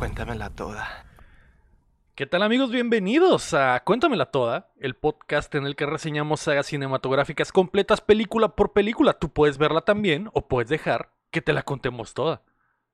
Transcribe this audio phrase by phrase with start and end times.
[0.00, 1.04] Cuéntamela toda.
[2.14, 2.70] ¿Qué tal amigos?
[2.70, 8.72] Bienvenidos a Cuéntamela Toda, el podcast en el que reseñamos sagas cinematográficas completas película por
[8.72, 9.18] película.
[9.18, 12.42] Tú puedes verla también o puedes dejar que te la contemos toda.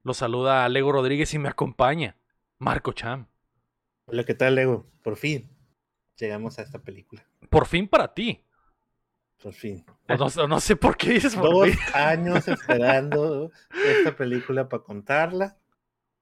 [0.03, 2.16] Los saluda Lego Rodríguez y me acompaña
[2.58, 3.28] Marco Cham.
[4.06, 4.84] Hola, ¿qué tal, Lego?
[5.04, 5.48] Por fin
[6.16, 7.24] llegamos a esta película.
[7.48, 8.42] Por fin para ti.
[9.40, 9.86] Por fin.
[10.48, 11.78] No, sé por qué dices por Dos fin.
[11.94, 15.56] años esperando esta película para contarla,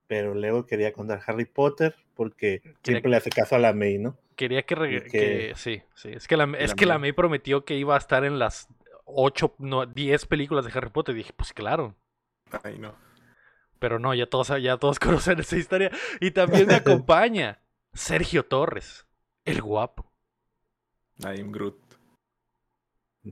[0.07, 4.17] pero Lego quería contar Harry Potter porque siempre le hace caso a la May, ¿no?
[4.37, 6.11] Quería que, que- que- sí, sí.
[6.11, 7.11] Es que la, es la que la May.
[7.11, 8.69] May prometió que iba a estar en las
[9.05, 11.15] 8, no, 10 películas de Harry Potter.
[11.15, 11.95] Y dije, pues claro.
[12.63, 12.95] Ay, no.
[13.79, 15.91] Pero no, ya todos, ya todos conocen esa historia.
[16.21, 17.61] Y también me acompaña
[17.93, 19.07] Sergio Torres,
[19.45, 20.11] el guapo.
[21.21, 21.79] I am Groot.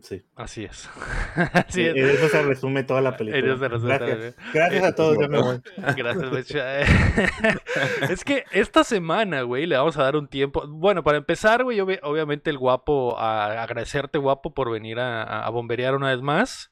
[0.00, 0.22] Sí.
[0.36, 0.88] Así es.
[1.52, 1.96] Así Y- es.
[1.96, 3.44] y eso se resume toda la película.
[3.44, 5.60] Eso se resume toda la Gracias, Gracias a todos, ya me voy.
[5.96, 6.88] Gracias.
[8.10, 10.64] Es que esta semana, güey, le vamos a dar un tiempo.
[10.66, 15.50] Bueno, para empezar, güey, obvi- obviamente el guapo, a agradecerte, guapo, por venir a, a-
[15.50, 16.70] bomberear una vez más.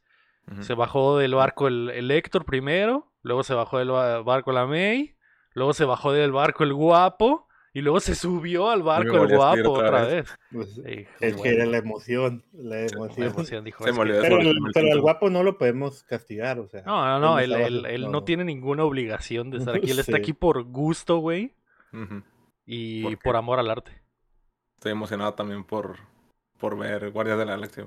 [0.62, 4.66] Se bajó del barco el, el Héctor primero, luego se bajó del ba- barco la
[4.66, 5.14] May,
[5.52, 9.70] luego se bajó del barco el guapo, y luego se subió al barco el guapo
[9.72, 10.24] otra otra vez.
[10.24, 10.38] vez.
[10.52, 13.26] Pues, Sí, es bueno, que era la emoción, la la emoción.
[13.28, 16.82] emoción, dijo, Se Pero, el, pero guapo no lo podemos castigar, o sea.
[16.82, 19.90] No, no, no, él, estaba- él- él no tiene ninguna obligación de estar aquí.
[19.90, 21.54] Él está aquí por gusto, güey,
[22.66, 23.92] y ¿Por amor al arte.
[24.78, 25.96] Estoy emocionado también por,
[26.58, 27.86] por ver Guardias de la Galaxia.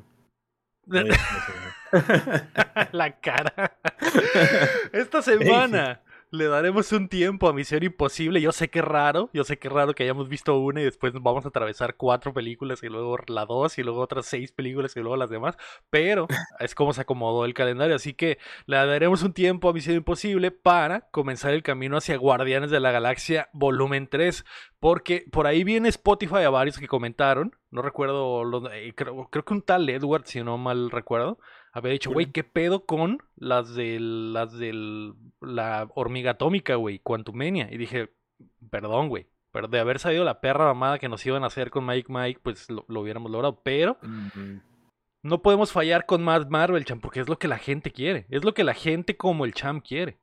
[2.92, 3.78] La cara.
[4.94, 6.02] Esta semana
[6.34, 8.42] le daremos un tiempo a Misión Imposible.
[8.42, 10.84] Yo sé que es raro, yo sé que es raro que hayamos visto una y
[10.84, 14.98] después vamos a atravesar cuatro películas y luego la dos y luego otras seis películas
[14.98, 15.56] y luego las demás.
[15.92, 16.26] Pero
[16.60, 17.96] es como se acomodó el calendario.
[17.96, 22.72] Así que le daremos un tiempo a Misión Imposible para comenzar el camino hacia Guardianes
[22.72, 24.44] de la Galaxia Volumen 3.
[24.80, 27.56] Porque por ahí viene Spotify a varios que comentaron.
[27.70, 31.38] No recuerdo, lo- eh, creo, creo que un tal Edward, si no mal recuerdo,
[31.74, 37.68] había dicho, güey, ¿qué pedo con las de las del la hormiga atómica, güey, Quantumania?
[37.72, 38.14] Y dije,
[38.70, 41.86] perdón, güey, pero de haber sabido la perra mamada que nos iban a hacer con
[41.86, 43.60] Mike Mike, pues lo, lo hubiéramos logrado.
[43.64, 43.98] Pero
[45.24, 48.26] no podemos fallar con más Marvel, Cham, porque es lo que la gente quiere.
[48.30, 50.18] Es lo que la gente como el Cham quiere.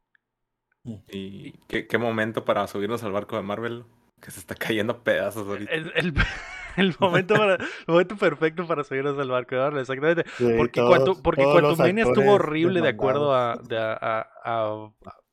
[1.12, 3.84] Y qué, qué momento para subirnos al barco de Marvel
[4.20, 5.70] que se está cayendo a pedazos ahorita.
[5.72, 6.14] El, el-
[6.76, 10.24] el momento, para, el momento perfecto para subirnos al barco de Marvel, exactamente.
[10.36, 14.90] Sí, Porque, todos- Quantum- porque Quantumania estuvo horrible de acuerdo a, de a, a- a-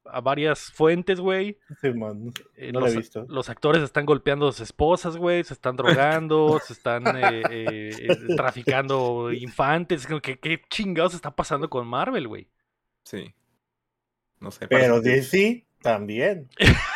[0.10, 1.60] a varias fuentes, güey.
[1.82, 3.26] Simón, Eh, no lo los, he visto.
[3.28, 5.44] los actores están golpeando a sus esposas, güey.
[5.44, 10.08] Se están drogando, se están eh, eh, traficando infantes.
[10.08, 12.48] Como que, ¿Qué chingados está pasando con Marvel, güey?
[13.04, 13.36] Sí.
[14.40, 14.68] No sé.
[14.70, 16.48] Pero DC también.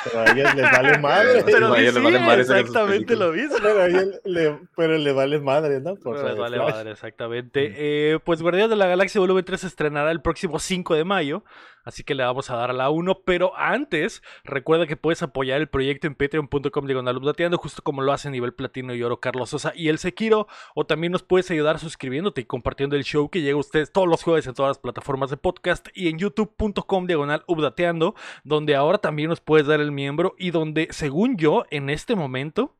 [0.03, 1.43] Pero a ellos les vale madre.
[1.45, 3.55] Pero a ellos sí, les vale madre exactamente lo mismo.
[3.61, 5.95] Pero a ellos le, pero le vale madre, ¿no?
[5.95, 6.71] Por Pero les vale Flash.
[6.73, 7.73] madre, exactamente.
[7.77, 11.43] Eh, pues Guardianes de la Galaxia Volumen 3 se estrenará el próximo 5 de mayo.
[11.83, 13.21] Así que le vamos a dar a la 1.
[13.25, 18.27] Pero antes, recuerda que puedes apoyar el proyecto en patreon.com updateando, justo como lo hace
[18.27, 20.47] a nivel platino y oro Carlos Sosa y el Sekiro.
[20.75, 24.07] O también nos puedes ayudar suscribiéndote y compartiendo el show que llega a ustedes todos
[24.07, 28.97] los jueves en todas las plataformas de podcast y en youtube.com diagonal updateando, donde ahora
[28.97, 32.75] también nos puedes dar el miembro y donde, según yo, en este momento,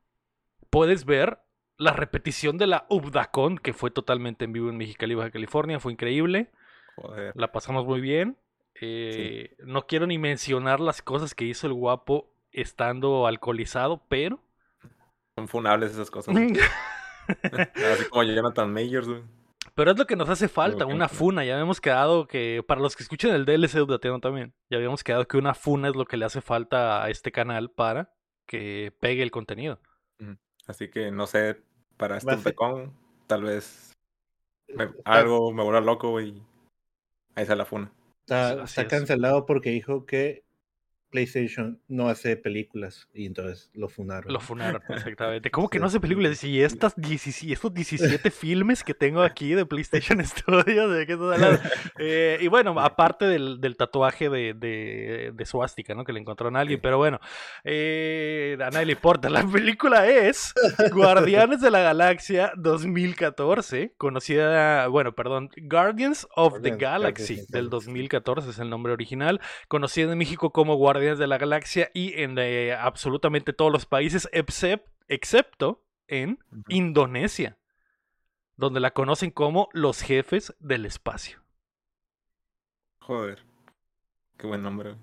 [0.69, 1.39] puedes ver
[1.77, 5.91] la repetición de la Ubdacon, que fue totalmente en vivo en Mexicali, Baja California, fue
[5.91, 6.51] increíble,
[6.95, 7.33] Joder.
[7.35, 8.37] la pasamos muy bien.
[8.81, 14.39] Eh, No quiero ni mencionar las cosas que hizo el guapo estando alcoholizado, pero...
[15.37, 16.35] Son funables esas cosas.
[17.27, 19.23] Así como Jonathan Majors, güey.
[19.75, 21.45] Pero es lo que nos hace falta, una funa.
[21.45, 25.25] Ya habíamos quedado que, para los que escuchen el DLC de también, ya habíamos quedado
[25.27, 28.13] que una funa es lo que le hace falta a este canal para
[28.47, 29.79] que pegue el contenido.
[30.67, 31.61] Así que no sé,
[31.97, 32.93] para este pecón,
[33.27, 33.93] tal vez
[34.67, 36.29] me- algo me vuelva loco, güey.
[36.29, 36.43] y
[37.35, 37.91] Ahí se la funa.
[38.31, 40.43] Está, cancelado porque dijo que
[41.11, 44.31] PlayStation no hace películas y entonces lo funaron.
[44.31, 45.51] Lo funaron, exactamente.
[45.51, 46.43] ¿Cómo que no hace películas?
[46.43, 51.07] Y estas 17, estos 17 filmes que tengo aquí de PlayStation Studios.
[51.99, 56.05] Eh, y bueno, aparte del, del tatuaje de, de, de suástica, ¿no?
[56.05, 56.81] Que le encontraron a alguien, Sí.
[56.81, 57.19] pero bueno,
[57.65, 59.29] eh, a nadie le importa.
[59.29, 60.53] La película es
[60.93, 67.69] Guardianes de la Galaxia 2014, conocida, bueno, perdón, Guardians of the Galaxy del Galaxy.
[67.69, 72.37] 2014 es el nombre original, conocida en México como Guardianes de la Galaxia y en
[72.37, 76.39] eh, absolutamente todos los países, excep- excepto en.
[76.67, 77.57] Indonesia,
[78.55, 81.39] donde la conocen como los jefes del espacio.
[82.99, 83.39] Joder.
[84.37, 84.95] Qué buen nombre.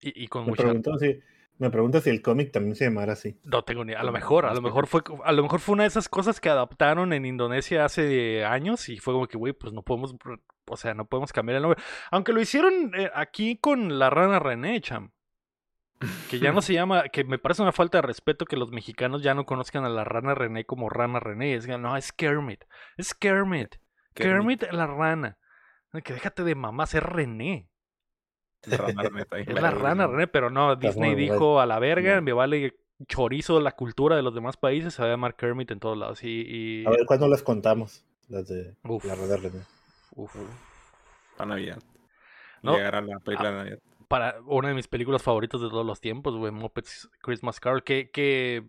[0.00, 0.62] Y, y con Me mucha...
[0.64, 1.20] preguntó si
[1.58, 3.36] Me pregunto si el cómic también se llamara así.
[3.42, 5.82] No tengo ni, a lo mejor, a lo mejor fue, a lo mejor fue una
[5.82, 9.72] de esas cosas que adaptaron en Indonesia hace años y fue como que, güey, pues
[9.72, 10.14] no podemos,
[10.66, 11.82] o sea, no podemos cambiar el nombre.
[12.12, 15.10] Aunque lo hicieron eh, aquí con la rana René, cham.
[16.30, 19.22] Que ya no se llama, que me parece una falta de respeto que los mexicanos
[19.22, 21.54] ya no conozcan a la rana René como rana René.
[21.54, 22.64] Es, no, es Kermit.
[22.96, 23.76] Es Kermit.
[24.14, 25.38] Kermit, la rana.
[26.04, 27.68] Que déjate de mamá, es René.
[28.62, 32.78] es la rana René, pero no, Disney dijo a la verga, me vale
[33.08, 36.22] chorizo la cultura de los demás países, se va a llamar Kermit en todos lados.
[36.22, 38.04] Y, A ver, ¿cuándo las contamos?
[38.28, 39.62] Las de la rana René.
[40.14, 40.36] Uf.
[41.36, 41.78] Para Navidad.
[42.62, 42.76] ¿No?
[42.76, 46.34] Llegará la película de Navidad para una de mis películas favoritas de todos los tiempos,
[46.34, 48.64] güey, Muppets Christmas Carol, que, que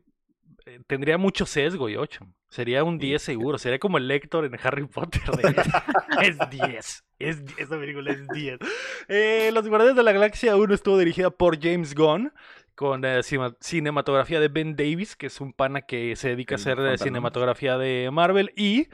[0.65, 2.27] eh, tendría mucho sesgo, y ocho.
[2.49, 5.21] Sería un 10 seguro, sería como el lector en Harry Potter.
[6.21, 8.59] es 10, es, esa película es 10.
[9.07, 12.33] Eh, los Guardianes de la Galaxia 1 estuvo dirigida por James Gunn,
[12.75, 13.21] con eh,
[13.59, 18.09] cinematografía de Ben Davis, que es un pana que se dedica a hacer cinematografía de
[18.11, 18.87] Marvel, y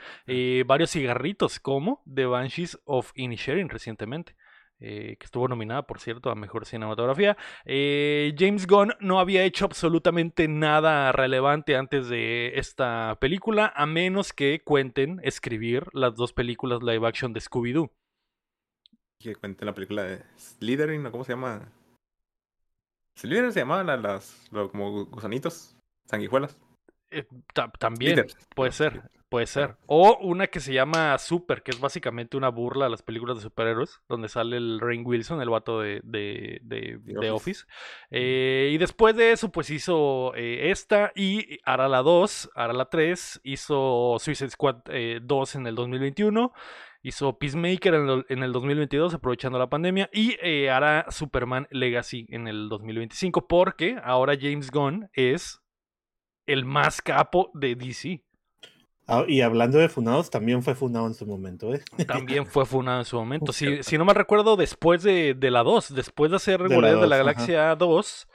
[0.63, 4.35] varios cigarritos como The Banshees of Inisherin recientemente.
[4.81, 7.37] Eh, que estuvo nominada, por cierto, a Mejor Cinematografía.
[7.63, 14.33] Eh, James Gunn no había hecho absolutamente nada relevante antes de esta película, a menos
[14.33, 17.89] que cuenten escribir las dos películas live action de Scooby-Doo.
[19.19, 21.71] Que cuenten la película de Slytherin, ¿cómo se llama?
[23.17, 26.57] Slytherin se llamaban las, como gusanitos, sanguijuelas.
[27.11, 27.25] Eh,
[27.79, 29.09] también, puede ser.
[29.29, 29.75] Puede ser.
[29.87, 33.43] O una que se llama Super, que es básicamente una burla a las películas de
[33.43, 37.65] superhéroes, donde sale el Rain Wilson, el vato de, de, de, Office.
[38.11, 42.85] Eh, y después de eso, pues hizo eh, esta y hará la 2, hará la
[42.85, 46.53] 3, hizo Suicide Squad 2 eh, en el 2021.
[47.01, 50.09] Hizo Peacemaker en el, en el 2022, aprovechando la pandemia.
[50.11, 53.47] Y hará Superman Legacy en el 2025.
[53.47, 55.61] Porque ahora James Gunn es
[56.47, 58.24] el más capo de DC.
[59.07, 61.83] Ah, y hablando de funados, también fue funado en su momento, ¿eh?
[62.07, 63.53] También fue funado en su momento.
[63.53, 67.07] Si, si no me recuerdo, después de, de la 2, después de hacer Guardianes de,
[67.07, 68.27] la Galaxia 2,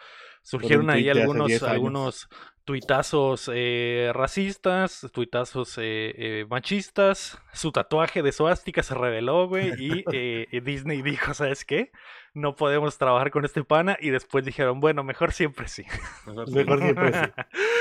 [0.42, 2.28] surgieron ahí algunos, algunos
[2.64, 7.38] tuitazos eh, racistas, tuitazos eh, eh, machistas.
[7.52, 11.92] Su tatuaje de suástica se reveló, güey, y Disney dijo, ¿sabes qué?
[12.34, 15.84] no podemos trabajar con este pana y después dijeron, bueno, mejor siempre sí.
[16.26, 16.48] Mejor,
[16.80, 17.30] siempre sí.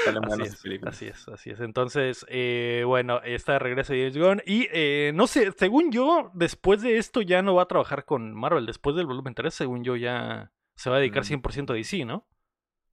[0.86, 5.28] así, es, así es, Entonces, eh, bueno, está de regreso James Gunn y eh, no
[5.28, 9.06] sé, según yo, después de esto ya no va a trabajar con Marvel, después del
[9.06, 11.72] volumen 3, según yo ya se va a dedicar 100% mm.
[11.72, 12.26] a DC, ¿no?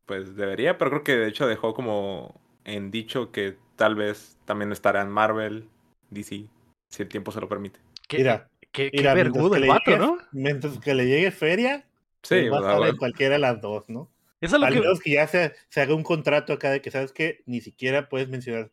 [0.07, 4.73] Pues debería, pero creo que de hecho dejó como en dicho que tal vez también
[4.73, 5.69] estará en Marvel,
[6.11, 6.47] DC,
[6.89, 7.81] si el tiempo se lo permite.
[8.13, 10.19] Mira, Qué, vergudo el vato, ¿no?
[10.33, 11.87] Mientras que le llegue feria,
[12.23, 14.11] sí, va a estar en cualquiera de las dos, ¿no?
[14.41, 14.81] Eso es lo Al que...
[14.81, 18.11] menos que ya se, se, haga un contrato acá de que, ¿sabes que Ni siquiera
[18.11, 18.71] puedes mencionar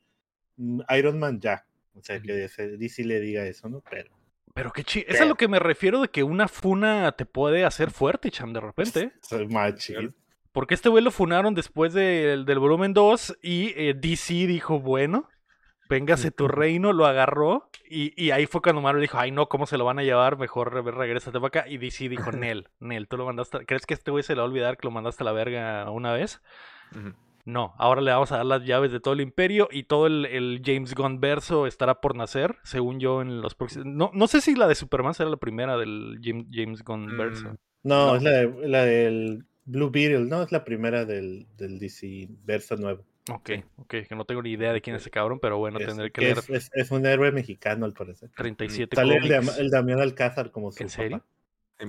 [0.58, 1.66] mm, Iron Man ya.
[1.96, 3.82] O sea, que DC le diga eso, ¿no?
[3.90, 4.12] Pero...
[4.54, 5.06] Pero qué chido.
[5.08, 8.54] Es a lo que me refiero de que una funa te puede hacer fuerte, cham,
[8.54, 9.14] de repente.
[9.22, 10.14] Soy más chido.
[10.54, 15.28] Porque este vuelo funaron después del volumen 2 y eh, DC dijo, bueno,
[15.90, 19.66] véngase tu reino, lo agarró y, y, ahí fue cuando Marvel dijo, ay no, ¿cómo
[19.66, 20.38] se lo van a llevar?
[20.38, 21.66] Mejor regrésate para acá.
[21.68, 24.46] Y DC dijo, Nel, Nel, tú lo mandaste, ¿crees que este güey se le va
[24.46, 26.42] a olvidar que lo mandaste a la verga una vez?
[27.46, 30.62] No, ahora le vamos a dar las llaves de todo el imperio y todo el,
[30.63, 33.88] James Gunn verso estará por nacer, según yo, en los próximos...
[33.88, 37.50] No, no sé si la de Superman será la primera del James, Gunn verso.
[37.50, 40.43] Mm, no, es la, la, del Blue Beetle, ¿no?
[40.43, 43.03] Es la primera del, del DC verso nuevo.
[43.32, 46.12] Ok, ok, que no tengo ni idea de quién es ese cabrón, pero bueno, tendré
[46.12, 46.39] que, leer.
[46.50, 48.29] Es, un héroe mexicano, al parecer.
[48.36, 51.24] 37 Sale el, el, Damián Alcázar como su ¿En serio?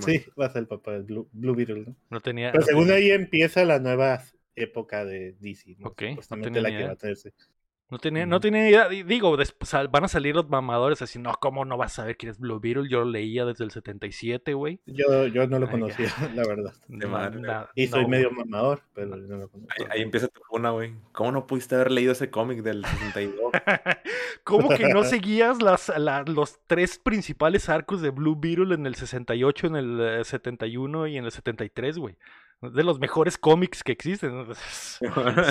[0.01, 1.97] Sí, va a ser el papá del Blue, Beetle, ¿no?
[2.11, 2.53] No tenía.
[2.53, 4.23] Pero según ahí empieza la nueva
[4.55, 5.89] época de DC, ¿no?
[5.89, 7.33] Ok, no tenía la que va a tenerse.
[7.91, 8.89] No tiene, no tiene idea.
[8.89, 9.37] Digo,
[9.91, 12.59] van a salir los mamadores así, no, ¿cómo no vas a saber quién es Blue
[12.59, 12.89] Beetle?
[12.89, 14.81] Yo lo leía desde el 77, güey.
[14.87, 17.69] Yo, yo no lo conocía, la verdad.
[17.75, 19.87] y soy medio mamador, pero no lo conocía.
[19.91, 20.95] Ahí, empieza tu funa, güey.
[21.13, 23.53] ¿Cómo no pudiste haber leído ese cómic del 62?
[24.45, 25.93] ¿Cómo que no seguías las,
[26.27, 31.17] los tres principales arcos de Blue Beetle en el 68, en el 71 eh, y
[31.19, 32.17] en el 73, güey?
[32.61, 34.47] De los mejores cómics que existen.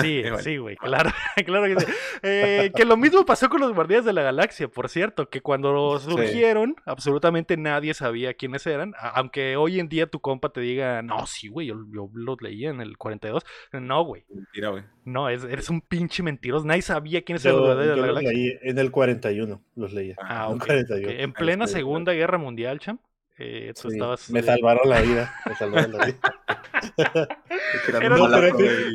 [0.00, 1.10] Sí, sí, güey, claro,
[1.46, 1.92] claro que sí.
[2.22, 5.98] Eh, que lo mismo pasó con los Guardianes de la Galaxia, por cierto, que cuando
[5.98, 11.26] surgieron, absolutamente nadie sabía quiénes eran, aunque hoy en día tu compa te diga, no,
[11.26, 13.44] sí, güey, yo, los leí en el 42.
[13.72, 14.24] No, güey.
[14.28, 14.84] Mentira, güey.
[15.04, 16.66] No, eres un pinche mentiroso.
[16.66, 18.32] Nadie sabía quiénes eran los Guardianes de la Galaxia.
[18.32, 20.16] Leí en el 41 los leía.
[20.18, 20.66] Ah, ok.
[20.68, 22.98] En, plena Segunda Guerra Mundial, cham.
[23.36, 25.34] Eh, tú estabas, me salvaron la vida.
[25.46, 26.18] Me salvaron la vida.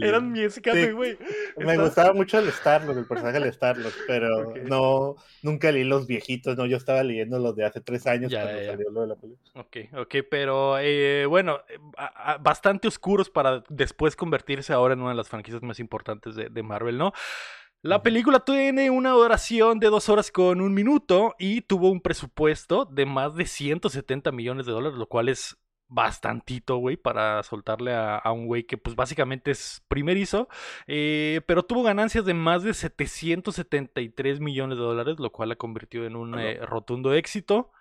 [0.02, 1.18] eran, mi escape, güey.
[1.58, 6.56] Me gustaba mucho el Starlord, el personaje del Starlord, pero no, nunca leí los viejitos,
[6.58, 9.52] no, yo estaba leyendo los de hace tres años cuando salió lo de la película.
[9.56, 11.78] Ok, ok, pero eh, bueno, eh,
[12.40, 16.64] bastante oscuros para después convertirse ahora en una de las franquicias más importantes de, de
[16.64, 17.12] Marvel, ¿no?
[17.82, 22.84] La película tiene una duración de dos horas con un minuto y tuvo un presupuesto
[22.84, 25.58] de más de 170 millones de dólares, lo cual es
[25.88, 30.50] bastantito, güey, para soltarle a, un güey que pues básicamente es primerizo,
[30.88, 36.06] eh, pero tuvo ganancias de más de 773 millones de dólares, lo cual la convirtió
[36.06, 37.72] en un eh, rotundo éxito.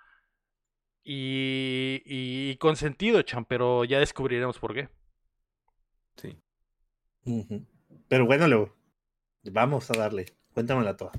[1.02, 4.90] Y, y, con sentido, Chan, pero ya descubriremos por qué.
[6.16, 6.38] Sí.
[8.08, 8.77] Pero bueno, luego
[9.44, 10.26] Vamos a darle.
[10.52, 11.12] Cuéntamela toda.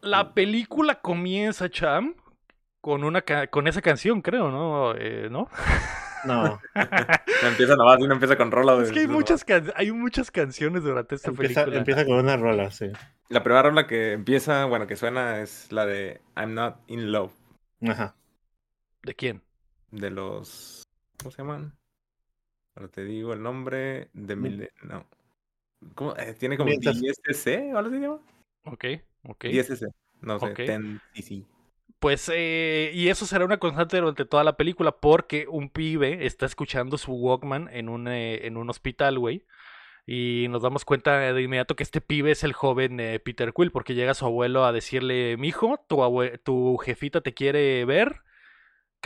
[0.00, 2.14] La película comienza, Cham,
[2.80, 4.94] con una con esa canción, creo, ¿no?
[4.96, 5.48] Eh, ¿No?
[6.24, 6.60] No.
[7.42, 8.82] empieza nada más, uno empieza con rola.
[8.82, 9.44] Es que hay muchas,
[9.74, 11.76] hay muchas canciones durante esta película.
[11.76, 12.86] Empieza con una rola, sí.
[13.28, 17.32] La primera rola que empieza, bueno, que suena es la de I'm Not in Love.
[17.88, 18.14] Ajá.
[19.02, 19.42] ¿De quién?
[19.90, 20.82] De los.
[21.18, 21.76] ¿Cómo se llaman?
[22.74, 24.70] Ahora te digo el nombre de Mil...
[24.82, 25.06] No.
[25.94, 26.16] ¿Cómo?
[26.16, 27.00] Eh, ¿Tiene como Mientras...
[27.00, 28.20] DSC o algo se llama?
[28.64, 28.84] Ok,
[29.24, 29.44] ok.
[29.44, 29.86] DSC.
[30.20, 30.66] No sé, okay.
[31.14, 31.44] cc
[31.98, 36.46] Pues, eh, y eso será una constante durante toda la película porque un pibe está
[36.46, 39.44] escuchando su Walkman en un, eh, en un hospital, güey.
[40.06, 43.72] Y nos damos cuenta de inmediato que este pibe es el joven eh, Peter Quill,
[43.72, 46.00] porque llega su abuelo a decirle, mijo, tu,
[46.44, 48.22] tu jefita te quiere ver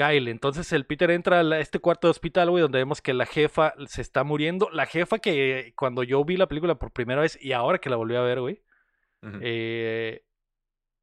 [0.00, 0.28] Kyle.
[0.28, 3.74] Entonces el Peter entra a este cuarto de hospital, güey, donde vemos que la jefa
[3.86, 4.70] se está muriendo.
[4.70, 7.96] La jefa que cuando yo vi la película por primera vez y ahora que la
[7.96, 8.62] volví a ver, güey,
[9.42, 10.22] eh,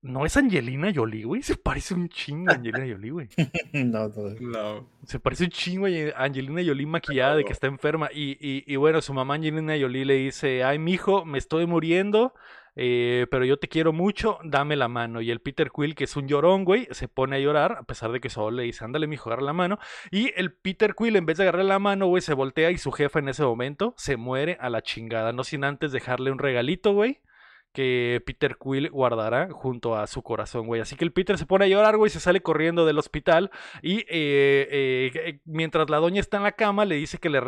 [0.01, 1.43] no es Angelina Jolie, güey.
[1.43, 3.29] Se parece un chingo a Angelina Jolie, güey.
[3.73, 8.09] no, no, Se parece un chingo a Angelina Jolie maquillada de que está enferma.
[8.13, 12.33] Y, y, y, bueno, su mamá Angelina Jolie le dice, ay, mijo, me estoy muriendo.
[12.79, 15.19] Eh, pero yo te quiero mucho, dame la mano.
[15.19, 18.11] Y el Peter Quill, que es un llorón, güey, se pone a llorar, a pesar
[18.11, 19.79] de que solo le dice, ándale, mijo, agarra la mano.
[20.11, 22.91] Y el Peter Quill, en vez de agarrar la mano, güey, se voltea y su
[22.91, 25.33] jefa en ese momento se muere a la chingada.
[25.33, 27.21] No sin antes dejarle un regalito, güey
[27.77, 30.81] que Peter Quill guardará junto a su corazón, güey.
[30.81, 33.51] Así que el Peter se pone a llorar, güey, se sale corriendo del hospital
[33.83, 37.39] y eh, eh, mientras la doña está en la cama, le dice que le,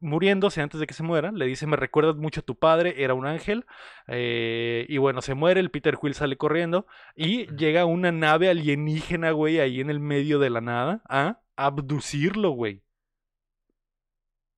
[0.00, 3.14] muriéndose antes de que se muera, le dice, me recuerdas mucho a tu padre, era
[3.14, 3.64] un ángel.
[4.06, 9.30] Eh, y bueno, se muere, el Peter Quill sale corriendo y llega una nave alienígena,
[9.30, 12.82] güey, ahí en el medio de la nada a abducirlo, güey.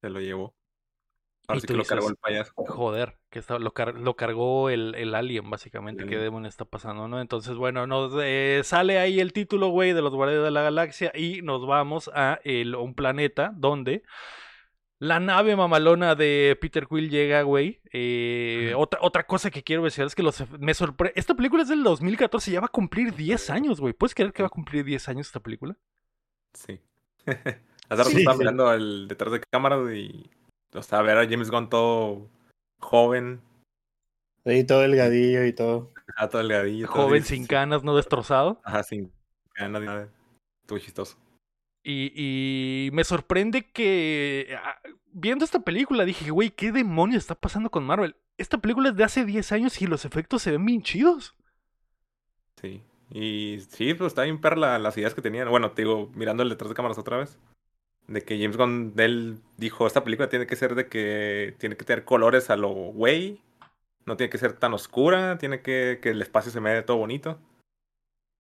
[0.01, 0.57] Se lo llevó.
[1.53, 2.53] Ahora sí que lo cargó el payaso.
[2.57, 6.07] Joder, que lo, cargó el, el, alien, básicamente.
[6.07, 7.21] ¿Qué demonios está pasando, no?
[7.21, 11.13] Entonces, bueno, nos eh, sale ahí el título, güey, de los Guardianes de la Galaxia
[11.15, 14.03] y nos vamos a un planeta donde
[15.03, 17.81] la nave mamalona de Peter Quill llega, güey.
[17.93, 21.19] Eh, otra, otra cosa que quiero decir es que los, me sorprende.
[21.19, 23.95] Esta película es del 2014, ya va a cumplir 10 años, güey.
[23.95, 25.77] ¿Puedes creer que va a cumplir 10 años esta película?
[26.55, 26.81] Sí.
[27.27, 30.31] Hace rato estaba mirando el detrás de cámara y
[30.75, 32.29] o sea, ver a James Gunn todo
[32.79, 33.41] joven.
[34.45, 35.93] Sí, todo delgadillo y todo.
[36.17, 36.89] Ah, todo delgadillo.
[36.89, 38.61] Joven, sin canas, no destrozado.
[38.65, 39.13] Ajá, sin
[39.55, 40.09] canas, nada.
[40.63, 41.17] Estuvo chistoso.
[41.85, 44.79] Y, y, me sorprende que ah,
[45.13, 48.17] viendo esta película dije, güey, ¿qué demonios está pasando con Marvel?
[48.39, 51.35] Esta película es de hace 10 años y los efectos se ven bien chidos.
[52.61, 55.51] Sí, y sí, pues está bien perla las ideas que tenían.
[55.51, 57.39] Bueno, te digo, mirando el detrás de cámaras otra vez
[58.09, 61.85] de que James Gunn él dijo, esta película tiene que ser de que tiene que
[61.85, 63.41] tener colores a lo güey,
[64.07, 66.99] no tiene que ser tan oscura, tiene que que el espacio se me vea todo
[66.99, 67.39] bonito.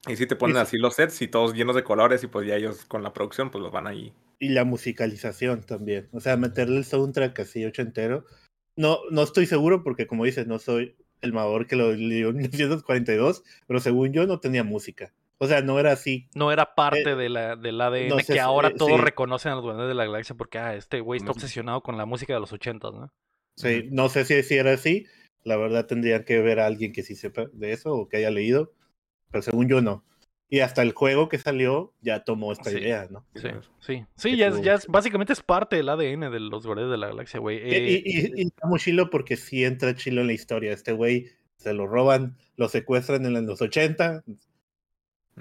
[0.09, 2.57] Y si te ponen así los sets y todos llenos de colores y pues ya
[2.57, 4.13] ellos con la producción pues los van ahí.
[4.41, 8.25] Y la musicalización también, o sea, meterle el soundtrack así ochentero.
[8.75, 12.37] No, no estoy seguro porque como dices, no soy el mayor que lo dio en
[12.39, 15.13] 1942, pero según yo no tenía música.
[15.43, 16.29] O sea, no era así.
[16.37, 19.65] No era parte eh, de la, del ADN que ahora eh, todos reconocen a los
[19.65, 22.53] Guardianes de la Galaxia porque ah, este güey está obsesionado con la música de los
[22.53, 23.13] ochentas, ¿no?
[23.57, 25.05] Sí, no sé si, si, era así.
[25.43, 28.31] La verdad tendrían que ver a alguien que sí sepa de eso o que haya
[28.31, 28.73] leído.
[29.33, 30.05] Pero según yo no.
[30.49, 33.27] Y hasta el juego que salió ya tomó esta idea, ¿no?
[33.35, 33.49] Sí,
[33.81, 34.05] sí.
[34.15, 37.41] Sí, ya, es, ya básicamente es parte del ADN de los Guardianes de la Galaxia,
[37.41, 37.59] güey.
[37.69, 40.73] y, y, y, está muy chilo porque sí entra chilo en la historia.
[40.73, 44.33] Este güey se lo roban, lo secuestran en los 80, Mm.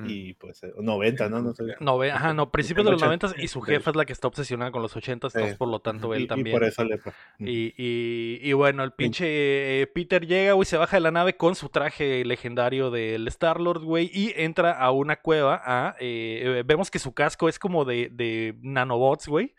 [0.05, 1.41] Y pues 90, eh, ¿no?
[1.41, 1.63] no sé.
[2.13, 4.81] ajá, no, principios de los 90 y su jefa es la que está obsesionada con
[4.81, 6.55] los 80, por lo tanto él también.
[6.55, 6.99] Y por eso le
[7.39, 11.35] y, y, y, bueno, el pinche eh, Peter llega, güey, se baja de la nave
[11.35, 15.95] con su traje legendario del Star-Lord, güey, y entra a una cueva a...
[15.99, 19.55] Eh, vemos que su casco es como de, de nanobots, güey.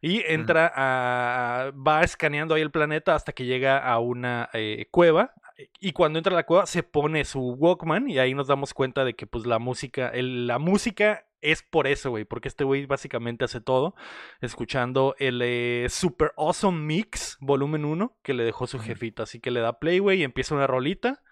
[0.00, 1.70] Y entra a.
[1.70, 4.50] va escaneando ahí el planeta hasta que llega a una
[4.90, 5.32] cueva
[5.80, 9.04] y cuando entra a la cueva se pone su Walkman y ahí nos damos cuenta
[9.04, 13.44] de que pues la música, la música es por eso, güey, porque este güey básicamente
[13.44, 13.94] hace todo,
[14.40, 19.50] escuchando el eh, Super Awesome Mix volumen 1 que le dejó su jefita, así que
[19.50, 21.22] le da play, güey, y empieza una rolita.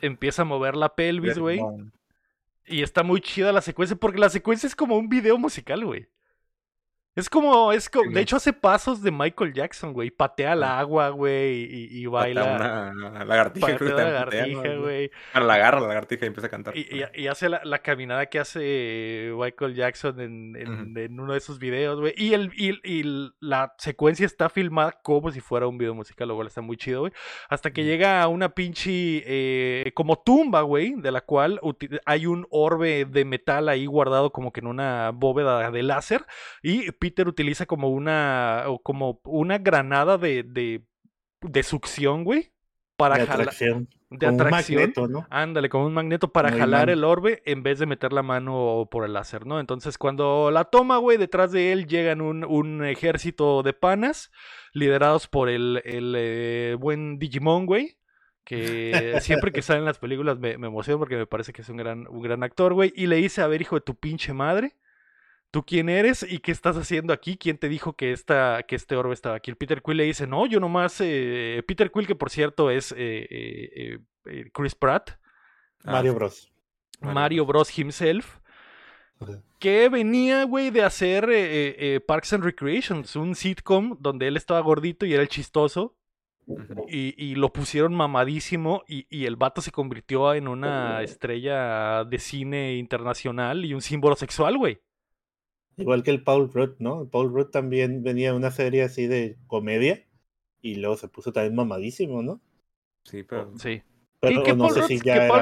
[0.00, 1.60] Empieza a mover la pelvis, güey.
[2.64, 6.06] Y está muy chida la secuencia, porque la secuencia es como un video musical, güey.
[7.18, 10.08] Es como, es como, de hecho hace pasos de Michael Jackson, güey.
[10.08, 10.78] Patea el ah.
[10.78, 12.92] agua, güey, y, y, baila.
[12.94, 15.10] Una lagartija, Patea la lagartija, güey.
[15.34, 16.78] La agarra la lagartija y empieza a cantar.
[16.78, 21.40] Y, y, hace la, la, caminada que hace Michael Jackson en, en, en uno de
[21.40, 22.14] sus videos, güey.
[22.16, 26.46] Y, el, y, la secuencia está filmada como si fuera un video musical, lo cual
[26.46, 27.12] está muy chido, güey.
[27.48, 31.58] Hasta que llega a una pinche, eh, como tumba, güey, de la cual
[32.04, 36.24] hay un orbe de metal ahí guardado como que en una bóveda de láser.
[36.62, 40.84] Y Peter utiliza como una, como una granada de, de,
[41.40, 42.52] de succión, güey.
[42.96, 43.88] Para de atracción.
[44.10, 44.78] De atracción.
[44.78, 45.26] Un magneto, ¿no?
[45.30, 49.06] Ándale, como un magneto para jalar el orbe en vez de meter la mano por
[49.06, 49.58] el láser, ¿no?
[49.58, 54.30] Entonces, cuando la toma, güey, detrás de él llegan un, un ejército de panas
[54.74, 57.96] liderados por el, el eh, buen Digimon, güey
[58.44, 61.76] que siempre que salen las películas me, me emociono porque me parece que es un
[61.76, 62.92] gran, un gran actor, güey.
[62.96, 64.74] Y le dice, a ver, hijo de tu pinche madre,
[65.50, 67.36] ¿tú quién eres y qué estás haciendo aquí?
[67.36, 69.50] ¿Quién te dijo que, esta, que este orbe estaba aquí?
[69.50, 72.92] El Peter Quill le dice, no, yo nomás, eh, Peter Quill, que por cierto es
[72.96, 75.10] eh, eh, Chris Pratt.
[75.84, 76.52] Ah, Mario Bros.
[77.00, 78.38] Mario Bros himself.
[79.58, 81.26] Que venía, güey, de hacer
[82.06, 85.96] Parks and Recreations, un sitcom donde él estaba gordito y era el chistoso.
[86.88, 92.18] Y, y, lo pusieron mamadísimo y, y, el vato se convirtió en una estrella de
[92.18, 94.80] cine internacional y un símbolo sexual, güey.
[95.78, 97.08] Igual que el Paul Rudd, ¿no?
[97.08, 100.04] Paul Rudd también venía de una serie así de comedia
[100.60, 102.40] y luego se puso también mamadísimo, ¿no?
[103.04, 103.56] Sí, pero.
[103.58, 103.82] Sí.
[104.20, 104.74] Pero que, Paul,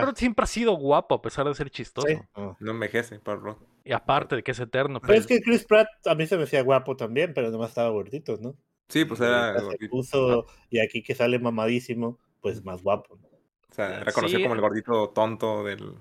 [0.03, 2.09] Rudd, siempre ha sido guapo a pesar de ser chistoso.
[2.35, 2.55] Ah.
[2.61, 3.57] No envejece, Paul Rudd.
[3.85, 5.01] Y aparte de que es eterno.
[5.01, 7.89] Pero, es que Chris Pratt a mí se me hacía guapo también, pero nomás estaba
[7.89, 8.55] gordito, ¿no?
[8.89, 9.59] Sí, pues era.
[9.59, 13.17] Se puso, y aquí que sale mamadísimo, pues más guapo.
[13.17, 13.27] ¿no?
[13.71, 15.95] O sea, era conocido como el gordito tonto del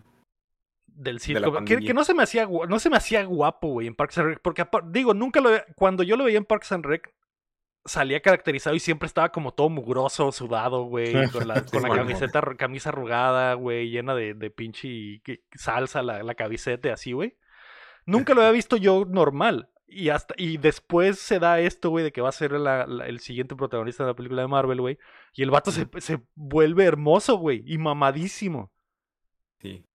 [0.95, 1.65] del sitcom.
[1.65, 4.39] Que, no se me hacía no se me hacía guapo, güey, en Parks and Rec.
[4.41, 7.13] Porque digo, nunca lo cuando yo lo veía en Parks and Rec,
[7.85, 12.41] salía caracterizado y siempre estaba como todo mugroso, sudado, güey, con la, con la camiseta,
[12.57, 15.21] camisa arrugada, güey, llena de, de pinche
[15.53, 17.37] salsa la, la camiseta, así, güey.
[18.05, 19.69] Nunca lo había visto yo normal.
[19.87, 23.55] Y hasta y después se da esto, güey, de que va a ser el siguiente
[23.55, 24.97] protagonista de la película de Marvel, güey.
[25.33, 28.71] Y el vato se, se vuelve hermoso, güey, y mamadísimo.
[29.61, 29.85] Sí.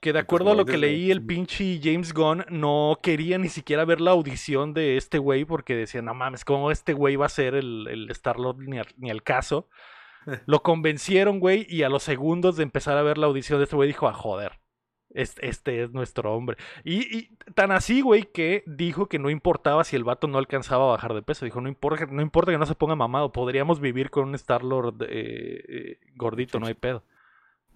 [0.00, 3.84] Que de acuerdo a lo que leí, el pinche James Gunn no quería ni siquiera
[3.84, 7.30] ver la audición de este güey porque decía, no mames, ¿cómo este güey va a
[7.30, 9.68] ser el, el Star-Lord ni, ni, al caso?
[10.46, 13.76] lo convencieron, güey, y a los segundos de empezar a ver la audición de este
[13.76, 14.60] güey dijo, a ah, joder,
[15.10, 16.56] este, este, es nuestro hombre.
[16.84, 20.84] Y, y, tan así, güey, que dijo que no importaba si el vato no alcanzaba
[20.84, 21.44] a bajar de peso.
[21.44, 25.02] Dijo, no importa, no importa que no se ponga mamado, podríamos vivir con un Star-Lord
[25.02, 27.04] eh, eh, gordito, no hay pedo.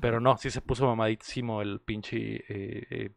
[0.00, 3.10] Pero no, sí se puso mamadísimo el pinche eh, eh,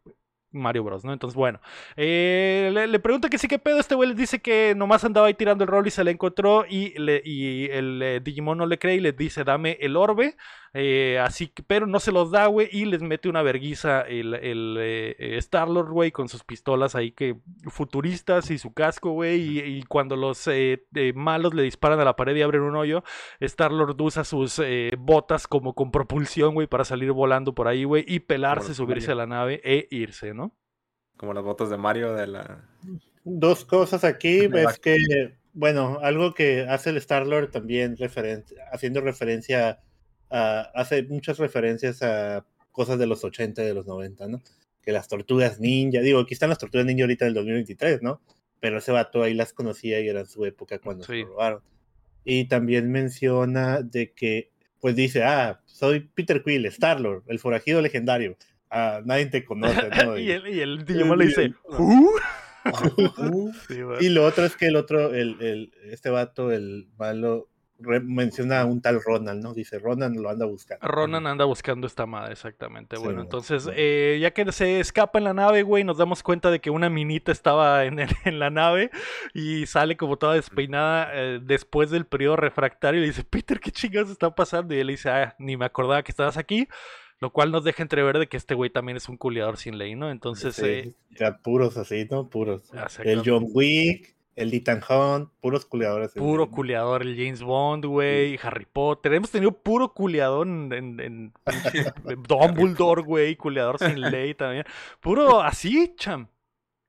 [0.52, 1.14] Mario Bros, ¿no?
[1.14, 1.60] Entonces, bueno.
[1.96, 3.80] Eh, le, pregunta que sí, ¿qué pedo?
[3.80, 6.66] Este güey le dice que nomás andaba ahí tirando el rol y se le encontró
[6.68, 10.36] y, le, y el Digimon no le cree y le dice, dame el orbe.
[10.78, 14.34] Eh, así que, pero no se los da, güey, y les mete una verguiza el,
[14.34, 17.38] el eh, eh, Star-Lord, güey, con sus pistolas ahí que
[17.70, 20.50] futuristas y su casco, güey, y, cuando los
[21.14, 23.06] malos le disparan a la pared y abren un hoyo,
[23.40, 24.62] Star-Lord usa sus
[24.98, 29.16] botas como con propulsión, güey, para salir volando por ahí, güey, y pelarse, subirse a
[29.16, 30.58] la nave e irse, ¿no?
[31.16, 32.68] Como las botas de Mario de la...
[33.24, 37.96] Dos cosas aquí, es que, bueno, algo que hace el Star-Lord también,
[38.74, 39.80] haciendo referencia
[40.30, 44.42] hace muchas referencias a cosas de los 80 y de los 90, ¿no?
[44.82, 48.22] Que las tortugas ninja, digo, aquí están las tortugas ninja ahorita del 2023, ¿no?
[48.60, 51.62] Pero ese vato ahí las conocía y era su época cuando se lo robaron.
[52.24, 58.38] Y también menciona de que, pues dice, ah, soy Peter Quill, Star-Lord, el forajido legendario.
[58.70, 60.18] Ah, nadie te conoce, ¿no?
[60.18, 62.10] y, el, y el le dice, ¿Uh?
[64.02, 68.66] y lo otro es que el otro, el, el, este vato, el malo, menciona a
[68.66, 69.54] un tal Ronan, ¿no?
[69.54, 70.88] Dice, Ronan lo anda buscando.
[70.88, 72.98] Ronan anda buscando esta madre, exactamente.
[72.98, 76.60] bueno, entonces, eh, ya que se escapa en la nave, güey, nos damos cuenta de
[76.60, 78.92] que una minita estaba en, en la nave
[79.34, 83.72] y sale como toda despeinada eh, después del periodo refractario y le dice, Peter, ¿qué
[83.72, 84.74] chingados está pasando?
[84.74, 86.68] Y él dice, ah, ni me acordaba que estabas aquí.
[87.22, 89.96] Lo cual nos deja entrever de que este güey también es un culiador sin ley,
[89.96, 90.12] ¿no?
[90.12, 90.60] Entonces.
[90.60, 92.30] Eh, ya puros así, ¿no?
[92.30, 92.70] Puros.
[93.04, 96.12] El John Wick, el Ethan Hunt, puros culiadores.
[96.12, 99.13] Puro culiador, el James Bond, güey, Harry Potter.
[99.13, 101.34] Hemos tenido puro culiador en, en,
[102.28, 104.65] Dumbledore, güey, culiador sin ley también.
[105.00, 106.28] Puro así, cham.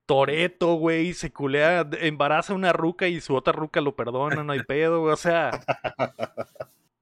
[0.05, 4.63] Toreto, güey, se culea, embaraza una ruca y su otra ruca lo perdona, no hay
[4.63, 5.51] pedo, güey, o sea.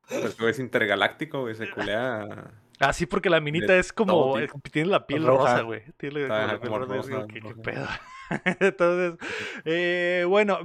[0.08, 2.52] Pues es intergaláctico, güey, se culea.
[2.80, 4.36] Ah, sí, porque la minita es como.
[4.72, 5.84] tiene la piel rosa, güey.
[5.98, 7.28] Tiene la piel rosa.
[7.28, 7.88] ¿Qué, pedo?
[8.60, 9.18] Entonces,
[9.66, 10.60] eh, bueno,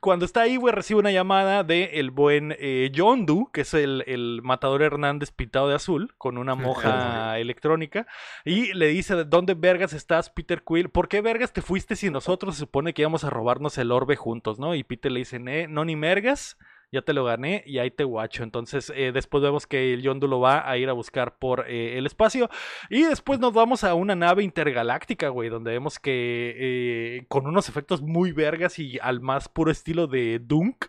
[0.00, 3.74] cuando está ahí, güey, recibe una llamada de el buen eh, John Doe, que es
[3.74, 8.06] el, el, matador Hernández pintado de azul, con una moja electrónica,
[8.44, 10.88] y le dice, ¿dónde vergas estás, Peter Quill?
[10.88, 14.16] ¿Por qué vergas te fuiste si nosotros se supone que íbamos a robarnos el orbe
[14.16, 14.74] juntos, no?
[14.74, 16.56] Y Peter le dice, no ni mergas,
[16.92, 18.44] ya te lo gané y ahí te guacho.
[18.44, 21.98] Entonces, eh, después vemos que el Yondu lo va a ir a buscar por eh,
[21.98, 22.50] el espacio.
[22.90, 27.68] Y después nos vamos a una nave intergaláctica, güey, donde vemos que eh, con unos
[27.68, 30.86] efectos muy vergas y al más puro estilo de Dunk.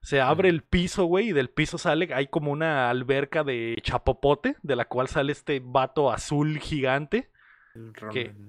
[0.00, 4.56] Se abre el piso, güey, y del piso sale, hay como una alberca de chapopote,
[4.62, 7.31] de la cual sale este vato azul gigante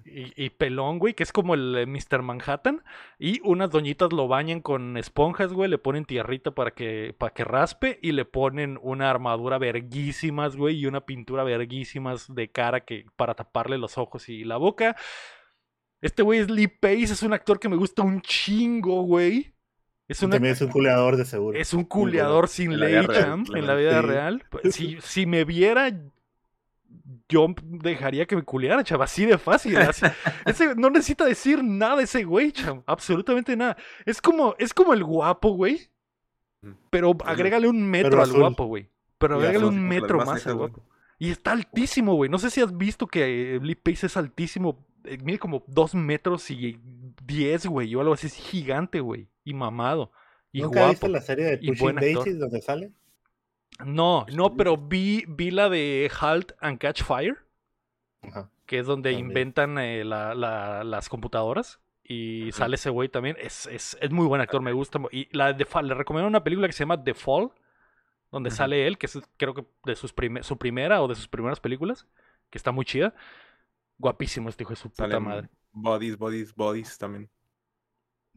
[0.05, 2.21] y, pelón, güey, que es como el eh, Mr.
[2.21, 2.83] Manhattan.
[3.19, 5.69] Y unas doñitas lo bañan con esponjas, güey.
[5.69, 7.99] Le ponen tierrita para que, para que raspe.
[8.01, 10.77] Y le ponen una armadura verguísimas, güey.
[10.77, 14.95] Y una pintura verguísimas de cara que, para taparle los ojos y la boca.
[16.01, 17.03] Este güey es Lee Pace.
[17.03, 19.53] Es un actor que me gusta un chingo, güey.
[20.07, 21.57] Es También es un culeador de seguro.
[21.57, 24.43] Es un culeador sin ley, en la vida real.
[24.69, 25.91] Si, si me viera,
[27.29, 29.77] yo dejaría que me culiara, chaval, así de fácil.
[30.45, 33.77] ese, no necesita decir nada ese güey, chaval, absolutamente nada.
[34.05, 35.89] Es como, es como el guapo, güey.
[36.89, 38.89] Pero agrégale un metro al guapo, güey.
[39.17, 40.83] Pero agrégale un metro más al guapo.
[41.19, 42.29] Y está altísimo, güey.
[42.29, 44.85] No sé si has visto que Lee Pace es altísimo.
[45.05, 46.79] Eh, mide como dos metros y
[47.25, 47.93] diez, güey.
[47.95, 48.27] O algo así.
[48.27, 49.29] Es gigante, güey.
[49.43, 50.11] Y mamado.
[50.51, 51.07] Y ¿Nunca guapo.
[51.07, 52.91] la serie de Pushing Daisies donde sale?
[53.83, 57.37] No, no, pero vi, vi la de Halt and Catch Fire,
[58.65, 61.79] que es donde inventan eh, las computadoras.
[62.05, 63.37] Y sale ese güey también.
[63.39, 64.99] Es, es, es, muy buen actor, me gusta.
[65.11, 67.51] Y la de, le recomiendo una película que se llama The Fall,
[68.29, 71.59] donde sale él, que es creo que de sus su primera o de sus primeras
[71.59, 72.07] películas,
[72.49, 73.13] que está muy chida.
[73.97, 75.49] Guapísimo este hijo de su puta madre.
[75.71, 77.29] Bodies, bodies, bodies también.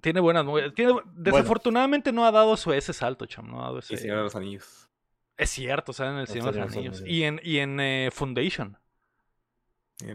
[0.00, 0.46] Tiene buenas.
[0.74, 3.48] Tiene, desafortunadamente no ha dado su ese salto, cham.
[3.48, 3.94] No ha dado ese.
[3.94, 4.88] Y Señor de los Anillos.
[5.36, 7.02] Es cierto, sale en el Señor de los Anillos.
[7.06, 8.78] Y en, y en eh, Foundation.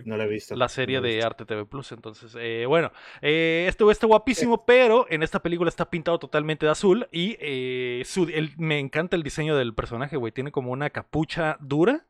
[0.06, 0.56] No la he visto.
[0.56, 1.92] La serie de Arte TV Plus.
[1.92, 6.72] Entonces, eh, bueno, eh, este está guapísimo, pero en esta película está pintado totalmente de
[6.72, 7.08] azul.
[7.12, 8.04] Y eh,
[8.58, 10.32] me encanta el diseño del personaje, güey.
[10.32, 12.06] Tiene como una capucha dura.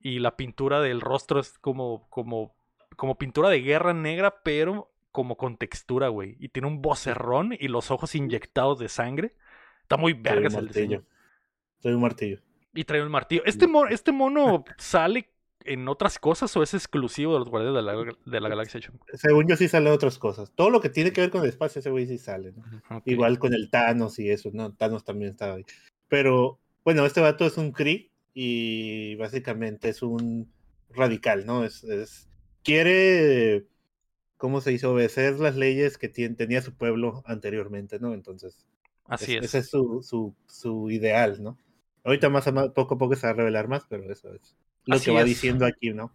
[0.00, 2.56] Y la pintura del rostro es como, como,
[2.96, 6.36] como pintura de guerra negra, pero como con textura, güey.
[6.40, 9.36] Y tiene un vocerrón y los ojos inyectados de sangre.
[9.82, 11.04] Está muy vergas el diseño.
[11.78, 12.40] Soy un martillo.
[12.74, 13.42] Y trae un martillo.
[13.44, 15.28] ¿Este, ¿Este mono sale
[15.64, 18.80] en otras cosas o es exclusivo de los Guardianes de la, de la Galaxia?
[19.14, 20.50] Según yo sí sale en otras cosas.
[20.54, 22.54] Todo lo que tiene que ver con el espacio, ese güey sí sale.
[23.04, 24.72] Igual con el Thanos y eso, ¿no?
[24.72, 25.64] Thanos también estaba ahí.
[26.08, 30.50] Pero, bueno, este vato es un Kree y básicamente es un
[30.90, 31.64] radical, ¿no?
[31.64, 32.28] Es, es
[32.64, 33.66] quiere,
[34.36, 34.86] ¿cómo se dice?
[34.86, 38.14] Obedecer las leyes que tenía su pueblo anteriormente, ¿no?
[38.14, 38.66] Entonces,
[39.06, 39.44] Así es.
[39.44, 41.58] Ese es su, su, su ideal, ¿no?
[42.04, 45.10] Ahorita más poco a poco se va a revelar más, pero eso es lo que
[45.12, 46.12] va diciendo aquí, ¿no?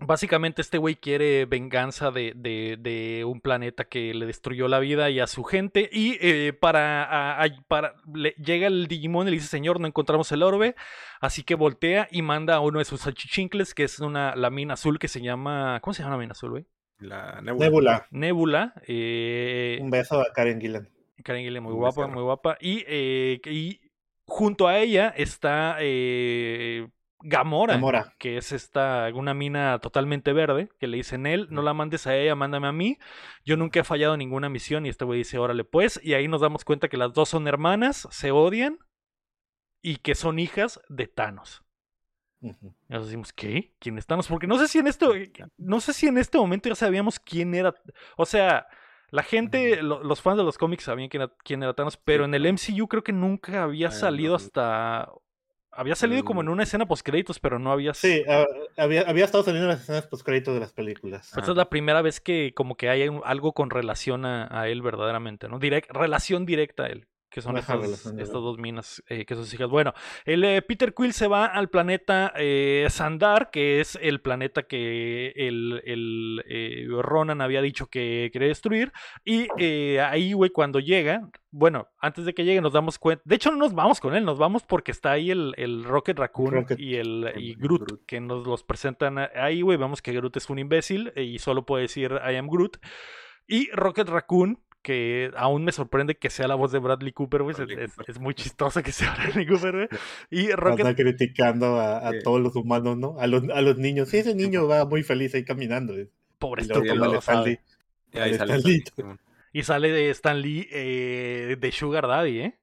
[0.00, 5.18] Básicamente este güey quiere venganza de, de, un planeta que le destruyó la vida y
[5.18, 5.90] a su gente.
[5.92, 7.96] Y eh, para, para
[8.36, 10.76] llega el Digimon y le dice, señor, no encontramos el orbe.
[11.20, 14.74] Así que voltea y manda a uno de sus salchichincles, que es una, la mina
[14.74, 15.80] azul que se llama...
[15.82, 16.66] ¿Cómo se llama la mina azul, güey?
[17.00, 18.06] La Nebula.
[18.12, 18.74] Nebula.
[18.86, 20.88] Eh, un beso a Karen Gillan.
[21.24, 22.56] Karen Gillan, muy guapa, muy guapa.
[22.60, 23.80] Y, eh, y
[24.28, 26.86] junto a ella está eh,
[27.20, 32.06] Gamora, que es esta, una mina totalmente verde, que le dicen él, no la mandes
[32.06, 32.98] a ella, mándame a mí.
[33.44, 36.42] Yo nunca he fallado ninguna misión y este güey dice, órale pues, y ahí nos
[36.42, 38.78] damos cuenta que las dos son hermanas, se odian
[39.82, 41.64] y que son hijas de Thanos.
[42.40, 42.52] Y
[42.88, 43.74] nos decimos, ¿qué?
[43.80, 44.28] ¿Quién es Thanos?
[44.28, 45.12] Porque no sé si en esto,
[45.56, 47.74] no sé si en este momento ya sabíamos quién era.
[48.16, 48.68] O sea,
[49.10, 52.88] La gente, los fans de los cómics sabían quién era, Thanos, pero en el MCU
[52.88, 55.10] creo que nunca había salido hasta
[55.70, 57.94] había salido como en una escena post créditos, pero no había.
[57.94, 58.24] Sí,
[58.76, 61.30] había, había, estado saliendo en las escenas post créditos de las películas.
[61.32, 64.82] Pues esta es la primera vez que como que hay algo con relación a, él
[64.82, 65.60] verdaderamente, ¿no?
[65.60, 69.68] Direct, relación directa a él que son estas, dos minas eh, que son sus hijas.
[69.68, 69.92] Bueno,
[70.24, 75.32] el eh, Peter Quill se va al planeta eh, Sandar, que es el planeta que
[75.36, 78.92] el, el Ronan había dicho que quería destruir.
[79.24, 79.48] Y
[79.98, 83.22] ahí, güey, cuando llega, bueno, antes de que llegue nos damos cuenta.
[83.26, 86.18] De hecho, no nos vamos con él, nos vamos porque está ahí el, el Rocket
[86.18, 89.76] Raccoon y el y Groot, que nos los presentan ahí, güey.
[89.76, 92.78] Vemos que Groot es un imbécil y solo puede decir I am Groot.
[93.46, 97.54] Y Rocket Raccoon que aún me sorprende que sea la voz de Bradley Cooper, güey.
[98.06, 99.88] Es, muy chistoso que sea Bradley Cooper, güey.
[100.30, 100.86] Y Rocket...
[100.86, 103.20] Está criticando a, todos los humanos, ¿no?
[103.20, 104.08] A los, a los niños.
[104.08, 105.92] Sí, ese niño va muy feliz ahí caminando.
[106.38, 107.20] Pobre estúpido.
[109.52, 112.57] Y sale de Stan Lee eh, de Sugar Daddy, ¿eh?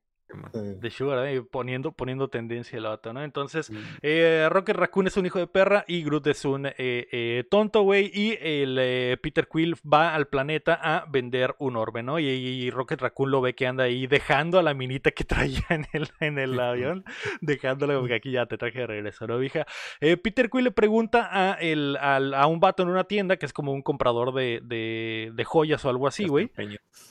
[0.53, 3.23] De Sugar poniendo, poniendo tendencia el vato, ¿no?
[3.23, 7.43] Entonces, eh, Rocket Raccoon es un hijo de perra y Groot es un eh, eh,
[7.49, 8.11] tonto, güey.
[8.13, 12.19] Y el Peter Quill va al planeta a vender un orbe, ¿no?
[12.19, 15.85] Y, Rocket Raccoon lo ve que anda ahí dejando a la minita que traía en
[15.93, 17.05] el, en el avión,
[17.41, 19.65] dejándola porque aquí ya te traje de regreso, ¿no, hija?
[19.99, 23.71] Peter Quill le pregunta a, el, a, un vato en una tienda que es como
[23.73, 26.51] un comprador de, de, joyas o algo así, güey.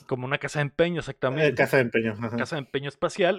[0.07, 1.55] Como una casa de empeño, exactamente.
[1.55, 2.15] casa de empeño.
[2.37, 2.89] Casa de empeño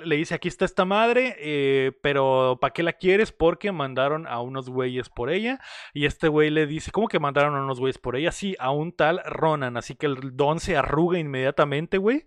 [0.04, 3.32] Le dice, aquí está esta madre, eh, pero ¿para qué la quieres?
[3.32, 5.60] Porque mandaron a unos güeyes por ella.
[5.92, 8.32] Y este güey le dice, ¿cómo que mandaron a unos güeyes por ella?
[8.32, 9.76] Sí, a un tal Ronan.
[9.76, 12.26] Así que el don se arruga inmediatamente, güey.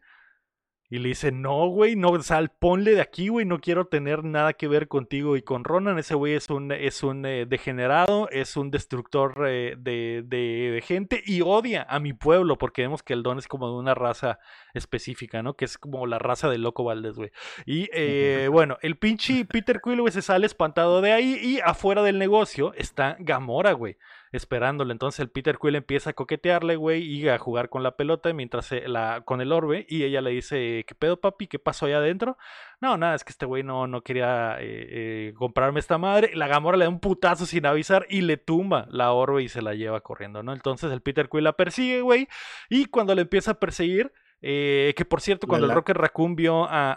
[0.91, 4.53] Y le dice, no, güey, no, sal, ponle de aquí, güey, no quiero tener nada
[4.53, 5.99] que ver contigo y con Ronan.
[5.99, 11.21] Ese güey es un, es un eh, degenerado, es un destructor eh, de, de, gente
[11.23, 14.39] y odia a mi pueblo porque vemos que el don es como de una raza
[14.73, 15.53] específica, ¿no?
[15.53, 17.29] Que es como la raza del loco Valdés, güey.
[17.67, 22.01] Y eh, bueno, el pinche Peter Quill, güey, se sale espantado de ahí y afuera
[22.01, 23.97] del negocio está Gamora, güey
[24.31, 24.91] esperándole.
[24.91, 28.71] Entonces el Peter Quill empieza a coquetearle, güey, y a jugar con la pelota mientras
[28.85, 29.85] la, con el orbe.
[29.89, 31.47] Y ella le dice, ¿qué pedo, papi?
[31.47, 32.37] ¿Qué pasó allá adentro?
[32.81, 34.87] No, nada, es que este güey no, no quería eh,
[35.29, 36.31] eh, comprarme esta madre.
[36.35, 39.61] La Gamora le da un putazo sin avisar y le tumba la orbe y se
[39.61, 40.53] la lleva corriendo, ¿no?
[40.53, 42.27] Entonces el Peter Quill la persigue, güey.
[42.69, 44.11] Y cuando le empieza a perseguir...
[44.41, 46.95] Eh, que por cierto, cuando el Rocket Raccoon vio a,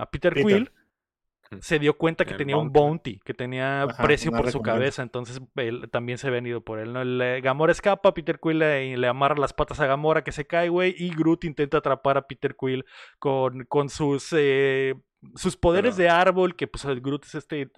[0.00, 0.70] a, Peter, Quill,
[1.60, 5.88] se dio cuenta que tenía un bounty, que tenía precio por su cabeza, entonces él,
[5.90, 6.92] también se ha venido por él.
[6.92, 7.02] ¿no?
[7.02, 10.94] El, Gamora escapa, Peter Quill le, amarra las patas a Gamora que se cae, güey,
[10.96, 12.84] y Groot intenta atrapar a Peter Quill
[13.18, 14.32] con, con sus...
[14.36, 14.94] Eh,
[15.36, 17.70] sus poderes de árbol, que pues el Groot es este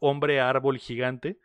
[0.00, 1.38] hombre árbol gigante.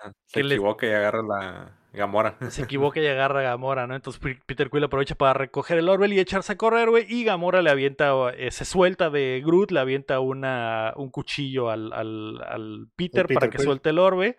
[0.00, 2.36] Ah, se equivoca y agarra la, Gamora.
[2.50, 3.94] Se equivoca y agarra a Gamora, ¿no?
[3.94, 7.06] Entonces Peter Quill aprovecha para recoger el Orbel y echarse a correr, güey.
[7.08, 11.92] Y Gamora le avienta, eh, se suelta de Groot, le avienta una, un cuchillo al,
[11.92, 14.36] al, al Peter, para que suelte el orbe.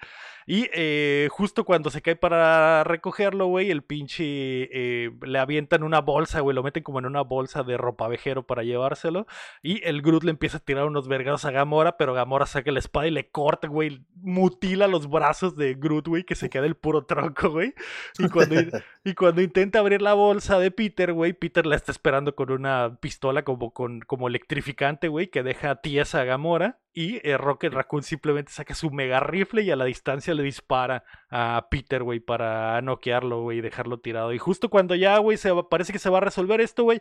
[0.50, 6.00] Y eh, justo cuando se cae para recogerlo, güey, el pinche eh, le avientan una
[6.00, 9.28] bolsa, güey, lo meten como en una bolsa de ropa vejero para llevárselo.
[9.62, 12.80] Y el Groot le empieza a tirar unos vergados a Gamora, pero Gamora saca la
[12.80, 16.76] espada y le corta, güey, mutila los brazos de Groot, güey, que se queda el
[16.76, 17.74] puro tronco, güey.
[18.20, 18.56] Y cuando,
[19.04, 22.98] y cuando intenta abrir la bolsa de Peter, güey, Peter la está esperando con una
[23.00, 26.80] pistola como, con, como electrificante, güey, que deja tiesa a Gamora.
[26.94, 31.04] Y eh, Rocket Raccoon simplemente saca su mega rifle y a la distancia le dispara
[31.30, 34.34] a Peter, güey, para noquearlo, güey, y dejarlo tirado.
[34.34, 37.00] Y justo cuando ya, güey, se parece que se va a resolver esto, güey,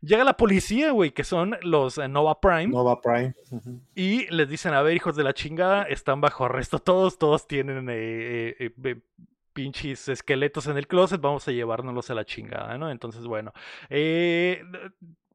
[0.00, 2.68] llega la policía, güey, que son los eh, Nova Prime.
[2.68, 3.34] Nova Prime.
[3.94, 7.88] Y les dicen, a ver, hijos de la chingada, están bajo arresto todos, todos tienen
[7.90, 8.72] eh,
[9.58, 12.92] pinches esqueletos en el closet, vamos a llevárnoslos a la chingada, ¿no?
[12.92, 13.52] Entonces, bueno,
[13.90, 14.62] eh,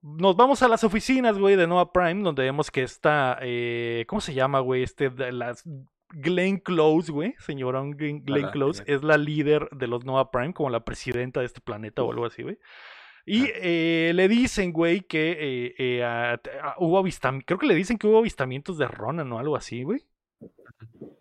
[0.01, 4.21] nos vamos a las oficinas, güey, de Nova Prime, donde vemos que está, eh, ¿cómo
[4.21, 4.81] se llama, güey?
[4.81, 5.65] Este, de las
[6.13, 10.85] Glenn Close, güey, señora Glenn, Close, es la líder de los Nova Prime, como la
[10.85, 12.57] presidenta de este planeta o algo así, güey.
[13.25, 18.19] Y eh, le dicen, güey, que eh, hubo avistamientos, creo que le dicen que hubo
[18.19, 20.05] avistamientos de Ronan o algo así, güey.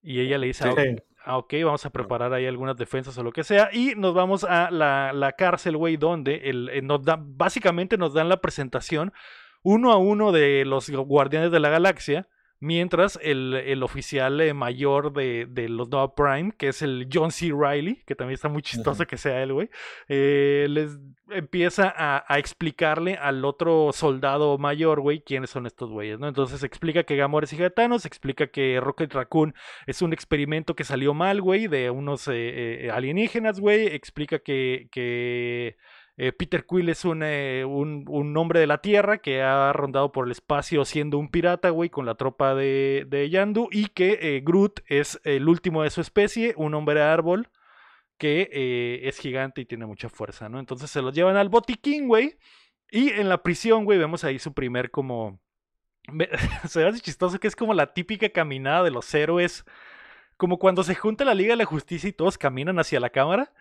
[0.05, 3.45] Y ella le dice, ah, ok, vamos a preparar ahí algunas defensas o lo que
[3.45, 3.71] sea.
[3.73, 8.15] Y nos vamos a la, la cárcel, güey, donde el, eh, nos da, básicamente nos
[8.15, 9.13] dan la presentación
[9.63, 12.29] uno a uno de los guardianes de la galaxia
[12.63, 17.51] Mientras el, oficial eh, mayor de, los Nova Prime, que es el John C.
[17.53, 19.69] Riley, que también está muy chistoso que sea él, güey,
[20.07, 20.97] eh, les
[21.33, 26.29] empieza a, explicarle al otro soldado mayor, güey, quiénes son estos güeyes, ¿no?
[26.29, 29.57] Entonces explica que Gamora es hija de Thanos, explica que Rocket Raccoon
[29.89, 35.77] es un experimento que salió mal, güey, de unos eh, alienígenas, güey, explica que, que
[36.19, 40.13] Eh, Peter Quill es un, eh, un, un, hombre de la Tierra que ha rondado
[40.13, 43.69] por el espacio siendo un pirata, güey, con la tropa de, de Yandu.
[43.71, 47.49] Y que eh, Groot es el último de su especie, un hombre árbol
[48.19, 50.61] que es gigante y tiene mucha fuerza, ¿no?
[50.61, 52.39] Entonces se los llevan al botiquín, güey.
[52.89, 55.41] Y en la prisión, güey, vemos ahí su primer como...
[56.69, 59.65] se ve chistoso que es como la típica caminada de los héroes.
[60.37, 63.53] Como cuando se junta la Liga de la Justicia y todos caminan hacia la cámara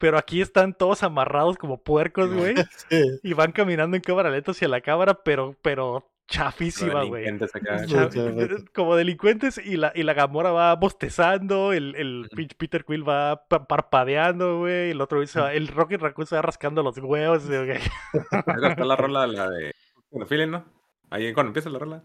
[0.00, 2.54] pero aquí están todos amarrados como puercos, güey.
[3.22, 7.26] Y van caminando en cámara lenta hacia la cámara, pero, pero chafísima, güey.
[8.74, 14.60] Como delincuentes y la, y la Gamora va bostezando, el, el Peter Quill va parpadeando,
[14.60, 17.78] güey, el otro dice, el Rocket Raccoon se va rascando los huevos, güey.
[18.12, 19.74] Está la rola la de...
[20.26, 20.64] Feeling, ¿no?
[21.10, 22.02] Ahí cuando empieza la rola.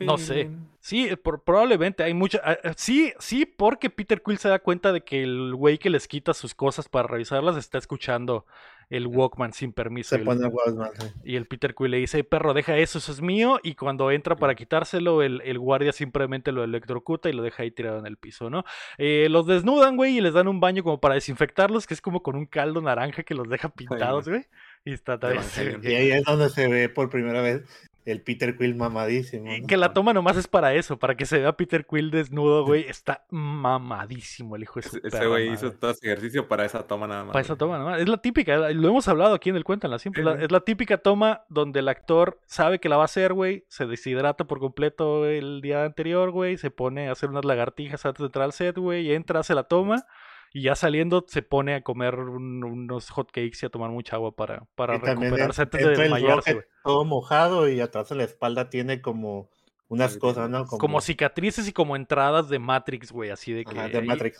[0.00, 0.50] No sé.
[0.80, 1.10] Sí,
[1.44, 2.40] probablemente hay mucha.
[2.44, 5.90] Ah, ah, sí, sí, porque Peter Quill se da cuenta de que el güey que
[5.90, 8.46] les quita sus cosas para revisarlas está escuchando
[8.88, 10.16] el Walkman sin permiso.
[10.16, 10.92] Se pone Walkman.
[11.24, 13.58] Y el Peter Quill le dice: perro, deja eso, eso es mío.
[13.64, 17.72] Y cuando entra para quitárselo, el, el guardia simplemente lo electrocuta y lo deja ahí
[17.72, 18.64] tirado en el piso, ¿no?
[18.98, 22.22] Eh, los desnudan, güey, y les dan un baño como para desinfectarlos, que es como
[22.22, 24.46] con un caldo naranja que los deja pintados, güey.
[24.84, 25.42] Y está también.
[25.82, 27.64] Y ahí es donde se ve por primera vez
[28.06, 29.50] el Peter Quill mamadísimo.
[29.66, 32.86] Que la toma nomás es para eso, para que se vea Peter Quill desnudo, güey.
[32.88, 37.08] Está mamadísimo el hijo de su Ese güey hizo todo ese ejercicio para esa toma
[37.08, 37.32] nada más.
[37.32, 38.00] Para esa toma nada más.
[38.00, 40.24] Es la típica, lo hemos hablado aquí en el Cuéntala siempre.
[40.42, 43.64] Es la típica toma donde el actor sabe que la va a hacer, güey.
[43.68, 46.56] Se deshidrata por completo el día anterior, güey.
[46.56, 49.08] Se pone a hacer unas lagartijas antes de entrar al set, güey.
[49.08, 50.06] Y entra, hace la toma
[50.52, 54.34] y ya saliendo se pone a comer unos hot cakes y a tomar mucha agua
[54.34, 56.66] para, para recuperarse antes de desmayarse.
[56.82, 59.50] Todo mojado y atrás de la espalda tiene como
[59.88, 60.66] unas cosas, ¿no?
[60.66, 61.00] Como...
[61.00, 63.74] cicatrices y como entradas de Matrix, güey, así de que...
[63.74, 64.38] de Matrix,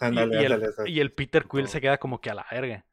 [0.87, 2.85] y, el, Peter Quill se queda como que a la verga.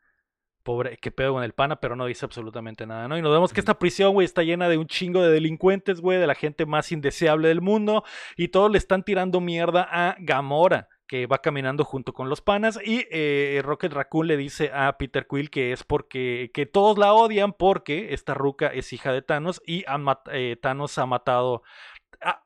[0.61, 3.17] Pobre, qué pedo con el pana, pero no dice absolutamente nada, ¿no?
[3.17, 6.19] Y nos vemos que esta prisión, güey, está llena de un chingo de delincuentes, güey,
[6.19, 8.03] de la gente más indeseable del mundo,
[8.37, 12.79] y todos le están tirando mierda a Gamora que va caminando junto con los panas
[12.83, 17.13] y eh, Rocket Raccoon le dice a Peter Quill que es porque que todos la
[17.13, 19.85] odian porque esta ruca es hija de Thanos y
[20.31, 21.63] eh, Thanos ha matado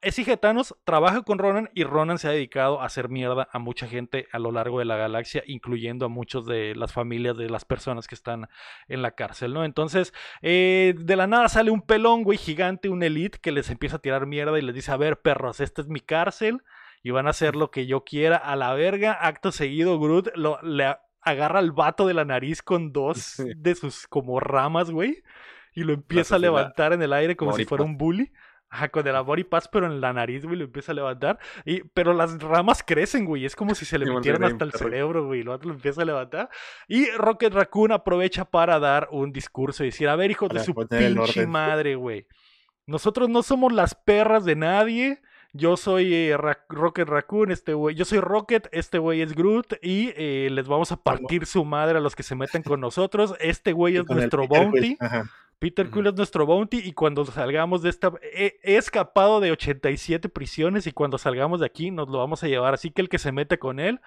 [0.01, 3.47] es hija de Thanos, trabaja con Ronan y Ronan se ha dedicado a hacer mierda
[3.51, 7.37] a mucha gente a lo largo de la galaxia, incluyendo a muchos de las familias
[7.37, 8.47] de las personas que están
[8.87, 9.65] en la cárcel, ¿no?
[9.65, 13.97] Entonces, eh, de la nada sale un pelón, güey, gigante, un elite que les empieza
[13.97, 16.63] a tirar mierda y les dice, a ver, perros, esta es mi cárcel
[17.07, 19.13] y van a hacer lo que yo quiera a la verga.
[19.13, 24.07] Acto seguido, Groot lo, le agarra al vato de la nariz con dos de sus
[24.07, 25.23] como ramas, güey,
[25.73, 28.33] y lo empieza a levantar en el aire como si fuera un bully.
[28.69, 31.39] Ajá, con el amor y paz, pero en la nariz, güey, lo empieza a levantar.
[31.63, 33.45] Y, pero las ramas crecen, güey.
[33.45, 35.43] Es como si se le metieran hasta el cerebro, güey.
[35.43, 36.49] Lo, lo empieza a levantar.
[36.89, 40.75] Y Rocket Raccoon aprovecha para dar un discurso y decir: A ver, hijo de su
[40.75, 42.27] pinche madre, güey.
[42.85, 45.21] Nosotros no somos las perras de nadie
[45.53, 50.13] yo soy eh, Rocket Raccoon, este güey, yo soy Rocket, este güey es Groot y
[50.15, 53.35] eh, les vamos a partir su madre a los que se meten con nosotros.
[53.39, 54.97] Este güey es nuestro bounty.
[55.59, 58.11] Peter Quill es nuestro bounty y cuando salgamos de esta...
[58.21, 62.75] He, escapado de 87 prisiones y cuando salgamos de aquí nos lo vamos a llevar.
[62.75, 63.99] Así que el que se mete con él,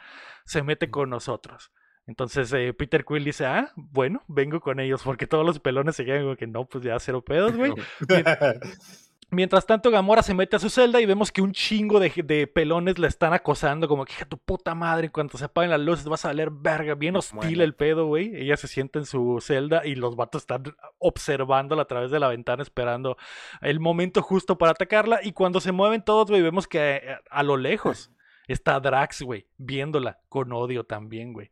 [0.45, 1.73] se mete con nosotros.
[2.07, 6.05] Entonces eh, Peter Quill dice, ah, bueno, vengo con ellos porque todos los pelones se
[6.05, 7.73] quedan como que no, pues ya cero pedos, güey.
[9.33, 12.99] Mientras tanto, Gamora se mete a su celda y vemos que un chingo de, pelones
[12.99, 16.25] la están acosando, como que, tu puta madre, en cuanto se apaguen las luces vas
[16.25, 18.35] a valer verga, bien hostil el pedo, güey.
[18.35, 20.65] Ella se sienta en su celda y los vatos están
[20.99, 23.17] observándola a través de la ventana, esperando
[23.61, 25.21] el momento justo para atacarla.
[25.23, 28.11] Y cuando se mueven todos, güey, vemos que eh, a, lo lejos
[28.49, 31.51] está Drax, güey, viéndola con odio también, güey.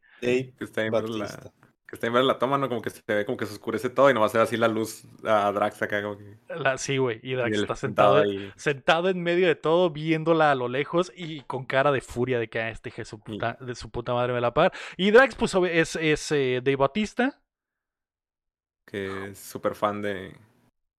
[0.59, 1.53] está en la,
[1.89, 2.69] que está en ver la toma, ¿no?
[2.69, 4.59] Como que se ve como que se oscurece todo y no va a ser así
[4.59, 6.03] la luz a Drax acá.
[6.03, 6.37] Como que...
[6.77, 7.19] sí, güey.
[7.23, 8.23] Y Drax está sentado,
[8.57, 12.49] sentado en medio de todo, viéndola a lo lejos y con cara de furia de
[12.49, 12.93] que ah, este
[13.25, 14.71] puta, de su puta madre me la par.
[14.99, 17.41] Y Drax, pues, es, es eh, Dave Batista.
[18.85, 20.37] Que es súper fan de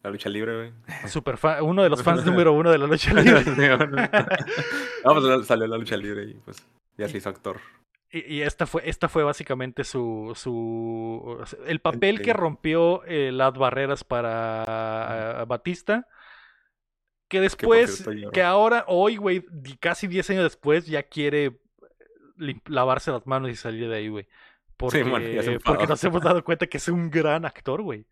[0.02, 0.74] la lucha libre, güey.
[1.08, 3.44] Super fan, uno de los fans número uno de la lucha libre.
[5.06, 6.66] no, pues salió la lucha libre y pues
[6.98, 7.60] ya se hizo actor.
[8.12, 14.04] Y, esta fue, esta fue básicamente su, su el papel que rompió eh, las barreras
[14.04, 16.08] para Batista.
[17.28, 19.46] Que después, que ahora, hoy, güey,
[19.80, 21.60] casi 10 años después, ya quiere
[22.66, 24.28] lavarse las manos y salir de ahí, güey.
[24.76, 25.06] Porque,
[25.64, 28.08] porque nos hemos dado cuenta que es un gran actor, güey.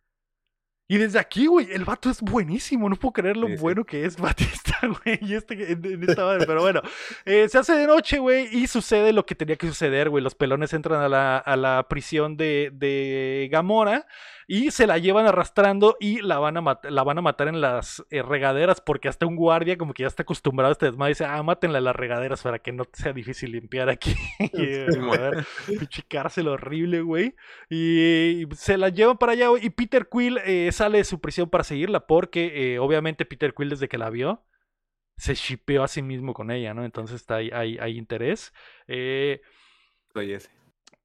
[0.89, 2.87] Y desde aquí, güey, el vato es buenísimo.
[2.87, 5.19] No puedo creer lo bueno que es Batista, güey.
[5.21, 6.45] Y este, en, esta madre.
[6.45, 6.81] Pero bueno,
[7.25, 10.23] eh, se hace de noche, güey, y sucede lo que tenía que suceder, güey.
[10.23, 14.07] Los pelones entran a la, a la prisión de, de Gamora
[14.49, 18.05] y se la llevan arrastrando y la van a, la van a matar en las
[18.09, 21.25] eh, regaderas porque hasta un guardia como que ya está acostumbrado a este desmadre dice,
[21.25, 24.15] ah, mátenla en las regaderas para que no sea difícil limpiar aquí.
[25.67, 27.35] Pinche cárcel horrible, güey.
[27.69, 29.65] Y, se la llevan para allá, güey.
[29.65, 33.69] Y Peter Quill eh, sale de su prisión para seguirla porque eh, obviamente Peter Quill
[33.69, 34.45] desde que la vio
[35.17, 36.85] se shipeó a sí mismo con ella, ¿no?
[36.85, 38.53] Entonces está ahí, hay, hay interés.
[38.87, 40.56] Soy ese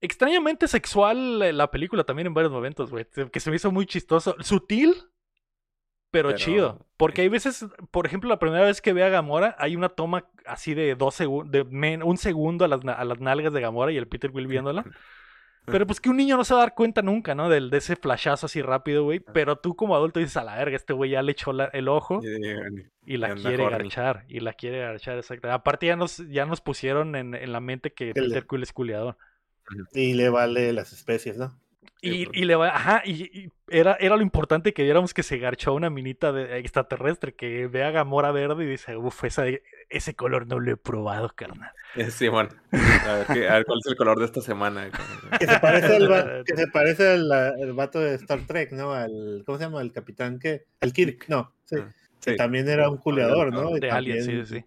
[0.03, 3.07] extrañamente sexual la película también en varios momentos, güey.
[3.33, 4.37] Que se me hizo muy chistoso.
[4.41, 4.95] Sutil,
[6.13, 6.87] pero, chido.
[6.99, 10.29] Porque hay veces, por ejemplo, la primera vez que ve a Gamora, hay una toma
[10.45, 13.97] así de dos segundos, de un segundo a las, a las, nalgas de Gamora y
[13.97, 14.85] el Peter Will viéndola.
[15.65, 17.49] Pero pues que un niño no se va a dar cuenta nunca, ¿no?
[17.49, 19.21] Del, de ese flashazo así rápido, güey.
[19.21, 22.21] Pero tú como adulto dices, a la verga, este güey ya le echó el ojo
[23.07, 24.25] y la quiere garchar.
[24.29, 25.51] Y la quiere garchar, exacto.
[25.51, 29.17] Aparte ya nos, ya nos pusieron en, en la mente que Peter Quill es culiador.
[29.93, 31.59] Y le vale las especies, ¿no?
[32.05, 35.73] Y, y, le va, ajá, y, era, era lo importante que viéramos que se garchó
[35.73, 39.23] una minita de extraterrestre, que vea Gamora verde y dice, uff,
[39.89, 41.71] ese color no lo he probado, carnal.
[42.11, 42.51] Sí, bueno.
[42.73, 44.91] A ver, cuál es el color de esta semana.
[45.39, 48.93] que se parece al, que se parece al, vato de Star Trek, ¿no?
[48.93, 49.81] Al, ¿Cómo se llama?
[49.81, 50.65] El capitán que...
[50.81, 51.55] El Kirk, no.
[51.67, 51.77] Sí.
[51.79, 53.71] Ah, que también era un culeador, ¿no?
[53.75, 54.65] De Alien, sí, sí.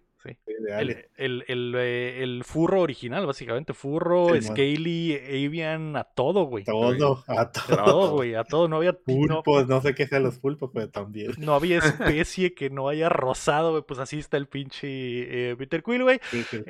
[0.78, 3.72] El, el, eh, el, furro original, básicamente.
[3.74, 6.64] Furro, Scaly, Avian, a todo, güey.
[6.64, 8.12] Todo, a todo.
[8.12, 8.68] güey, a todo.
[8.68, 8.92] No había.
[8.92, 11.32] Pulpos, no, sé qué sean los pulpos, pero también.
[11.38, 13.82] No había especie que no haya rosado, güey.
[13.86, 16.20] Pues así está el pinche eh, Peter Quill, güey.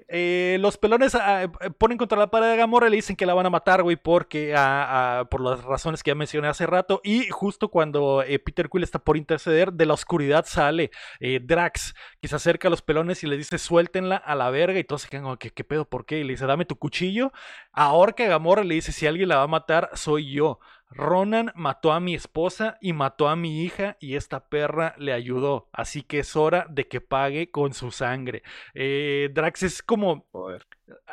[0.08, 3.34] Eh, los pelones ah, ponen contra la pared de Gamora y le dicen que la
[3.34, 7.00] van a matar, güey, porque ah, ah, por las razones que ya mencioné hace rato.
[7.04, 10.90] Y justo cuando Peter Quill está por interceder, de la oscuridad sale
[11.20, 14.78] Drax, que se acerca a los pelones y le dice dice, suéltenla a la verga.
[14.78, 15.84] Y todos se quedan como, ¿qué, pedo?
[15.88, 16.18] ¿Por qué?
[16.20, 17.32] Y le dice, dame tu cuchillo.
[17.72, 20.58] Ahorca a Gamora le dice, si alguien la va a matar, soy yo.
[20.90, 25.68] Ronan mató a mi esposa y mató a mi hija y esta perra le ayudó.
[25.72, 28.42] Así que es hora de que pague con su sangre.
[28.74, 30.26] Eh, Drax es como...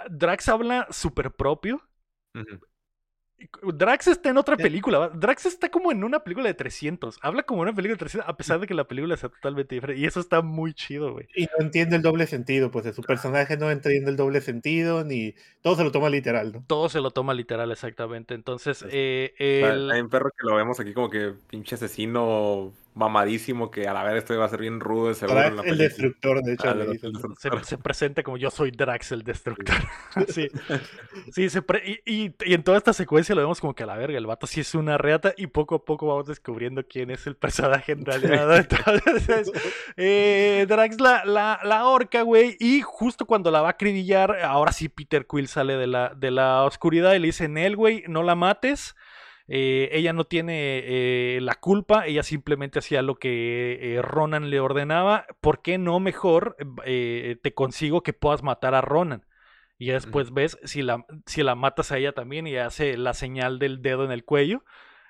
[0.10, 1.82] Drax habla súper propio.
[3.62, 5.10] Drax está en otra película.
[5.14, 7.20] Drax está como en una película de 300.
[7.22, 10.02] Habla como una película de 300, a pesar de que la película sea totalmente diferente.
[10.02, 11.28] Y eso está muy chido, güey.
[11.36, 15.04] Y no entiende el doble sentido, pues de su personaje no entiende el doble sentido,
[15.04, 16.64] ni todo se lo toma literal, ¿no?
[16.68, 18.34] Todo se lo toma literal, exactamente.
[18.34, 19.92] Entonces, eh, el...
[19.92, 24.04] Hay un perro que lo vemos aquí como que pinche asesino mamadísimo que a la
[24.04, 26.70] vez esto iba a ser bien rudo de Drax el destructor, de hecho.
[26.70, 29.76] Ah, se, presenta como yo soy Drax el destructor.
[30.28, 30.48] sí,
[31.32, 31.64] sí se
[32.06, 34.48] y, y, en toda esta secuencia lo vemos como que a la verga, el vato
[34.48, 38.06] sí es una reata y poco a poco vamos descubriendo quién es el personaje en
[38.06, 38.58] realidad.
[38.58, 39.52] Entonces,
[39.98, 44.72] eh, Drax la, la, la horca, güey, y justo cuando la va a acribillar, ahora
[44.72, 48.24] sí Peter Quill sale de la, de la oscuridad y le dice, Nel, güey, no
[48.24, 48.96] la mates.
[49.48, 54.60] Eh, ella no tiene eh, la culpa, ella simplemente hacía lo que eh, Ronan le
[54.60, 55.26] ordenaba.
[55.42, 59.26] ¿Por qué no mejor te consigo que puedas matar a Ronan?
[59.78, 63.60] Y después ves si la, si la matas a ella también y hace la señal
[63.60, 64.64] del dedo en el cuello.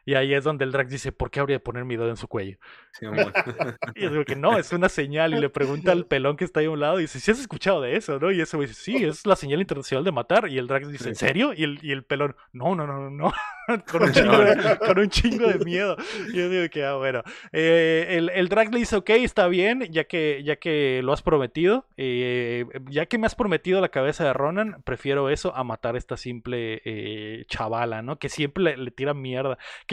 [0.06, 2.18] Y ahí es donde el Drax dice, ¿por qué habría de poner mi dedo en
[2.18, 2.58] su cuello?
[3.96, 5.34] y es digo que no, es una señal.
[5.34, 7.40] Y le pregunta al pelón que está ahí a un lado y dice, ¿sí has
[7.40, 8.20] escuchado de eso?
[8.20, 8.32] ¿no?
[8.32, 10.50] Y ese güey dice, sí, es la señal internacional de matar.
[10.50, 11.54] Y el Drax dice, ¿en serio?
[11.54, 13.34] Y el, y el pelón, no, no, no, no.
[13.92, 15.96] con, un chingo de, con un chingo de miedo.
[16.34, 17.24] Y yo digo que, ah, bueno.
[17.54, 21.22] Eh, el, el Drax le dice, ok, está bien, ya que, ya que lo has
[21.22, 21.86] prometido.
[21.96, 25.98] Eh, ya que me has prometido la cabeza de Ronan, prefiero eso a matar a
[25.98, 28.20] esta simple eh, chavala, ¿no?
[28.20, 29.58] Que siempre le, le tira mierda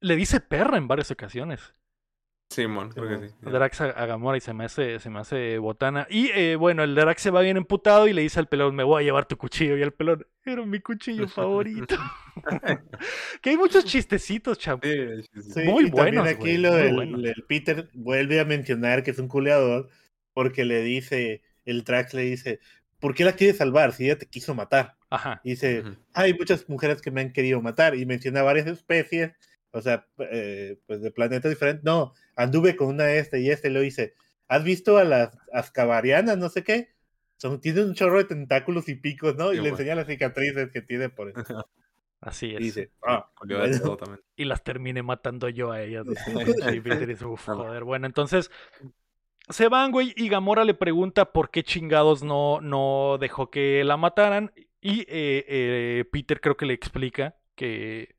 [0.00, 1.74] le dice perra en varias ocasiones.
[2.52, 3.34] Simón, creo que sí.
[3.40, 6.06] Drax a, Gamora y se me hace, se me hace botana.
[6.10, 8.84] Y eh, bueno, el Drax se va bien emputado y le dice al pelón, me
[8.84, 9.76] voy a llevar tu cuchillo.
[9.76, 11.96] Y el pelón, era mi cuchillo favorito.
[13.40, 14.84] que hay muchos chistecitos, champ.
[15.64, 16.26] muy buenos.
[16.26, 19.88] aquí lo del, Peter vuelve a mencionar que es un culeador
[20.34, 22.60] porque le dice, el Drax le dice,
[23.02, 24.96] ¿por qué la quieres salvar si ella te quiso matar?
[25.10, 25.40] Ajá.
[25.44, 25.82] dice,
[26.14, 29.32] hay muchas mujeres que me han querido matar y menciona varias especies,
[29.72, 31.84] o sea, eh, pues de planetas diferentes.
[31.84, 34.14] No, anduve con una este y este, lo hice.
[34.46, 36.94] ¿Has visto a las ascabarianas, no sé qué?
[37.36, 39.52] Son, tienen un chorro de tentáculos y picos, ¿no?
[39.52, 41.42] y le enseña las cicatrices que tiene por eso.
[42.22, 42.60] Así es.
[42.60, 43.28] Y dice, ah,
[44.36, 46.06] Y las terminé matando yo a ellas.
[47.46, 47.84] joder.
[47.84, 48.48] Bueno, entonces,
[49.52, 53.96] se van, güey, y Gamora le pregunta por qué chingados no, no dejó que la
[53.96, 54.52] mataran.
[54.80, 58.16] Y eh, eh, Peter creo que le explica que,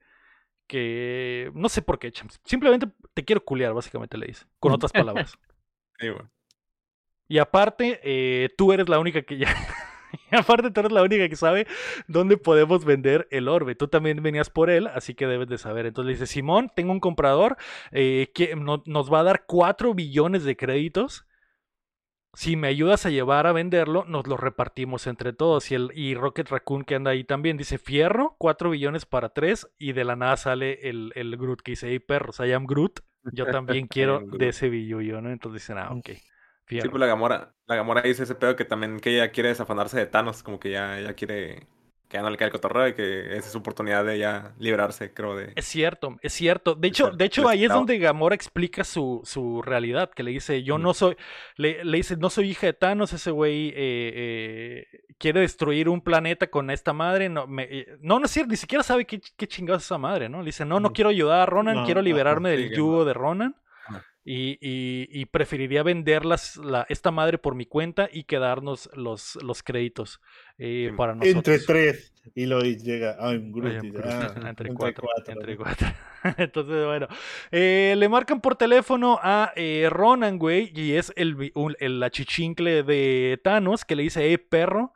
[0.67, 2.11] que no sé por qué,
[2.45, 4.45] Simplemente te quiero culiar, básicamente le dice.
[4.59, 5.37] Con otras palabras.
[7.27, 9.53] Y aparte, eh, tú eres la única que ya.
[10.31, 11.67] aparte, tú eres la única que sabe
[12.07, 13.75] dónde podemos vender el orbe.
[13.75, 15.85] Tú también venías por él, así que debes de saber.
[15.85, 17.57] Entonces le dice: Simón, tengo un comprador
[17.91, 21.25] eh, que nos va a dar 4 billones de créditos
[22.35, 25.69] si me ayudas a llevar a venderlo, nos lo repartimos entre todos.
[25.71, 29.69] Y, el, y Rocket Raccoon que anda ahí también dice fierro, 4 billones para 3.
[29.77, 33.01] Y de la nada sale el, el Groot que dice, hey perros, I am Groot.
[33.31, 35.31] Yo también quiero de ese billullo, ¿no?
[35.31, 36.09] Entonces dicen, ah, ok.
[36.65, 36.83] Fierro.
[36.83, 39.97] Sí, pues la Gamora, la Gamora dice ese pedo que también que ella quiere desafanarse
[39.97, 41.67] de Thanos, como que ya, ya quiere
[42.13, 44.53] que ya no le cae el cotorreo y que esa es su oportunidad de ya
[44.59, 45.35] liberarse, creo.
[45.35, 46.75] de Es cierto, es cierto.
[46.75, 50.61] De hecho, de hecho ahí es donde Gamora explica su, su realidad, que le dice,
[50.61, 51.17] yo no soy,
[51.57, 54.85] le, le, dice, no soy hija de Thanos, ese güey eh, eh,
[55.17, 57.29] quiere destruir un planeta con esta madre.
[57.29, 59.97] No, me, eh, no, no es cierto, ni siquiera sabe qué, qué chingados es esa
[59.97, 60.39] madre, ¿no?
[60.39, 63.55] Le dice, no, no quiero ayudar a Ronan, quiero liberarme del yugo de Ronan.
[64.25, 70.21] Y, y, preferiría venderlas la, esta madre por mi cuenta y quedarnos los, los créditos
[70.57, 71.35] eh, para nosotros.
[71.35, 72.13] Entre tres.
[72.35, 73.17] Y lo llega.
[73.19, 75.87] Ah, entre, cuatro, entre cuatro.
[76.37, 77.07] Entonces, bueno.
[77.51, 80.71] Eh, le marcan por teléfono a eh, Ronan, güey.
[80.73, 84.93] Y es el, el, la chichincle de Thanos que le dice, eh, perro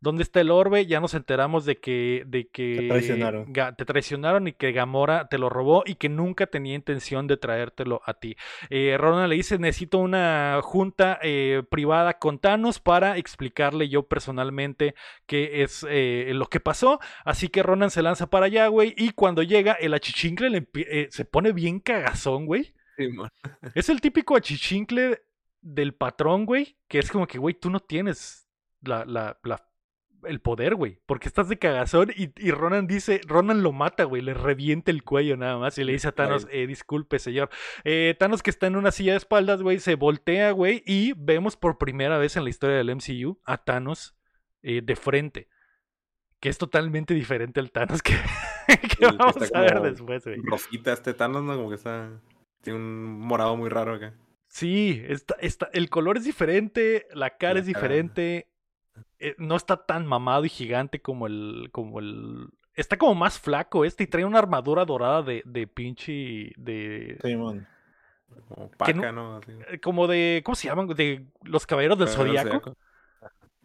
[0.00, 0.86] ¿Dónde está el orbe?
[0.86, 3.52] Ya nos enteramos de que, de que te traicionaron.
[3.52, 8.00] te traicionaron y que Gamora te lo robó y que nunca tenía intención de traértelo
[8.06, 8.36] a ti.
[8.70, 14.94] Eh, Ronan le dice, necesito una junta eh, privada con Thanos para explicarle yo personalmente
[15.26, 16.98] qué es eh, lo que pasó.
[17.24, 21.24] Así que Ronan se lanza para allá, güey, y cuando llega el achichincle eh, se
[21.26, 22.74] pone bien cagazón, güey.
[23.74, 25.22] es el típico achichincle
[25.60, 28.48] del patrón, güey, que es como que, güey, tú no tienes
[28.82, 29.69] la, la, la
[30.24, 30.98] el poder, güey.
[31.06, 35.02] Porque estás de cagazón y, y, Ronan dice, Ronan lo mata, güey, le revienta el
[35.02, 37.50] cuello nada más y le dice a Thanos, eh, disculpe, señor.
[37.84, 41.56] Eh, Thanos que está en una silla de espaldas, güey, se voltea, güey, y vemos
[41.56, 44.16] por primera vez en la historia del MCU a Thanos
[44.62, 45.48] eh, de frente.
[46.40, 48.14] Que es totalmente diferente al Thanos que,
[49.18, 50.38] vamos a ver después, güey.
[50.42, 51.56] Rosita este Thanos, ¿no?
[51.56, 52.20] Como que está...
[52.62, 54.14] Tiene un morado muy raro acá.
[54.50, 58.49] Sí, está, está, el color es diferente, la cara es diferente,
[59.18, 63.84] eh, no está tan mamado y gigante como el, como el, está como más flaco
[63.84, 67.18] este y trae una armadura dorada de, de pinche, de...
[68.48, 69.40] Como paca, ¿no?
[69.70, 70.86] Eh, como de, ¿cómo se llaman?
[70.88, 72.76] De los caballeros del Zodíaco.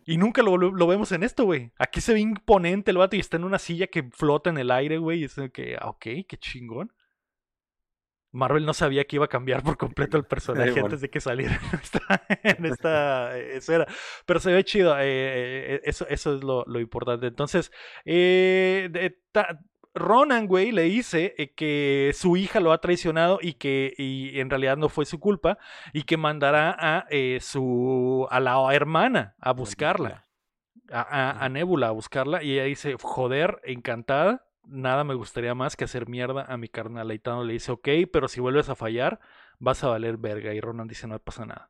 [0.08, 1.72] Y nunca lo, lo, vemos en esto, güey.
[1.80, 4.70] Aquí se ve imponente el vato y está en una silla que flota en el
[4.70, 5.22] aire, güey.
[5.22, 6.92] Y es que, ah, ok, qué chingón.
[8.36, 11.60] Marvel no sabía que iba a cambiar por completo el personaje antes de que saliera
[12.44, 13.88] en esta, esfera.
[14.26, 14.96] Pero se ve chido.
[15.00, 17.28] Eh, eh, eso, eso es lo, importante.
[17.28, 17.72] Entonces,
[18.04, 19.18] eh,
[19.94, 24.76] Ronan, güey, le dice que su hija lo ha traicionado y que y en realidad
[24.76, 25.58] no fue su culpa
[25.94, 27.06] y que mandará a
[27.40, 30.28] su a la hermana a buscarla.
[30.92, 35.86] A, a, Nebula a buscarla y ella dice, joder, encantada nada me gustaría más que
[35.86, 37.12] hacer mierda a mi carnal.
[37.12, 39.20] Y le dice, ok, pero si vuelves a fallar,
[39.60, 40.54] vas a valer verga.
[40.54, 41.70] Y Ronan dice, no pasa nada.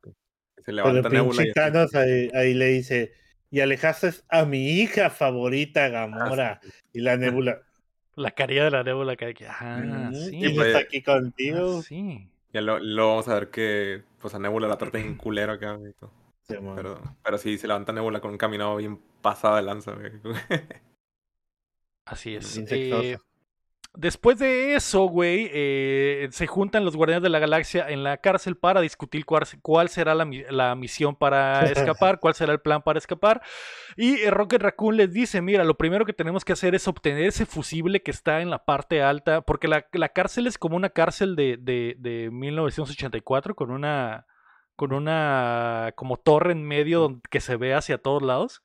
[0.58, 3.14] Se levanta ahí, ahí, le dice,
[3.52, 6.60] y alejaste a mi hija favorita, Gamora.
[6.64, 7.62] Ah, y la Nebula.
[8.16, 10.46] La caridad de la Nebula que ah, sí.
[10.46, 11.80] Y pues, está aquí contigo.
[11.80, 12.30] Ah, sí.
[12.54, 15.78] Ya lo, vamos a ver que pues a Nebula la trata en culero acá.
[16.48, 19.94] pero, pero sí, se levanta Nebula con un caminado bien pasado de lanza.
[22.06, 22.58] Así es.
[22.70, 23.18] Eh,
[23.96, 28.56] después de eso, güey, eh, se juntan los Guardianes de la Galaxia en la cárcel
[28.58, 33.42] para discutir cuál, será la, misión para escapar, cuál será el plan para escapar.
[33.98, 37.24] Y eh, Rocket Raccoon les dice, mira, lo primero que tenemos que hacer es obtener
[37.24, 41.36] ese fusible que está en la parte alta, porque la, cárcel es como una cárcel
[41.36, 44.28] de, de, de 1984 con una
[44.76, 48.62] con una como torre en medio que se ve hacia todos lados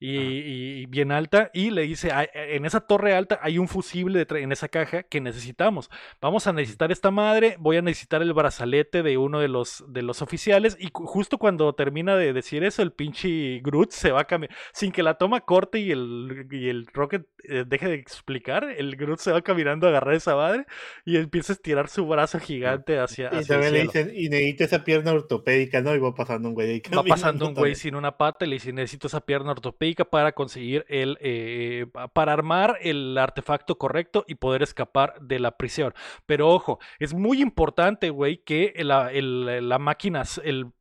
[0.00, 4.68] y, bien alta y le dice, en esa torre alta hay un fusible en esa
[4.68, 5.90] caja que necesitamos.
[6.20, 10.02] Vamos a necesitar esta madre, voy a necesitar el brazalete de uno de los, de
[10.02, 14.24] los oficiales y justo cuando termina de decir eso, el pinche Groot se va a
[14.26, 18.64] cambiar, sin que la toma corte y el, y el Rocket eh, deje de explicar,
[18.76, 20.66] el Groot se va caminando a agarrar esa madre
[21.04, 24.84] y empieza a estirar su brazo gigante hacia, hacia y le dicen, y necesita esa
[24.84, 25.94] pierna ortopédica, ¿no?
[25.94, 26.82] Y va pasando un güey.
[26.94, 30.32] Va pasando un güey sin una pata y le dice, necesito esa pierna ortopédica para
[30.32, 35.92] conseguir el, eh, para armar el artefacto correcto y poder escapar de la prisión.
[36.26, 40.72] Pero ojo, es muy importante, güey, que la, la máquina, el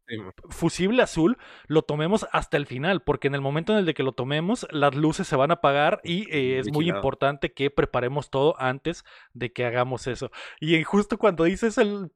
[0.50, 1.38] fusible azul
[1.68, 4.96] lo tomemos hasta el final, porque en el momento en el que lo tomemos, las
[4.96, 9.52] luces se van a apagar y eh, es muy importante que preparemos todo antes de
[9.52, 10.32] que hagamos eso.
[10.60, 12.12] Y justo cuando dices el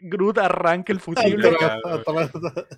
[0.00, 1.50] Groot arranca el fusible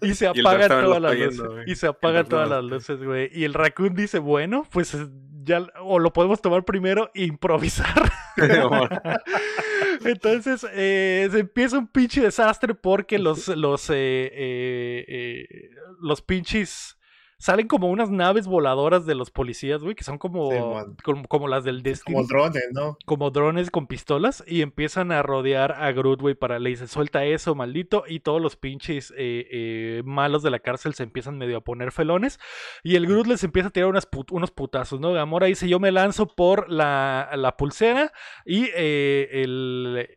[0.02, 1.42] y se apagan todas las luces.
[1.66, 3.30] Y se apagan todas las luces, güey.
[3.32, 4.96] Y el Raccoon dice, bueno, pues
[5.42, 8.10] ya, o lo podemos tomar primero e improvisar.
[10.04, 15.46] Entonces eh, se empieza un pinche desastre porque los, los, eh, eh,
[16.00, 16.96] los pinches
[17.40, 20.50] salen como unas naves voladoras de los policías, güey, que son como,
[21.28, 22.14] como, las del Destiny.
[22.14, 22.98] Como drones, ¿no?
[23.06, 27.24] Como drones con pistolas y empiezan a rodear a Groot, güey, para le dice, suelta
[27.24, 31.56] eso, maldito, y todos los pinches eh, eh, malos de la cárcel se empiezan medio
[31.56, 32.38] a poner felones
[32.84, 35.12] y el Groot les empieza a tirar unos putazos, ¿no?
[35.12, 38.12] Gamora dice, yo me lanzo por la, la pulsera
[38.44, 40.08] y eh, el...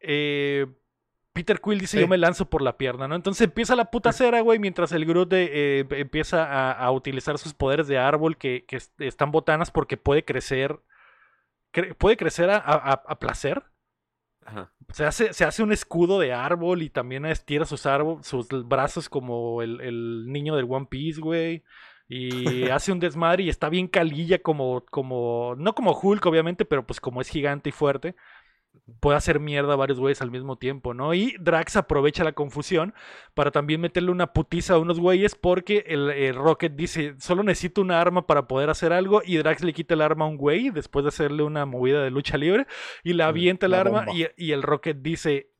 [0.00, 0.66] Eh,
[1.36, 3.14] Peter Quill dice yo me lanzo por la pierna, ¿no?
[3.14, 7.88] Entonces empieza la puta cera, güey, mientras el Groot eh, empieza a, utilizar sus poderes
[7.88, 8.64] de árbol que,
[8.98, 10.80] están botanas porque puede crecer,
[11.98, 13.64] puede crecer a, placer.
[14.94, 17.86] Se, hace, se hace un escudo de árbol y también estira sus,
[18.22, 21.64] sus brazos como el, niño del One Piece, güey.
[22.08, 26.86] Y hace un desmadre y está bien calilla como, como, no como Hulk obviamente, pero
[26.86, 28.16] pues como es gigante y fuerte
[29.00, 31.12] puede hacer mierda a varios güeyes al mismo tiempo, ¿no?
[31.12, 32.94] Y Drax aprovecha la confusión
[33.34, 38.00] para también meterle una putiza a unos güeyes porque el, Rocket dice, solo necesito una
[38.00, 41.04] arma para poder hacer algo y Drax le quita el arma a un güey después
[41.04, 42.66] de hacerle una movida de lucha libre
[43.02, 45.50] y le avienta el arma y, y, el Rocket dice,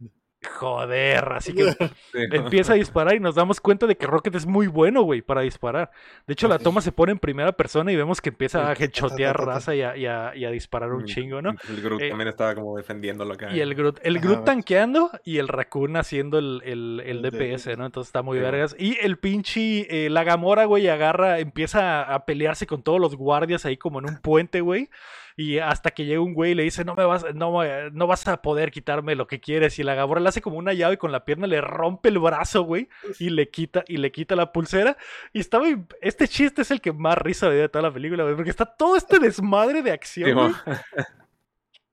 [0.42, 1.74] Joder, así que
[2.32, 5.40] empieza a disparar y nos damos cuenta de que Rocket es muy bueno, güey, para
[5.40, 5.90] disparar.
[6.26, 9.36] De hecho, la toma se pone en primera persona y vemos que empieza a hechotear
[9.44, 11.54] raza y a, disparar un mm, chingo, ¿no?
[11.68, 13.50] El Groot eh, también estaba como defendiéndolo acá.
[13.50, 17.86] Y el Groot, el Groot tanqueando y el Raccoon haciendo el, el, DPS, ¿no?
[17.86, 18.76] Entonces está muy vergas.
[18.78, 23.64] Y el pinche, eh, la Gamora, güey, agarra, empieza a pelearse con todos los guardias
[23.64, 24.88] ahí como en un puente, güey
[25.36, 27.60] y hasta que llega un güey y le dice, no me vas, no,
[27.92, 29.78] no vas a poder quitarme lo que quieres.
[29.78, 32.18] Y la Gabora le hace como una llave y con la pierna le rompe el
[32.18, 34.96] brazo, güey, y le quita, y le quita la pulsera.
[35.34, 35.66] Y estaba,
[36.00, 38.50] este chiste es el que más risa me dio de toda la película, güey, porque
[38.50, 40.54] está todo este desmadre de acción,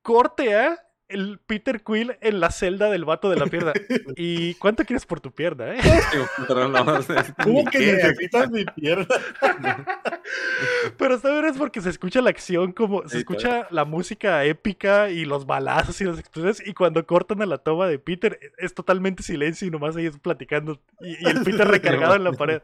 [0.01, 0.77] Corte a
[1.13, 3.73] el Peter Quill en la celda del vato de la pierna.
[4.17, 5.79] ¿Y cuánto quieres por tu pierna, eh?
[7.43, 9.07] ¿Cómo que necesitas mi pierna?
[10.97, 15.25] Pero esta es porque se escucha la acción como se escucha la música épica y
[15.25, 19.23] los balazos y las explosiones y cuando cortan a la toma de Peter es totalmente
[19.23, 22.61] silencio y nomás ellos platicando y, y el Peter recargado en la pared.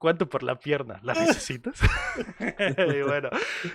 [0.00, 0.98] ¿Cuánto por la pierna?
[1.02, 1.78] ¿La necesitas?
[2.96, 3.28] y bueno,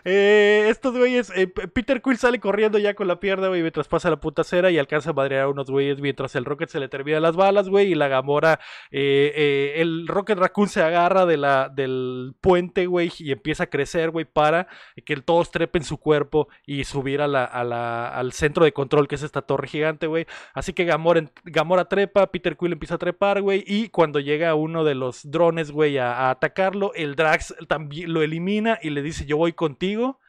[0.04, 4.10] eh, estos güeyes, eh, Peter Quill sale corriendo ya con la pierna, güey, mientras pasa
[4.10, 6.90] la puta cera y alcanza a madrear a unos güeyes mientras el Rocket se le
[6.90, 8.60] termina las balas, güey, y la Gamora,
[8.90, 14.10] eh, el Rocket Raccoon se agarra de la, del puente, güey, y empieza a crecer,
[14.10, 14.68] güey, para
[15.06, 19.22] que todos trepen su cuerpo y subir a la, al centro de control, que es
[19.22, 20.26] esta torre gigante, güey.
[20.56, 24.84] Así que Gamora, Gamora trepa, Peter Quill empieza a trepar, güey, y cuando llega uno
[24.84, 26.94] de los drones, güey, a a, atacarlo.
[26.94, 30.20] El Drax también lo elimina y le dice, yo voy contigo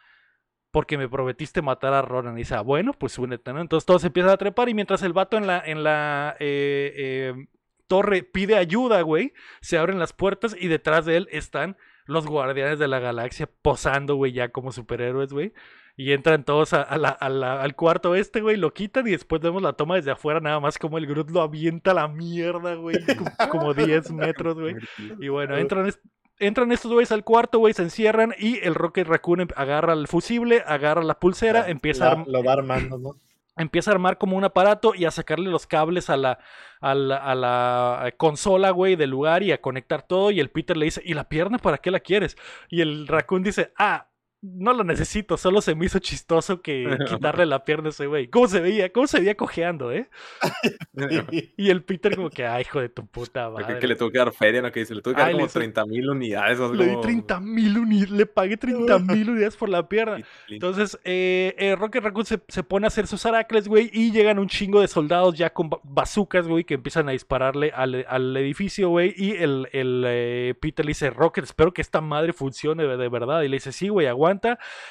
[0.71, 2.35] porque me prometiste matar a Ronan.
[2.35, 3.61] Y dice, ah, bueno, pues únete, ¿no?
[3.61, 7.47] Entonces todos empiezan a trepar y mientras el vato en la, en la eh, eh,
[7.87, 12.79] torre pide ayuda, güey, se abren las puertas y detrás de él están los guardianes
[12.79, 15.53] de la galaxia posando, güey, ya como superhéroes, güey.
[15.99, 20.11] Y entran todos al cuarto este, güey, lo quitan y después vemos la toma desde
[20.11, 22.97] afuera, nada más como el Groot lo avienta a la mierda, güey,
[23.51, 24.77] como 10 metros, güey.
[25.19, 25.91] Y bueno, entran,
[26.39, 30.07] entran estos güeyes al cuarto, güey, se encierran y el Rocket Raccoon em, agarra el
[30.07, 32.25] fusible, agarra la pulsera, empieza a...
[32.27, 33.17] Lo va armando, ¿no?
[33.57, 36.41] Empieza a armar como un aparato y a sacarle los cables a la,
[36.83, 40.31] a la, a la consola, güey, del lugar y a conectar todo.
[40.31, 42.37] Y el Peter le dice, ¿y la pierna para qué la quieres?
[42.69, 44.09] Y el Raccoon dice, ah,
[44.55, 48.29] no lo necesito, solo se me hizo chistoso que quitarle la pierna a ese güey.
[48.29, 48.93] ¿Cómo se veía?
[48.93, 50.09] ¿Cómo se veía cojeando, eh?
[51.57, 53.79] y el Peter como que, ay, hijo de tu puta madre.
[53.79, 54.71] Que le tuvo que dar feria, ¿no?
[54.71, 56.59] Que dice, le tuvo que dar como 30 mil unidades.
[56.59, 60.25] Le di 30 mil unidades, le pagué 30 mil unidades por la pierna.
[60.49, 64.49] Entonces, eh, eh, Rocket Raccoon se, pone a hacer sus aracles, güey, y llegan un
[64.49, 69.33] chingo de soldados ya con bazucas, güey, que empiezan a dispararle al, edificio, güey, y
[69.33, 73.43] el, el eh, Peter le dice, Rocket, espero que esta madre funcione de verdad.
[73.43, 74.36] Y le dice, sí, güey, aguanta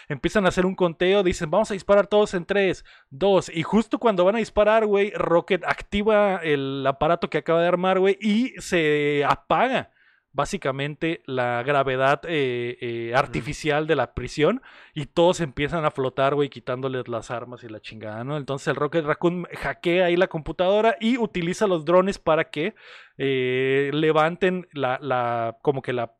[0.07, 3.99] empiezan a hacer un conteo, dicen, vamos a disparar todos en 3, 2, y justo
[3.99, 8.53] cuando van a disparar, güey, Rocket activa el aparato que acaba de armar, güey, y
[8.59, 9.91] se apaga
[10.35, 14.61] básicamente la gravedad eh, eh, artificial de la prisión
[14.93, 18.35] y todos empiezan a flotar, güey, quitándoles las armas y la chingada, ¿no?
[18.35, 22.75] Entonces el Rocket Raccoon hackea ahí la computadora y utiliza los drones para que
[23.17, 26.15] eh, levanten la, la, como que la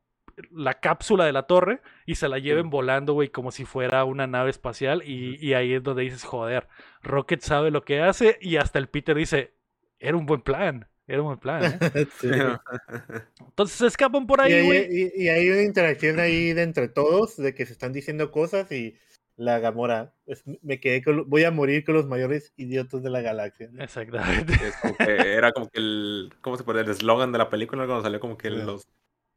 [0.52, 4.28] la cápsula de la torre y se la lleven volando, güey, como si fuera una
[4.28, 5.02] nave espacial.
[5.06, 6.68] Y, y, ahí es donde dices, joder,
[7.02, 8.38] Rocket sabe lo que hace.
[8.42, 9.54] Y hasta el Peter dice,
[10.00, 10.88] era un buen plan.
[11.08, 11.80] Era un buen plan.
[11.94, 12.08] ¿eh?
[13.40, 15.12] Entonces se escapan por ahí, güey.
[15.16, 18.98] Y, hay una interacción ahí de entre todos, de que se están diciendo cosas y
[19.38, 20.14] la Gamora,
[20.62, 23.70] me quedé voy a morir con los mayores idiotas de la galaxia.
[23.80, 24.54] Exactamente.
[25.00, 26.82] era como que el, ¿cómo se puede?
[26.82, 28.88] El eslogan de la película cuando salió como que los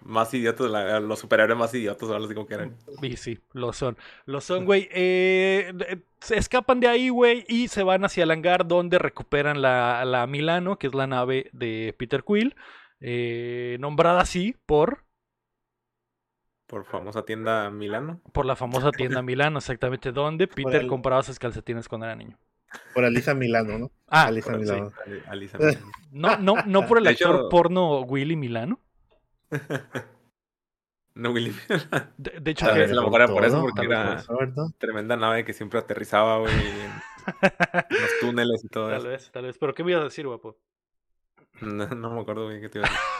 [0.00, 0.70] más idiotas,
[1.02, 2.76] los superhéroes más idiotas, o algo así como que eran.
[3.00, 3.96] Sí, sí, lo son.
[4.26, 4.88] Lo son, güey.
[4.92, 5.72] Eh,
[6.20, 10.26] se escapan de ahí, güey, y se van hacia el hangar donde recuperan la, la
[10.26, 12.54] Milano, que es la nave de Peter Quill,
[13.00, 15.04] eh, nombrada así por...
[16.66, 18.20] Por famosa tienda Milano.
[18.32, 22.38] Por la famosa tienda Milano, exactamente, donde Peter compraba sus calcetines cuando era niño.
[22.94, 23.90] Por Alisa Milano, ¿no?
[24.06, 24.92] Ah, Alisa Milano.
[25.28, 25.86] Alisa Milano.
[26.12, 28.80] No, no, no por el actor porno Willy Milano.
[31.14, 31.54] no, Willy.
[32.16, 34.24] De, hecho, que, la mejor era por eso, porque era
[34.78, 36.92] tremenda nave que siempre aterrizaba, güey, en
[37.90, 39.08] los túneles y todo tal eso.
[39.08, 39.58] vez, tal vez.
[39.58, 40.56] Pero ¿qué me ibas a decir, guapo?
[41.60, 43.04] No, me acuerdo bien qué te iba a decir.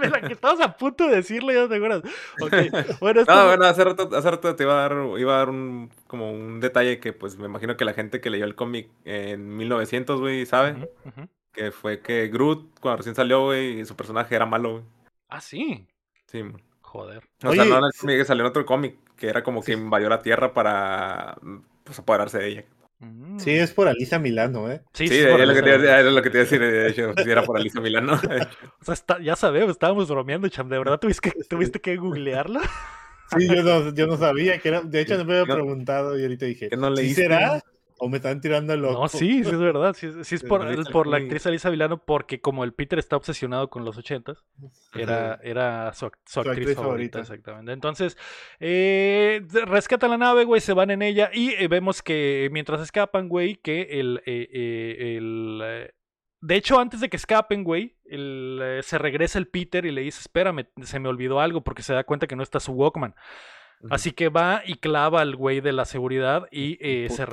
[0.00, 2.02] Mira, que estabas a punto de decirle, ya te acuerdas.
[2.40, 2.70] Okay.
[3.00, 5.90] Bueno, no, bueno, hace rato, hace rato te iba a dar, iba a dar un,
[6.06, 9.54] como un detalle que, pues, me imagino que la gente que leyó el cómic en
[9.54, 10.90] 1900, güey, sabe.
[11.52, 14.84] Que fue que Groot, cuando recién salió, güey, su personaje era malo, güey.
[15.32, 15.86] Ah, sí.
[16.26, 16.42] Sí,
[16.82, 17.22] Joder.
[17.42, 20.10] O sea, no en el cómic, salió en otro cómic que era como que invadió
[20.10, 21.38] la Tierra para
[21.84, 22.64] pues, apoderarse de ella.
[23.38, 24.82] Sí, es por Alisa Milano, ¿eh?
[24.92, 27.14] Sí, sí, es, lo que te, es, lo que te iba a decir, de hecho,
[27.16, 28.12] si era por Alisa Milano.
[28.80, 32.60] o sea, está, ya sabemos, estábamos bromeando, Cham, ¿de verdad tuviste que, tuviste que googlearlo?
[33.34, 36.22] Sí, yo no, yo no sabía que era, de hecho no me había preguntado y
[36.22, 37.62] ahorita dije, no ¿sí será?
[38.04, 39.02] ¿O me están tirando loco?
[39.02, 39.94] No, sí, sí es verdad.
[39.94, 43.84] Sí, es por, por la actriz Alisa Vilano, porque como el Peter está obsesionado con
[43.84, 44.42] los ochentas,
[44.92, 47.70] era, era su, actriz, favorita, Exactamente.
[47.70, 48.18] Entonces,
[48.58, 53.28] eh, rescatan la nave, güey, se van en ella y eh, vemos que mientras escapan,
[53.28, 54.20] güey, que el...
[54.26, 55.92] Eh, el
[56.40, 57.94] de hecho, antes de que escapen, güey,
[58.82, 62.02] se regresa el Peter y le dice, espérame, se me olvidó algo porque se da
[62.02, 63.14] cuenta que no está su Walkman.
[63.90, 67.26] Así que va y clava al güey de la seguridad y eh, se,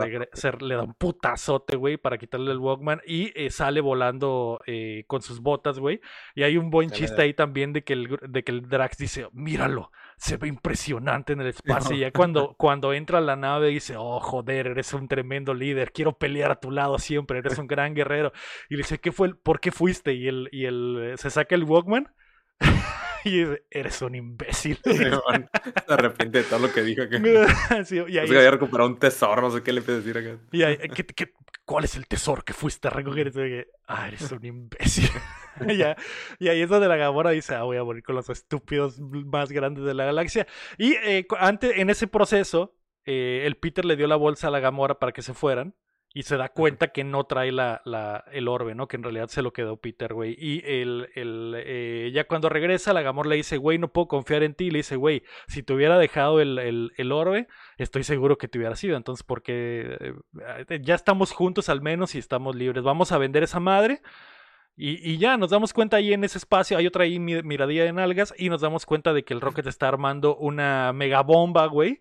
[0.60, 5.22] le da un putazote, güey, para quitarle el Walkman y eh, sale volando eh, con
[5.22, 6.02] sus botas, güey.
[6.36, 9.28] Y hay un buen chiste ahí también de que, el, de que el Drax dice,
[9.32, 11.95] míralo, se ve impresionante en el espacio.
[11.95, 15.91] Y ya cuando, cuando entra a la nave dice, oh, joder, eres un tremendo líder,
[15.91, 18.32] quiero pelear a tu lado siempre, eres un gran guerrero.
[18.70, 19.36] Y le dice, ¿qué fue?
[19.36, 20.14] ¿Por qué fuiste?
[20.14, 22.12] Y, el, y el, se saca el Walkman.
[23.30, 24.80] y eres un imbécil.
[24.84, 27.07] se arrepiente de todo lo que dijo.
[27.07, 27.15] Que...
[27.86, 28.27] sí, y ahí...
[28.27, 30.41] había recuperado un tesoro, no sé qué le puede decir acá.
[30.51, 31.34] Y ahí, ¿qué, qué,
[31.65, 33.32] cuál es el tesoro que fuiste a recoger?
[33.88, 35.09] ah, eres un imbécil.
[36.39, 39.51] y ahí es donde la Gamora dice, ah, voy a morir con los estúpidos más
[39.51, 40.47] grandes de la galaxia.
[40.77, 42.75] Y eh, antes, en ese proceso,
[43.05, 45.75] eh, el Peter le dio la bolsa a la Gamora para que se fueran
[46.12, 48.88] y se da cuenta que no trae la, la, el orbe, ¿no?
[48.88, 50.36] Que en realidad se lo quedó Peter, güey.
[50.39, 54.41] Y el, el eh, ya cuando regresa, la Gamor le dice, güey, no puedo confiar
[54.41, 54.72] en ti.
[54.72, 57.47] Le dice, güey, si te hubiera dejado el, el, el, orbe,
[57.78, 58.97] estoy seguro que te hubiera sido.
[58.97, 60.16] Entonces, porque
[60.68, 62.84] eh, ya estamos juntos al menos y estamos libres.
[62.84, 64.01] Vamos a vender esa madre.
[64.76, 67.91] Y, y, ya nos damos cuenta ahí en ese espacio, hay otra ahí miradilla de
[67.91, 71.99] nalgas, y nos damos cuenta de que el Rocket está armando una megabomba, güey,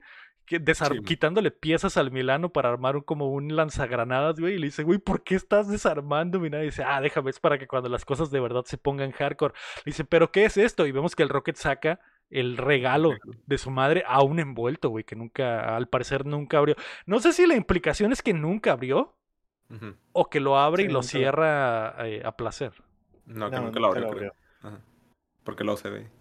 [1.04, 4.54] quitándole piezas al Milano para armar como un lanzagranadas, güey.
[4.54, 6.44] Y le dice, güey, ¿por qué estás desarmando?
[6.44, 9.54] Y dice, ah, déjame, es para que cuando las cosas de verdad se pongan hardcore.
[9.84, 10.86] Le dice, ¿pero qué es esto?
[10.86, 13.12] Y vemos que el Rocket saca el regalo
[13.46, 16.76] de su madre a un envuelto, güey, que nunca, al parecer nunca abrió.
[17.06, 19.14] No sé si la implicación es que nunca abrió
[20.12, 22.72] o que lo abre y lo cierra eh, a placer.
[23.26, 24.32] No, que nunca lo abrió.
[25.44, 26.17] Porque lo se ve.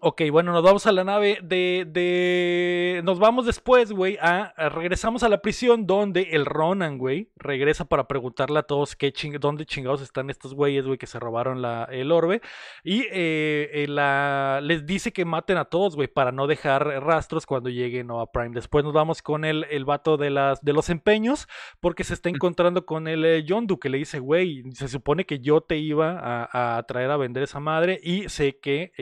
[0.00, 1.86] Ok, bueno, nos vamos a la nave de.
[1.86, 3.00] de...
[3.04, 8.06] Nos vamos después, güey, a, Regresamos a la prisión donde el Ronan, güey, regresa para
[8.06, 9.38] preguntarle a todos qué ching...
[9.40, 12.40] dónde chingados están estos güeyes, güey, que se robaron la, el orbe.
[12.82, 14.60] Y eh, eh, la...
[14.62, 18.54] les dice que maten a todos, güey, para no dejar rastros cuando lleguen a Prime.
[18.54, 21.46] Después nos vamos con el, el vato de, las, de los empeños,
[21.80, 25.40] porque se está encontrando con el eh, Yondu, que le dice, güey, se supone que
[25.40, 28.92] yo te iba a, a traer a vender esa madre y sé que.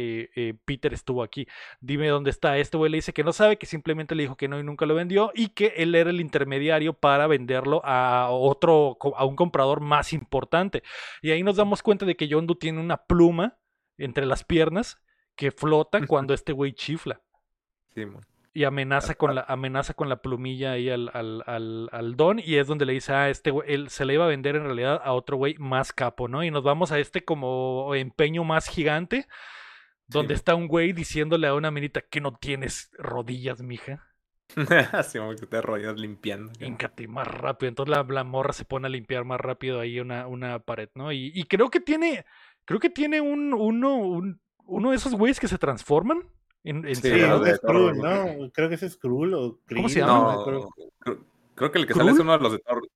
[0.72, 1.46] Peter estuvo aquí.
[1.80, 2.56] Dime dónde está.
[2.56, 4.86] Este güey le dice que no sabe, que simplemente le dijo que no y nunca
[4.86, 9.80] lo vendió y que él era el intermediario para venderlo a otro, a un comprador
[9.80, 10.82] más importante.
[11.20, 13.58] Y ahí nos damos cuenta de que Yondu tiene una pluma
[13.98, 14.98] entre las piernas
[15.36, 17.20] que flota cuando este güey chifla.
[17.94, 18.06] Sí,
[18.54, 22.56] y amenaza con la amenaza con la plumilla ahí al, al, al, al don y
[22.56, 25.00] es donde le dice ah este güey él se le iba a vender en realidad
[25.02, 29.26] a otro güey más capo no y nos vamos a este como empeño más gigante
[30.12, 34.06] donde está un güey diciéndole a una minita que no tienes rodillas mija
[34.92, 36.52] Así como que te rodillas limpiando.
[36.60, 37.68] Íncate más rápido.
[37.68, 41.12] Entonces la, morra se pone a limpiar más rápido ahí una, una pared, ¿no?
[41.12, 42.24] Y, y creo que tiene.
[42.64, 46.28] Creo que tiene un uno, un, uno de esos güeyes que se transforman.
[46.64, 48.50] En, sí, es Skrull, ¿no?
[48.52, 50.34] Creo que es Skrull o ¿Cómo se llama?
[50.34, 50.44] No,
[51.54, 52.88] creo, que el que sale es uno de los de Thor.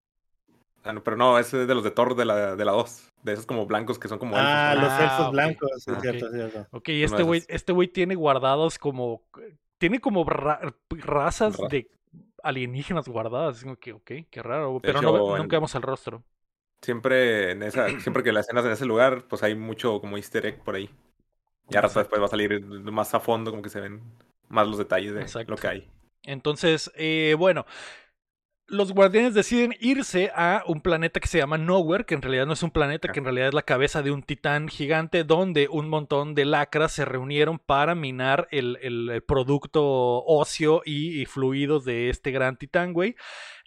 [0.84, 3.12] Ah, pero no, ese es de los de Thor de la, de la 2.
[3.26, 4.36] De esos como blancos que son como.
[4.36, 6.68] Ah, los ah, elfos blancos, es ah, cierto, cierto.
[6.70, 9.24] Ok, este güey este güey tiene guardados como.
[9.78, 11.90] Tiene como razas de
[12.44, 13.64] alienígenas guardadas.
[13.64, 14.78] Como que, ok, qué raro.
[14.80, 16.22] Pero no, nunca vemos el rostro.
[16.80, 20.46] Siempre en esa, siempre que la escenas en ese lugar, pues hay mucho como easter
[20.46, 20.88] egg por ahí.
[21.68, 24.02] Y ahora después va a salir más a fondo, como que se ven
[24.48, 25.90] más los detalles de lo que hay.
[26.22, 27.66] Entonces, eh, bueno,
[28.68, 32.52] los guardianes deciden irse a un planeta que se llama Nowhere, que en realidad no
[32.52, 35.88] es un planeta, que en realidad es la cabeza de un titán gigante, donde un
[35.88, 38.76] montón de lacras se reunieron para minar el,
[39.26, 39.82] producto
[40.24, 43.14] óseo y, y, fluidos de este gran titán, güey.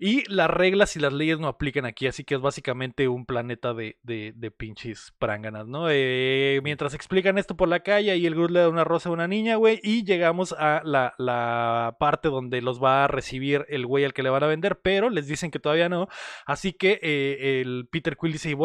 [0.02, 3.74] Y las reglas y las leyes no aplican aquí, así que es básicamente un planeta
[3.74, 5.88] de, de, de pinches pránganas, ¿no?
[5.90, 9.12] Eh, mientras explican esto por la calle y el Groot le da una rosa a
[9.12, 13.86] una niña, güey, y llegamos a la, la parte donde los va a recibir el
[13.86, 16.08] güey al que le van a vender, pero les dicen que todavía no.
[16.48, 18.58] Así que eh, el Peter Quill dice,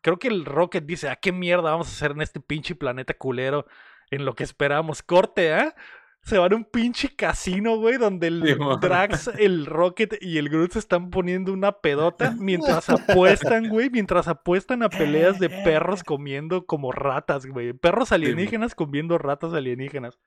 [0.00, 3.14] creo que el Rocket dice, ¿a qué mierda vamos a hacer en este pinche planeta
[3.14, 3.66] culero?
[4.12, 5.02] En lo que esperamos.
[5.02, 5.74] Corte, ¿ah?
[6.22, 10.70] se van a un pinche casino, güey, donde el Drax, el Rocket y el Groot
[10.70, 16.64] se están poniendo una pedota mientras apuestan, güey, mientras apuestan a peleas de perros comiendo
[16.64, 17.72] como ratas, güey.
[17.72, 20.20] Perros alienígenas comiendo ratas alienígenas.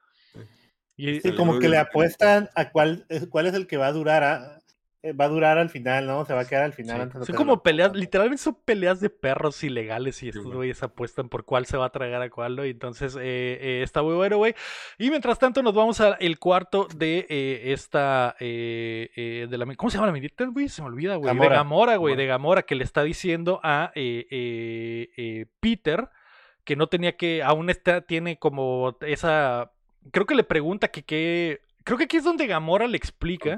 [0.98, 4.58] Y, como que le apuestan a cuál, cuál es el que va a durar, a,
[4.58, 4.62] eh,
[5.14, 6.26] va a durar al final, ¿no?
[6.26, 7.12] Se va a quedar al final.
[7.12, 11.66] son como peleas, literalmente son peleas de perros ilegales y estos güeyes apuestan por cuál
[11.66, 12.66] se va a tragar a cuál, ¿no?
[12.66, 14.56] Y entonces eh, eh, está muy bueno, güey.
[14.98, 17.26] Y mientras tanto nos vamos al cuarto de
[17.66, 20.70] esta, de la, ¿cómo se llama la milita, güey?
[20.70, 21.38] Se me olvida, güey.
[21.38, 23.92] De Gamora, güey, de Gamora, que le está diciendo a
[25.60, 26.10] Peter
[26.66, 29.72] que no tenía que, aún está, tiene como esa,
[30.12, 33.58] creo que le pregunta que qué, creo que aquí es donde Gamora le explica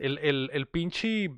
[0.00, 1.30] el, el, el pinche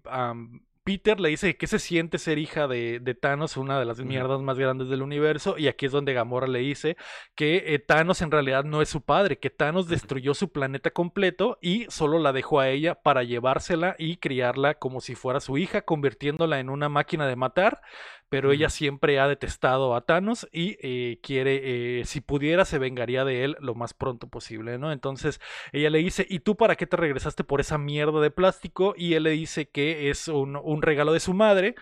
[0.83, 4.41] Peter le dice que se siente ser hija de, de, Thanos, una de las mierdas
[4.41, 6.97] más grandes del universo, y aquí es donde Gamora le dice
[7.35, 11.59] que eh, Thanos en realidad no es su padre, que Thanos destruyó su planeta completo
[11.61, 15.83] y solo la dejó a ella para llevársela y criarla como si fuera su hija,
[15.83, 17.83] convirtiéndola en una máquina de matar,
[18.31, 23.25] pero ella siempre ha detestado a Thanos y eh, quiere, eh, si pudiera, se vengaría
[23.25, 24.93] de él lo más pronto posible, ¿no?
[24.93, 25.41] Entonces
[25.73, 28.95] ella le dice, ¿y tú para qué te regresaste por esa mierda de plástico?
[28.97, 31.75] Y él le dice que es un, un regalo de su madre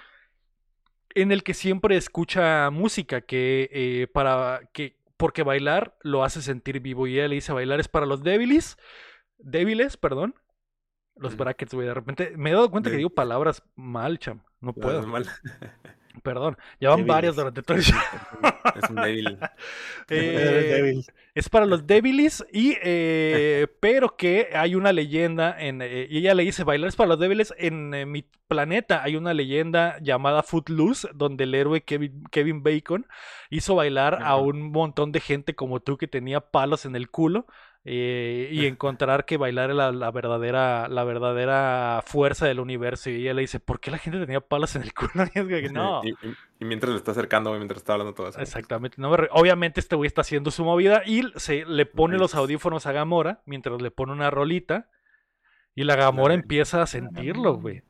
[1.14, 6.80] en el que siempre escucha música que eh, para que porque bailar lo hace sentir
[6.80, 8.76] vivo y ella le dice bailar es para los débiles
[9.38, 10.34] débiles perdón
[11.16, 14.72] los brackets güey de repente me he dado cuenta que digo palabras mal cham no
[14.72, 15.26] puedo mal.
[16.22, 17.98] Perdón, ya van varias durante todo el show.
[18.74, 19.38] Es un débil.
[20.10, 21.02] Eh,
[21.34, 26.34] es para los débiles, y, eh, pero que hay una leyenda, en, eh, y ella
[26.34, 31.08] le dice, bailar es para los débiles, en mi planeta hay una leyenda llamada Footloose,
[31.14, 33.06] donde el héroe Kevin, Kevin Bacon
[33.50, 37.46] hizo bailar a un montón de gente como tú que tenía palos en el culo
[37.84, 43.08] eh, y encontrar que bailar era la, verdadera, la verdadera fuerza del universo.
[43.08, 45.10] Y ella le dice, ¿por qué la gente tenía palas en el culo?
[45.34, 46.02] Y no.
[46.04, 48.40] Y, mientras le está acercando, mientras está hablando todo eso.
[48.40, 48.96] Exactamente.
[49.00, 52.92] No, obviamente este güey está haciendo su movida y se le pone los audífonos a
[52.92, 54.90] Gamora mientras le pone una rolita.
[55.74, 57.82] Y la Gamora empieza a sentirlo, güey.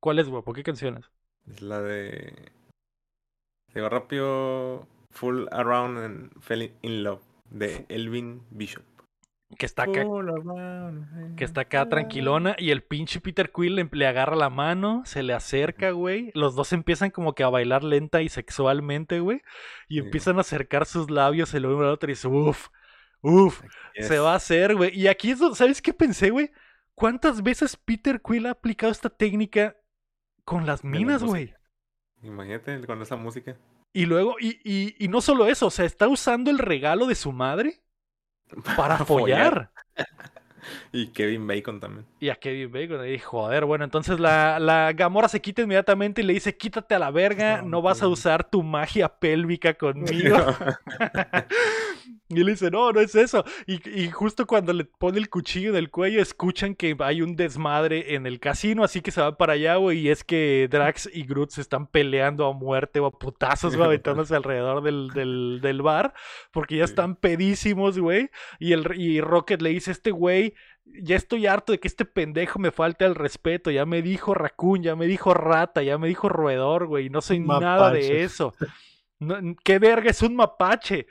[0.00, 0.42] ¿Cuál es, güey?
[0.42, 1.10] ¿Por qué canciones?
[1.46, 2.32] Es la de...
[3.74, 8.84] Llegó rápido, Full Around and Fell in Love, de Elvin Bishop
[9.56, 10.04] que está acá,
[11.36, 15.32] que está acá tranquilona y el pinche Peter Quill le, agarra la mano, se le
[15.32, 16.30] acerca, güey.
[16.34, 19.42] Los dos empiezan como que a bailar lenta y sexualmente, güey.
[19.88, 22.68] Y empiezan a acercar sus labios el uno al otro y dice, uff,
[23.22, 23.62] uff,
[23.98, 24.98] se va a hacer, güey.
[24.98, 26.50] Y aquí es donde, ¿sabes qué pensé, güey?
[26.94, 29.76] ¿Cuántas veces Peter Quill ha aplicado esta técnica
[30.44, 31.54] con las minas, güey?
[32.22, 33.56] Imagínate con esa música.
[33.92, 37.14] Y luego, y, y, y no solo eso, o sea, está usando el regalo de
[37.14, 37.83] su madre
[38.76, 39.70] para follar.
[40.92, 42.06] Y Kevin Bacon también.
[42.20, 43.06] Y a Kevin Bacon.
[43.06, 46.98] Y joder, bueno, entonces la, la Gamora se quita inmediatamente y le dice: Quítate a
[46.98, 50.38] la verga, no, vas a usar tu magia pélvica conmigo.
[52.28, 53.44] Y le dice, no, no es eso.
[53.66, 58.14] Y, justo cuando le pone el cuchillo en el cuello, escuchan que hay un desmadre
[58.14, 60.00] en el casino, así que se van para allá, güey.
[60.00, 63.86] Y es que Drax y Groot se están peleando a muerte o a putazos, güey,
[63.86, 66.14] aventándose alrededor del, del, bar,
[66.50, 68.30] porque ya están pedísimos, güey.
[68.58, 70.54] Y, el, y Rocket le dice, este güey
[70.86, 73.70] ya estoy harto de que este pendejo me falte el respeto.
[73.70, 77.10] Ya me dijo Raccoon, ya me dijo Rata, ya me dijo Roedor, güey.
[77.10, 78.54] No soy nada de eso.
[79.64, 81.06] ¿Qué verga es un mapache?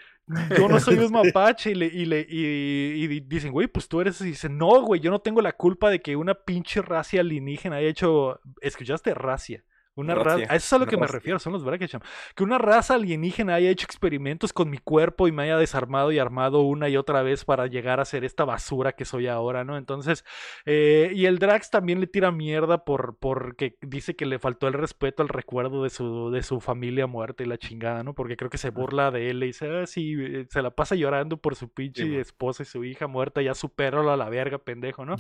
[0.57, 1.71] Yo no soy un mapache.
[1.71, 4.19] Y, le, y, le, y, dicen, güey, pues tú eres.
[4.21, 7.78] Y dicen, no, güey, yo no tengo la culpa de que una pinche racia alienígena
[7.78, 8.39] haya hecho.
[8.61, 9.63] ¿Escuchaste racia?
[9.95, 12.01] Una raza, a eso es a lo que me refiero, son los Brackecham.
[12.35, 16.17] Que una raza alienígena haya hecho experimentos con mi cuerpo y me haya desarmado y
[16.17, 19.77] armado una y otra vez para llegar a ser esta basura que soy ahora, ¿no?
[19.77, 20.25] Entonces,
[20.65, 24.73] eh, y el Drax también le tira mierda por porque dice que le faltó el
[24.73, 28.15] respeto al recuerdo de su, de su familia muerta y la chingada, ¿no?
[28.15, 30.95] Porque creo que se burla de él y dice, ah, sí, eh, se la pasa
[30.95, 35.05] llorando por su pinche esposa y su hija muerta, ya supéralo a la verga, pendejo,
[35.05, 35.17] ¿no?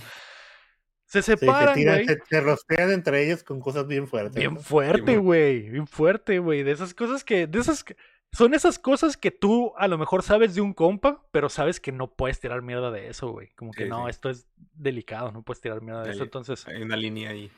[1.13, 2.07] Se separan, güey.
[2.27, 4.33] se, rostean entre ellos con cosas bien fuertes.
[4.33, 5.69] Bien fuerte, güey.
[5.69, 6.63] Bien fuerte, güey.
[6.63, 7.45] De esas cosas que.
[7.45, 7.85] De esas.
[8.31, 11.91] Son esas cosas que tú a lo mejor sabes de un compa, pero sabes que
[11.91, 13.49] no puedes tirar mierda de eso, güey.
[13.49, 16.23] Como que no, esto es delicado, no puedes tirar mierda de eso.
[16.23, 16.67] Entonces.
[16.67, 17.51] Hay una línea ahí.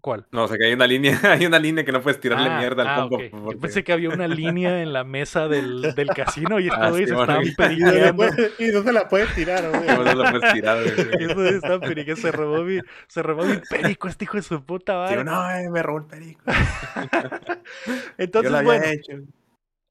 [0.00, 0.26] ¿Cuál?
[0.30, 2.58] No, o sea que hay una línea, hay una línea que no puedes tirarle ah,
[2.58, 3.52] mierda al ah, combo.
[3.52, 6.90] Yo pensé que había una línea en la mesa del, del casino y estos ah,
[6.90, 8.24] güeyes estaban periqueando.
[8.58, 9.86] Y no se la puedes tirar, güey.
[9.86, 10.94] No, no la puedes tirar, güey.
[11.28, 14.94] Estos estaban periqueando, se robó mi, se robó mi perico, este hijo de su puta
[14.94, 15.24] madre.
[15.24, 16.42] no, eh, me robó el perico.
[18.18, 19.12] Entonces, Yo lo había hecho.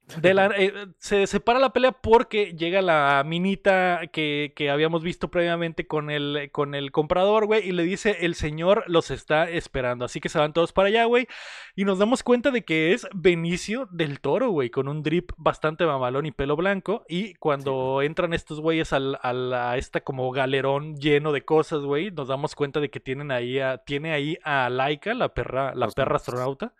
[0.58, 6.10] Eh, se separa la pelea porque llega la minita que, que, habíamos visto previamente con
[6.10, 10.06] el, con el comprador, güey, y le dice, el señor los está esperando.
[10.06, 11.28] Así que se van todos para allá, güey.
[11.76, 15.86] Y nos damos cuenta de que es Benicio del Toro, güey, con un drip bastante
[15.86, 17.04] mamalón y pelo blanco.
[17.10, 22.28] Y cuando entran estos güeyes al, a esta como galerón lleno de cosas, güey, nos
[22.28, 26.18] damos cuenta de que tienen ahí a, tiene ahí a Laika, la perra, la perra
[26.18, 26.74] astronauta.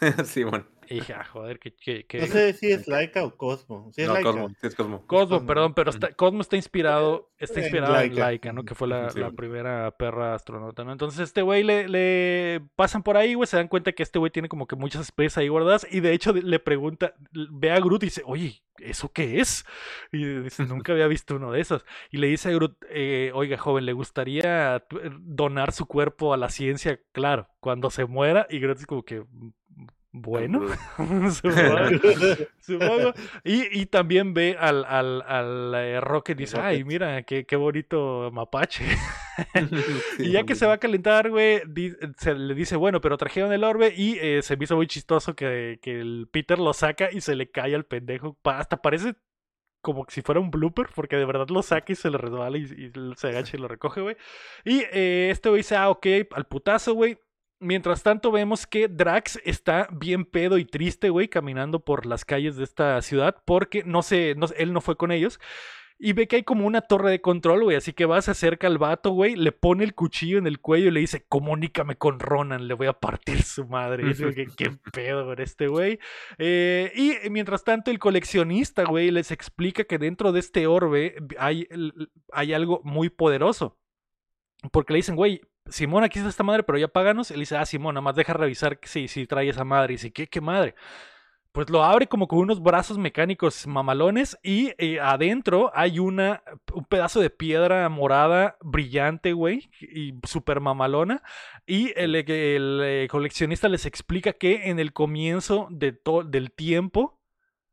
[0.24, 0.66] sí, bueno.
[0.90, 1.74] Y dije, ah, joder, que,
[2.06, 3.92] que, No sé si es Laika o Cosmo.
[3.94, 5.06] no, Cosmo, es Cosmo.
[5.06, 8.64] Cosmo, perdón, pero Cosmo está inspirado, está inspirado en Laika, ¿no?
[8.64, 10.92] Que fue la, la primera perra astronauta, ¿no?
[10.92, 14.32] Entonces este güey le, le pasan por ahí, güey, se dan cuenta que este güey
[14.32, 18.04] tiene como que muchas especies ahí guardadas y de hecho le pregunta, ve a Groot
[18.04, 19.64] y dice, oye, ¿eso qué es?
[20.12, 21.84] Y dice, nunca había visto uno de esos.
[22.10, 24.84] Y le dice a Groot, eh, oiga, joven, ¿le gustaría
[25.20, 27.00] donar su cuerpo a la ciencia?
[27.12, 28.46] Claro, cuando se muera.
[28.50, 29.24] Y Groot es como que,
[30.10, 30.66] bueno,
[32.60, 33.12] supongo,
[33.44, 37.56] Y, y, también ve al, al, al eh, Rocket y dice, ay, mira, qué, qué
[37.56, 38.86] bonito mapache.
[40.18, 41.60] y ya que se va a calentar, güey,
[42.16, 45.36] se le dice, bueno, pero trajeron el orbe y eh, se me hizo muy chistoso
[45.36, 48.38] que, que, el Peter lo saca y se le cae al pendejo.
[48.44, 49.14] Hasta parece
[49.82, 52.92] como si fuera un blooper, porque de verdad lo saca y se le resbala y,
[53.16, 54.16] se agacha y lo recoge, güey.
[54.64, 57.18] Y eh, este güey dice, ah, ok, al putazo, güey
[57.60, 62.56] Mientras tanto vemos que Drax está bien pedo y triste, güey, caminando por las calles
[62.56, 65.40] de esta ciudad porque no sé, no, él no fue con ellos.
[66.00, 67.76] Y ve que hay como una torre de control, güey.
[67.76, 69.34] Así que va, se acerca al vato, güey.
[69.34, 72.86] Le pone el cuchillo en el cuello y le dice, comunícame con Ronan, le voy
[72.86, 74.04] a partir su madre.
[74.04, 74.24] Y dice,
[74.56, 75.98] ¿qué, pedo con este güey?
[76.38, 81.66] Eh, y mientras tanto, el coleccionista, güey, les explica que dentro de este orbe hay,
[82.32, 83.76] hay algo muy poderoso.
[84.70, 85.40] Porque le dicen, güey,
[85.70, 87.30] Simón, aquí está esta madre, pero ya páganos.
[87.30, 89.94] Él dice, ah, Simón, nada más deja revisar si, si trae esa madre.
[89.94, 90.74] Y dice, ¿qué, qué madre?
[91.52, 96.42] Pues lo abre como con unos brazos mecánicos mamalones y eh, adentro hay una,
[96.72, 101.22] un pedazo de piedra morada brillante, güey, y súper mamalona.
[101.66, 107.18] Y el, el, eh, coleccionista les explica que en el comienzo de del tiempo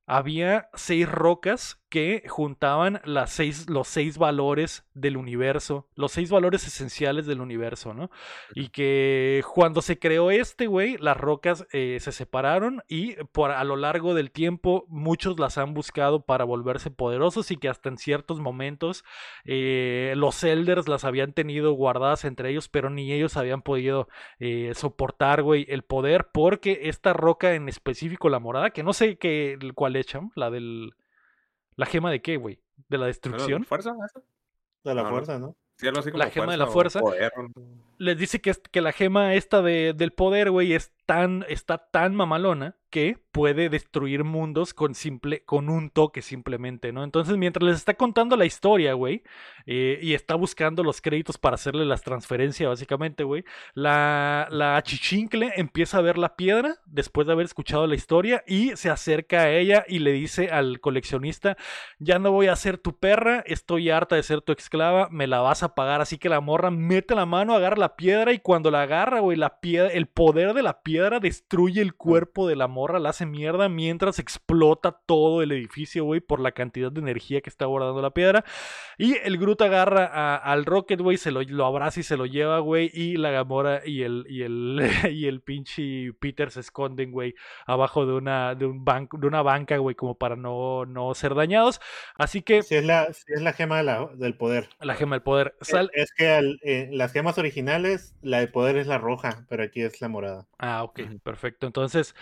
[0.08, 6.68] había seis rocas que juntaban las seis, los seis valores del universo, los seis valores
[6.68, 8.12] esenciales del universo, ¿no?
[8.54, 13.64] Y que cuando se creó este, güey, las rocas eh, se separaron y por, a
[13.64, 17.98] lo largo del tiempo muchos las han buscado para volverse poderosos y que hasta en
[17.98, 19.06] ciertos momentos
[19.46, 24.10] eh, los elders las habían tenido guardadas entre ellos, pero ni ellos habían podido
[24.42, 29.18] eh, soportar, güey, el poder porque esta roca en específico, la morada, que no sé
[29.18, 30.92] qué, cuál echan, la del
[31.76, 32.62] ¿La gema de qué, güey?
[32.88, 33.62] ¿De la destrucción?
[33.62, 33.96] ¿De fuerza?
[34.84, 35.56] De la fuerza, ¿no?
[36.14, 37.02] la gema de la fuerza.
[37.98, 42.16] Les dice que, que la gema esta de, del poder, güey, es tan, está tan
[42.16, 47.04] mamalona que puede destruir mundos con, simple, con un toque simplemente, ¿no?
[47.04, 49.22] Entonces, mientras les está contando la historia, güey,
[49.66, 53.44] eh, y está buscando los créditos para hacerle las transferencias, básicamente, güey,
[53.74, 58.70] la, la chichincle empieza a ver la piedra después de haber escuchado la historia y
[58.78, 61.58] se acerca a ella y le dice al coleccionista,
[62.00, 65.42] ya no voy a ser tu perra, estoy harta de ser tu esclava, me la
[65.42, 68.72] vas a pagar, así que la morra mete la mano, agarra la piedra y cuando
[68.72, 72.70] la agarra, güey, la piedra, el poder de la piedra destruye el cuerpo de la
[72.70, 77.42] morra la hace mierda mientras explota todo el edificio, güey, por la cantidad de energía
[77.42, 78.46] que está guardando la piedra.
[78.98, 82.60] Y el Groot agarra al Rocket, güey, se lo, lo, abraza y se lo lleva,
[82.60, 84.80] güey, y la Gamora y el, y el,
[85.12, 89.42] y el pinche Peter se esconden, güey, abajo de una, de un banco, de una
[89.42, 91.82] banca, güey, como para no, no ser dañados.
[92.18, 92.64] Así que...
[92.64, 94.70] Si es la, es la gema del poder.
[94.80, 95.56] La gema del poder.
[95.94, 100.02] Es, que eh, las gemas originales, la de poder es la roja, pero aquí es
[100.02, 100.48] la morada.
[100.58, 101.68] Ah, ok, perfecto.
[101.68, 102.16] Entonces...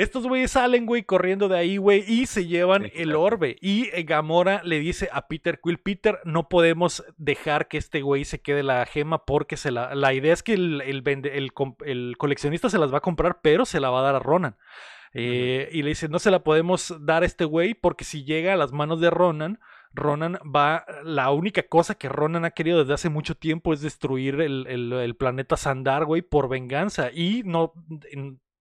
[0.00, 3.58] Estos güeyes salen, güey, corriendo de ahí, güey, y se llevan el orbe.
[3.60, 8.24] Y eh, Gamora le dice a Peter Quill, Peter, no podemos dejar que este güey
[8.24, 12.78] se quede la gema porque se la, la idea es que el, el, coleccionista se
[12.78, 14.56] las va a comprar, pero se la va a dar a Ronan.
[15.12, 18.54] Eh, y le dice, no se la podemos dar a este güey porque si llega
[18.54, 19.60] a las manos de Ronan,
[19.92, 24.40] Ronan va, la única cosa que Ronan ha querido desde hace mucho tiempo es destruir
[24.40, 27.10] el, el planeta Sandar, güey, por venganza.
[27.12, 27.74] Y no,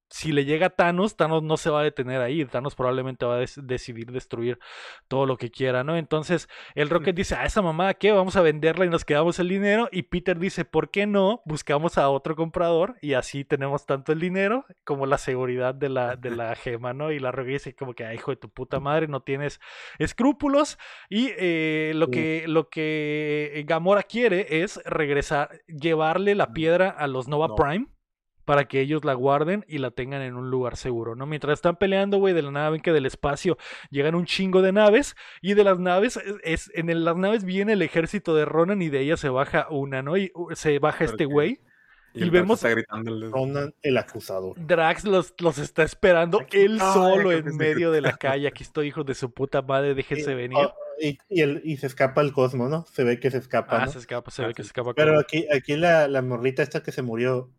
[0.09, 2.43] si le llega a Thanos, Thanos no se va a detener ahí.
[2.45, 4.59] Thanos probablemente va a decidir destruir
[5.07, 5.95] todo lo que quiera, ¿no?
[5.97, 8.11] Entonces, el Rocket dice, a esa mamá, ¿qué?
[8.11, 9.87] Vamos a venderla y nos quedamos el dinero.
[9.91, 11.41] Y Peter dice, ¿por qué no?
[11.45, 16.15] Buscamos a otro comprador y así tenemos tanto el dinero como la seguridad de la,
[16.15, 17.11] de la gema, ¿no?
[17.11, 19.59] Y la Rocket dice como que, hijo de tu puta madre, no tienes
[19.99, 20.79] escrúpulos.
[21.09, 27.27] Y eh, lo, que, lo que Gamora quiere es regresar, llevarle la piedra a los
[27.27, 27.87] Nova Prime
[28.49, 31.27] para que ellos la guarden y la tengan en un lugar seguro, ¿no?
[31.27, 33.59] Mientras están peleando, güey, de la nave en que del espacio
[33.91, 37.83] llegan un chingo de naves y de las naves, es, en las naves viene el
[37.83, 40.17] ejército de Ronan y de ella se baja una, ¿no?
[40.17, 41.61] Y se baja este güey.
[42.15, 42.63] Y, vemos
[43.29, 44.55] Ronan el acusador.
[44.57, 48.47] Drax los, los está esperando él solo en medio de la calle.
[48.47, 50.57] Aquí estoy, hijos de su puta madre, déjense venir.
[50.57, 52.83] Oh, y, y, se escapa el cosmos, ¿no?
[52.91, 53.83] Se ve que se escapa.
[53.83, 54.95] Ah, se escapa, se ve que se escapa.
[54.95, 57.51] Pero aquí, aquí la, la morrita esta que se murió,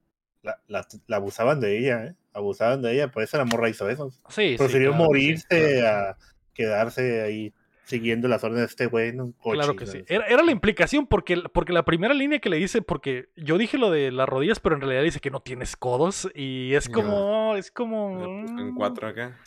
[0.42, 2.14] la, abusaban de ella, ¿eh?
[2.32, 4.12] Abusaban de ella, por eso la morra hizo eso.
[4.28, 6.16] Sí, Prefirió morirse a
[6.54, 7.52] quedarse ahí
[7.90, 9.12] siguiendo las órdenes de este güey
[9.42, 10.04] Claro que sí.
[10.06, 13.90] Era, la implicación, porque, porque la primera línea que le dice, porque yo dije lo
[13.90, 16.30] de las rodillas, pero en realidad dice que no tienes codos.
[16.34, 18.24] Y es como, es como.
[18.24, 19.38] En cuatro acá.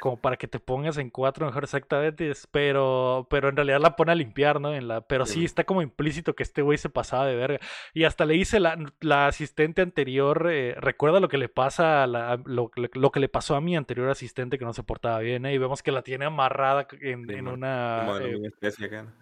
[0.00, 2.32] Como, para que te pongas en cuatro, mejor exactamente.
[2.50, 4.74] Pero, pero en realidad la pone a limpiar, ¿no?
[4.74, 5.44] En la, pero sí.
[5.44, 7.60] está como implícito que este güey se pasaba de verga.
[7.94, 12.06] Y hasta le dice la, la asistente anterior, eh, recuerda lo que le pasa a
[12.06, 15.46] la, lo, lo, que le pasó a mi anterior asistente que no se portaba bien,
[15.46, 15.54] ¿eh?
[15.54, 17.59] Y vemos que la tiene amarrada en, en un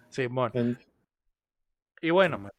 [0.09, 0.51] Sí, bueno.
[2.01, 2.49] Y bueno,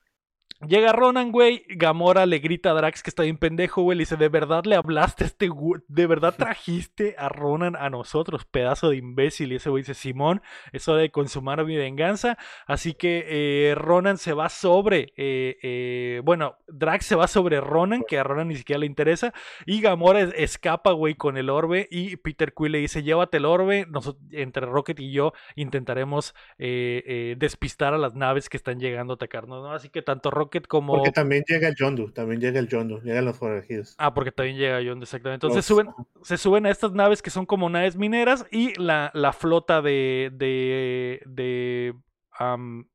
[0.69, 1.65] Llega Ronan, güey.
[1.69, 3.97] Gamora le grita a Drax que está bien pendejo, güey.
[3.97, 5.81] Le dice: ¿De verdad le hablaste a este güey?
[5.89, 9.53] ¿De verdad trajiste a Ronan a nosotros, pedazo de imbécil?
[9.53, 10.43] Y ese güey dice: Simón,
[10.73, 12.37] eso de consumar mi venganza.
[12.67, 13.25] Así que
[13.71, 15.15] eh, Ronan se va sobre.
[15.17, 19.33] Eh, eh, bueno, Drax se va sobre Ronan, que a Ronan ni siquiera le interesa.
[19.65, 21.89] Y Gamora escapa, güey, con el orbe.
[21.91, 23.87] Y Peter Quill le dice: Llévate el orbe.
[24.33, 29.73] entre Rocket y yo intentaremos despistar a las naves que están llegando a atacarnos, ¿no?
[29.73, 30.95] Así que tanto Rocket como.
[30.95, 33.95] Porque también llega el Yondu, también llega el Yondu, llegan los forajidos.
[33.99, 35.47] Ah, porque también llega Yondu, exactamente.
[35.47, 35.89] Entonces suben,
[36.23, 40.31] se suben a estas naves que son como naves mineras y la, la flota de,
[40.33, 41.95] de, de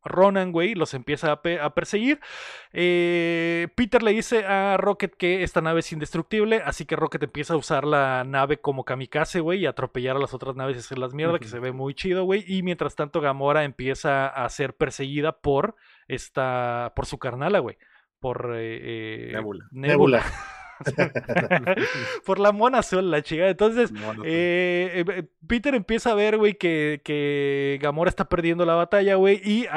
[0.04, 2.20] Ronan, güey, los empieza a, perseguir.
[2.74, 7.54] Eh, Peter le dice a Rocket que esta nave es indestructible, así que Rocket empieza
[7.54, 11.14] a usar la nave como kamikaze, güey, y atropellar a las otras naves y hacerlas
[11.14, 12.44] mierda, que se ve muy chido, güey.
[12.48, 15.76] Y mientras tanto, Gamora empieza a ser perseguida por
[16.08, 17.78] esta, por su carnala, güey.
[18.20, 19.66] Por eh, eh, Nebula.
[19.72, 20.24] Nebula.
[22.26, 23.48] por la mona azul, la chica.
[23.48, 23.94] Entonces,
[24.26, 29.68] eh, Peter empieza a ver, güey, que, que, Gamora está perdiendo la batalla, güey, y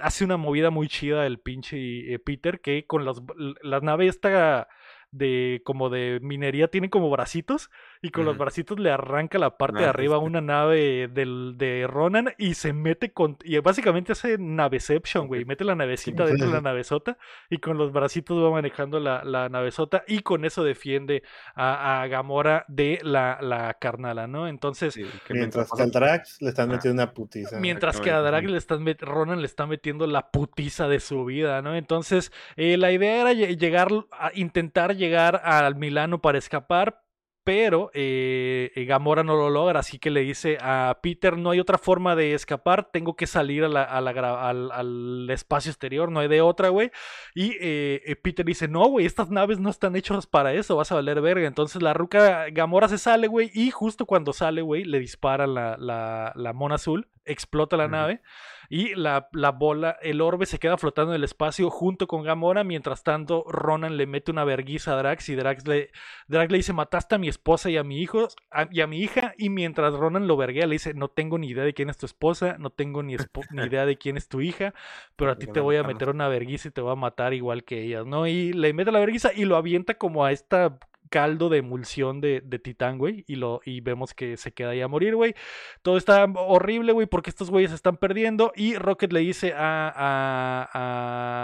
[0.00, 3.20] hace una movida muy chida el pinche Peter, que con las,
[3.62, 4.68] la nave esta
[5.16, 7.70] de como de minería tiene como bracitos
[8.02, 11.86] y con los bracitos le arranca la parte de arriba a una nave del, de
[11.88, 13.36] Ronan y se mete con.
[13.42, 15.44] Y básicamente hace naveception, güey.
[15.44, 17.18] Mete la navecita dentro de la navezota
[17.50, 21.22] y con los bracitos va manejando la, la navezota y con eso defiende
[21.54, 24.46] a, Gamora de la, la carnala, ¿no?
[24.46, 24.96] Entonces.
[25.30, 27.58] mientras que a Drax le están metiendo una putiza.
[27.58, 31.62] Mientras que a Drax le están Ronan le está metiendo la putiza de su vida,
[31.62, 31.74] ¿no?
[31.74, 37.02] Entonces, eh, la idea era llegar, a intentar llegar llegar al Milano para escapar,
[37.46, 41.60] pero eh, eh, Gamora no lo logra, así que le dice a Peter, no hay
[41.60, 46.40] otra forma de escapar, tengo que salir a la, al, espacio exterior, no hay de
[46.40, 46.90] otra, güey.
[47.36, 50.96] Y eh, Peter dice, no, güey, estas naves no están hechas para eso, vas a
[50.96, 51.46] valer verga.
[51.46, 55.76] Entonces la ruca Gamora se sale, güey, y justo cuando sale, güey, le dispara la,
[55.78, 58.22] la, mona azul, explota la nave
[58.68, 62.64] y la, la, bola, el orbe se queda flotando en el espacio junto con Gamora.
[62.64, 65.90] Mientras tanto, Ronan le mete una verguiza a Drax y Drax le,
[66.28, 68.28] Drax le dice: Mataste a mi esposa y a mi hijo
[68.70, 69.34] y a mi hija.
[69.38, 72.06] Y mientras Ronan lo verguea, le dice: No tengo ni idea de quién es tu
[72.06, 73.16] esposa, no tengo ni,
[73.50, 74.74] ni idea de quién es tu hija,
[75.16, 77.64] pero a ti te voy a meter una verguiza y te voy a matar igual
[77.64, 78.26] que ellas, ¿no?
[78.26, 80.78] Y le mete la verguiza y lo avienta como a esta
[81.10, 84.80] caldo de emulsión de, de titán, güey, y, lo, y vemos que se queda ahí
[84.80, 85.34] a morir, güey.
[85.82, 90.68] Todo está horrible, güey, porque estos güeyes están perdiendo y Rocket le dice a, a,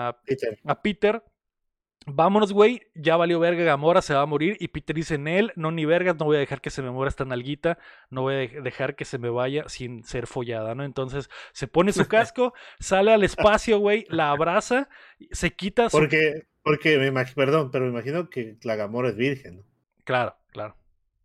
[0.09, 0.59] a, Peter.
[0.65, 1.23] a Peter
[2.07, 4.57] Vámonos, güey, ya valió verga, Gamora se va a morir.
[4.61, 6.91] Y Peter dice en él, no ni vergas, no voy a dejar que se me
[6.91, 7.79] muera esta nalguita,
[8.11, 10.85] no voy a dejar que se me vaya sin ser follada, ¿no?
[10.85, 14.89] Entonces se pone su casco, sale al espacio, güey, la abraza,
[15.31, 15.99] se quita su...
[15.99, 19.63] Porque, porque me imagino, perdón, pero me imagino que la Gamora es virgen, ¿no?
[20.05, 20.77] Claro, claro.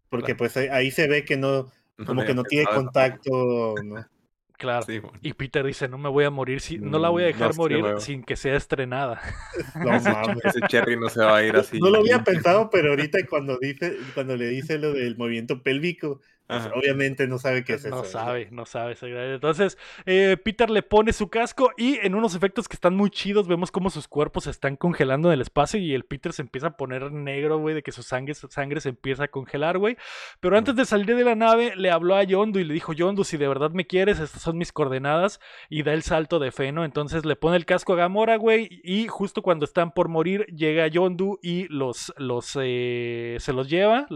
[0.10, 1.72] Porque pues ahí, se ve que no,
[2.06, 4.06] como que no tiene contacto, ¿no?
[4.58, 4.88] Claro.
[5.22, 7.56] Y Peter dice, no me voy a morir, si, no la voy a mm, dejar
[7.56, 9.22] morir sin que sea estrenada.
[9.76, 10.44] No mames.
[10.44, 11.80] Ese Cherry no se va a ir así.
[11.80, 16.22] No lo había pensado, pero ahorita cuando dice, cuando le dice lo del movimiento pélvico,
[16.48, 17.96] pues, obviamente no sabe qué es eso.
[17.96, 18.96] No sabe, no sabe.
[19.34, 23.48] Entonces, eh, Peter le pone su casco y en unos efectos que están muy chidos,
[23.48, 26.68] vemos cómo sus cuerpos se están congelando en el espacio y el Peter se empieza
[26.68, 29.98] a poner negro, güey, de que su sangre, sangre se empieza a congelar, güey.
[30.40, 33.24] Pero antes de salir de la nave, le habló a Yondu y le dijo, Yondu,
[33.24, 35.40] si de verdad me quieres, estas son mis coordenadas.
[35.70, 36.86] Y da el salto de feno.
[36.86, 38.82] Entonces le pone el casco a Gamora, güey.
[38.84, 44.08] Y justo cuando están por morir, llega Yondu y los, los eh, se los lleva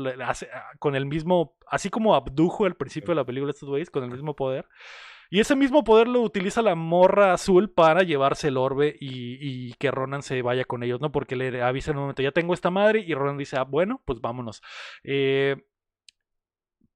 [0.80, 4.12] con el mismo así como abdujo al principio de la película estos güeyes con el
[4.12, 4.68] mismo poder.
[5.34, 9.90] Y ese mismo poder lo utiliza la morra azul para llevarse el orbe y, que
[9.90, 11.14] Ronan se vaya con ellos, ¿no?
[11.14, 14.02] Porque le avisa en un momento, ya tengo esta madre, y Ronan dice, ah, bueno,
[14.04, 14.62] pues vámonos.
[15.06, 15.56] Eh,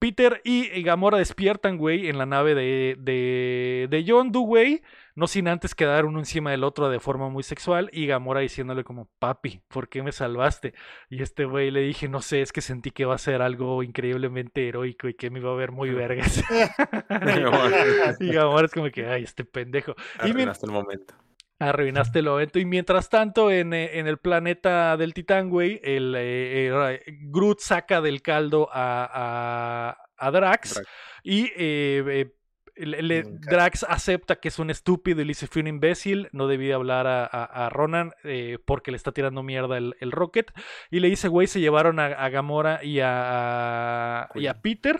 [0.05, 4.83] Peter y Gamora despiertan, güey, en la nave de, de, de Yondu, güey.
[5.15, 7.89] No sin antes quedar uno encima del otro de forma muy sexual.
[7.91, 10.75] Y Gamora diciéndole como, papi, ¿por qué me salvaste?
[11.09, 13.81] Y este güey le dije, no sé, es que sentí que va a ser algo
[13.81, 16.43] increíblemente heroico y que me iba a ver muy vergas.
[18.19, 19.95] y Gamora es como que, ay, este pendejo.
[20.19, 21.15] Arruinaste el momento.
[21.57, 22.59] Arruinaste el momento.
[22.59, 27.59] Y mientras tanto, en, eh, en el planeta del Titán, güey, el, eh, eh, Groot
[27.59, 30.81] saca del caldo a, a, Drax,
[31.23, 31.49] y
[32.75, 37.07] Drax acepta que es un estúpido y le dice: Fui un imbécil, no debí hablar
[37.07, 38.11] a, Ronan
[38.65, 40.51] porque le está tirando mierda el, Rocket.
[40.91, 44.99] Y le dice: Güey, se llevaron a, Gamora y a, y a Peter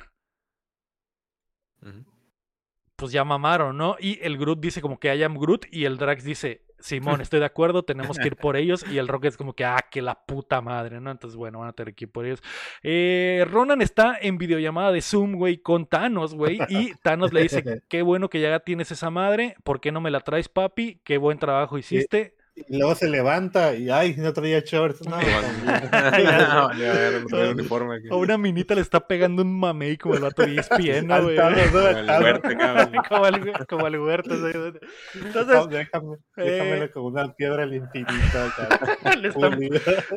[2.96, 3.96] pues ya mamaron, ¿no?
[4.00, 7.40] Y el Groot dice como que I am Groot y el Drax dice, Simón, estoy
[7.40, 8.86] de acuerdo, tenemos que ir por ellos.
[8.90, 11.10] Y el Rocket es como que, ah, que la puta madre, ¿no?
[11.10, 12.44] Entonces, bueno, van a tener que ir por ellos.
[12.84, 16.60] Eh, Ronan está en videollamada de Zoom, güey, con Thanos, güey.
[16.70, 20.12] Y Thanos le dice, qué bueno que ya tienes esa madre, ¿por qué no me
[20.12, 21.02] la traes, papi?
[21.04, 22.35] Qué buen trabajo hiciste.
[22.56, 25.06] Y luego se levanta y ay, no traía shorts.
[25.06, 25.18] No,
[28.10, 31.36] no, una minita le está pegando un mamey como el vato de ESPN, güey.
[33.10, 34.36] Como el Como el huerto.
[34.36, 38.14] Entonces, déjame, déjamelo eh, con una piedra al infinito.
[39.20, 39.60] le, están,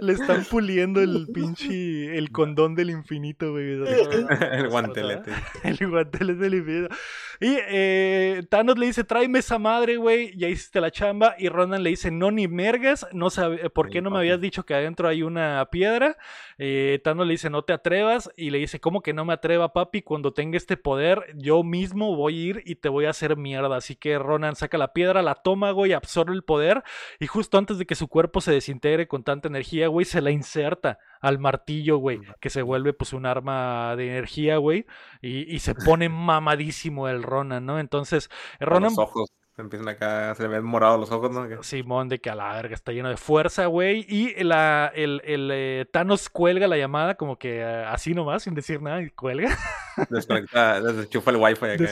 [0.01, 3.73] le están puliendo el pinche, el condón del infinito, güey.
[3.73, 5.32] el guantelete.
[5.65, 6.94] El guantelete del infinito.
[7.40, 11.35] Y eh, Thanos le dice, tráeme esa madre, güey, ya hiciste la chamba.
[11.39, 14.40] Y Ronan le dice, no, ni mergas, no sabe, eh, ¿por qué no me habías
[14.40, 16.16] dicho que adentro hay una piedra?
[16.59, 18.30] Eh, Thanos le dice, no te atrevas.
[18.36, 20.02] Y le dice, ¿cómo que no me atreva, papi?
[20.02, 23.76] Cuando tenga este poder, yo mismo voy a ir y te voy a hacer mierda.
[23.76, 26.82] Así que Ronan saca la piedra, la toma, güey, absorbe el poder.
[27.20, 30.30] Y justo antes de que su cuerpo se desintegre con tanta energía, güey, se la
[30.30, 34.86] inserta al martillo, güey, que se vuelve pues un arma de energía, güey,
[35.20, 37.80] y, se pone mamadísimo el Ronan, ¿no?
[37.80, 38.30] Entonces,
[38.60, 38.90] Ronan...
[38.90, 39.30] Los ojos
[39.62, 41.62] empiezan acá, se le ven morados los ojos, ¿no?
[41.62, 45.51] Simón, de que a la verga está lleno de fuerza, güey, y la, el, el
[45.52, 49.56] eh, Thanos cuelga la llamada como que eh, así nomás, sin decir nada, y cuelga.
[50.10, 51.86] Desconecta, desenchufa el wifi acá.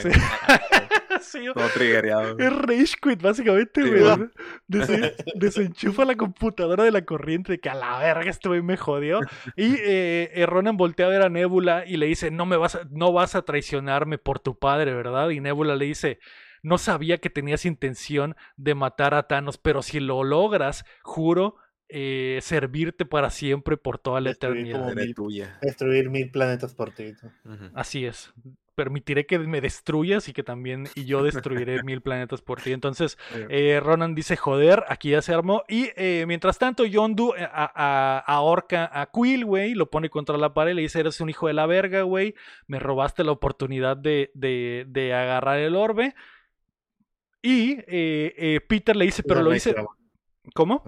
[1.53, 2.37] Todo triggereado.
[2.37, 4.29] Es rage quit, básicamente, güey.
[5.35, 9.19] desenchufa la computadora de la corriente de que a la verga este güey me jodió.
[9.55, 12.75] Y eh, eh, Ronan voltea a ver a Nebula y le dice, no, me vas
[12.75, 15.29] a, no vas a traicionarme por tu padre, ¿verdad?
[15.29, 16.19] Y Nebula le dice,
[16.63, 21.55] no sabía que tenías intención de matar a Thanos, pero si lo logras, juro
[21.89, 24.93] eh, servirte para siempre por toda la eternidad.
[25.61, 27.13] destruir mil planetas por ti.
[27.73, 28.33] Así es.
[28.75, 32.73] Permitiré que me destruyas y que también y yo destruiré mil planetas por ti.
[32.73, 33.17] Entonces,
[33.49, 35.63] eh, Ronan dice, joder, aquí ya se armó.
[35.69, 40.75] Y eh, mientras tanto, Yondu ahorca a Quill, güey, lo pone contra la pared y
[40.75, 42.35] le dice, eres un hijo de la verga, güey.
[42.67, 46.15] Me robaste la oportunidad de, de, agarrar el orbe.
[47.41, 47.75] Y
[48.67, 49.75] Peter le dice, pero lo hice...
[50.53, 50.83] ¿Cómo?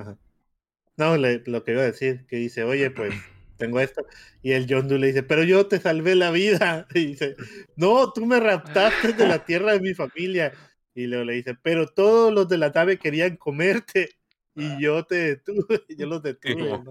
[1.00, 3.14] No, lo que iba a decir, que dice, oye, pues
[3.58, 4.06] tengo esto.
[4.42, 6.88] Y el John Doe le dice, pero yo te salvé la vida.
[6.94, 7.36] Y dice,
[7.78, 10.54] no, tú me raptaste de la tierra de mi familia.
[10.94, 14.10] Y luego le dice, pero todos los de la nave querían comerte.
[14.56, 16.84] Y yo te detuve, yo los detuve.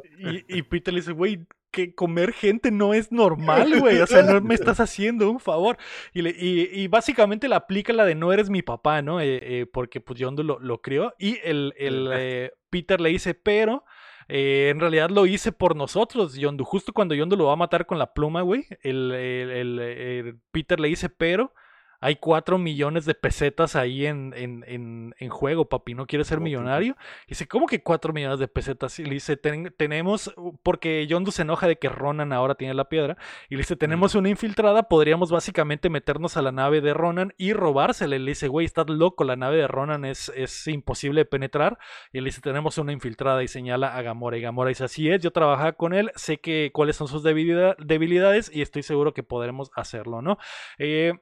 [0.48, 3.98] Y, Peter le dice, güey, que comer gente no es normal, güey.
[3.98, 5.76] O sea, no me estás haciendo un favor.
[6.12, 9.20] Y, le, y, básicamente le aplica la de no eres mi papá, ¿no?
[9.20, 11.14] Eh, eh, porque pues Yondu lo, lo crió.
[11.18, 13.84] Y el, el eh, Peter le dice, pero
[14.30, 16.64] en realidad lo hice por nosotros, Yondu.
[16.64, 20.88] Justo cuando Yondu lo va a matar con la pluma, güey, el, el, Peter le
[20.88, 21.54] dice, pero
[22.00, 25.94] hay cuatro millones de pesetas ahí en, en, en, juego, papi.
[25.94, 26.96] ¿No quieres ser millonario?
[27.26, 28.98] Y dice, ¿cómo que cuatro millones de pesetas?
[28.98, 33.16] Y le dice, tenemos, porque Yondu se enoja de que Ronan ahora tiene la piedra.
[33.48, 37.52] Y le dice, tenemos una infiltrada, podríamos básicamente meternos a la nave de Ronan y
[37.52, 38.16] robársela.
[38.16, 41.78] Y le dice, güey, estás loco, la nave de Ronan es, es imposible de penetrar.
[42.12, 44.36] Y le dice, tenemos una infiltrada y señala a Gamora.
[44.36, 48.50] Y Gamora dice, así es, yo trabajaba con él, sé que cuáles son sus debilidades
[48.54, 50.38] y estoy seguro que podremos hacerlo, ¿no?
[50.78, 51.14] Eh,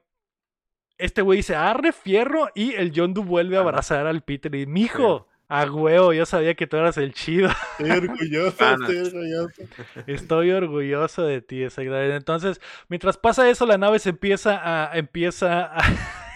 [0.97, 5.27] este güey dice, arre fierro, y el Yondu vuelve a abrazar al Peter y mijo,
[5.49, 7.49] a huevo, yo sabía que tú eras el chido.
[7.79, 9.61] Estoy orgulloso, estoy orgulloso.
[10.07, 12.15] Estoy orgulloso de ti, exactamente.
[12.15, 12.59] Entonces,
[12.89, 15.81] mientras pasa eso, la nave se empieza a, empieza a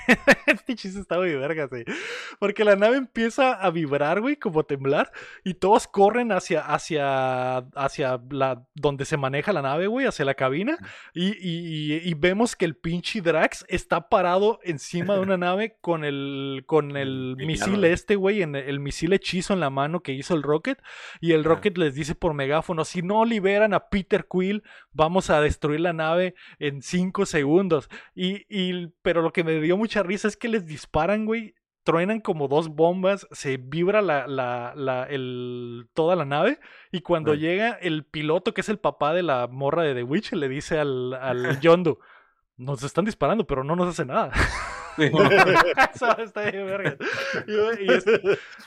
[0.46, 1.84] este chiste está muy verga, sí.
[2.40, 5.12] Porque la nave empieza a vibrar, güey, como temblar.
[5.44, 10.34] Y todos corren hacia, hacia, hacia la, donde se maneja la nave, güey, hacia la
[10.34, 10.78] cabina.
[11.14, 16.64] Y, y, vemos que el pinche Drax está parado encima de una nave con el,
[16.66, 20.44] con el misil este, güey, en el misil hechizo en la mano que hizo el
[20.44, 20.82] Rocket.
[21.20, 24.64] Y el Rocket les dice por megáfono, si no liberan a Peter Quill,
[24.94, 27.90] vamos a destruir la nave en cinco segundos.
[28.16, 31.56] Y, y pero lo que me dio mucha risa es que les disparan, güey.
[31.84, 36.60] Truenan como dos bombas, se vibra la, la, la el, toda la nave.
[36.92, 40.32] Y cuando llega el piloto, que es el papá de la morra de The Witch,
[40.34, 41.98] le dice al, al Yondu:
[42.56, 44.32] Nos están disparando, pero no nos hace nada.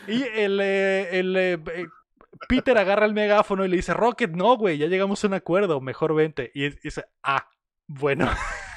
[0.08, 1.86] Y, el, eh, el eh, eh,
[2.48, 5.80] Peter agarra el megáfono y le dice, Rocket, no, güey, ya llegamos a un acuerdo,
[5.80, 6.50] mejor vente.
[6.54, 7.48] Y dice, ah,
[7.86, 8.30] bueno.